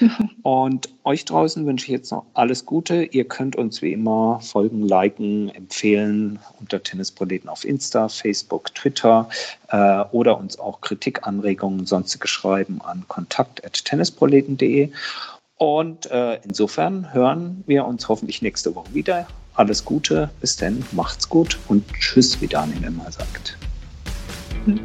Und 0.42 0.88
euch 1.04 1.24
draußen 1.24 1.66
wünsche 1.66 1.86
ich 1.86 1.92
jetzt 1.92 2.10
noch 2.10 2.24
alles 2.34 2.66
Gute. 2.66 3.04
Ihr 3.04 3.24
könnt 3.24 3.56
uns 3.56 3.82
wie 3.82 3.92
immer 3.92 4.40
folgen, 4.40 4.82
liken, 4.82 5.50
empfehlen 5.50 6.38
unter 6.60 6.82
Tennisproleten 6.82 7.48
auf 7.48 7.64
Insta, 7.64 8.08
Facebook, 8.08 8.74
Twitter 8.74 9.28
äh, 9.68 10.04
oder 10.12 10.38
uns 10.38 10.58
auch 10.58 10.80
Kritik, 10.80 11.26
Anregungen, 11.26 11.86
sonstige 11.86 12.28
schreiben 12.28 12.80
an 12.82 13.04
kontakt.tennisproleten.de. 13.08 14.90
Und 15.56 16.10
äh, 16.10 16.38
insofern 16.44 17.12
hören 17.12 17.64
wir 17.66 17.84
uns 17.84 18.08
hoffentlich 18.08 18.42
nächste 18.42 18.74
Woche 18.74 18.94
wieder. 18.94 19.26
Alles 19.54 19.84
Gute, 19.84 20.30
bis 20.40 20.56
dann, 20.56 20.84
macht's 20.92 21.28
gut 21.28 21.58
und 21.66 21.84
tschüss, 21.94 22.40
wie 22.40 22.46
Daniel 22.46 22.84
immer 22.84 23.10
sagt. 23.10 23.58
Mhm. 24.66 24.80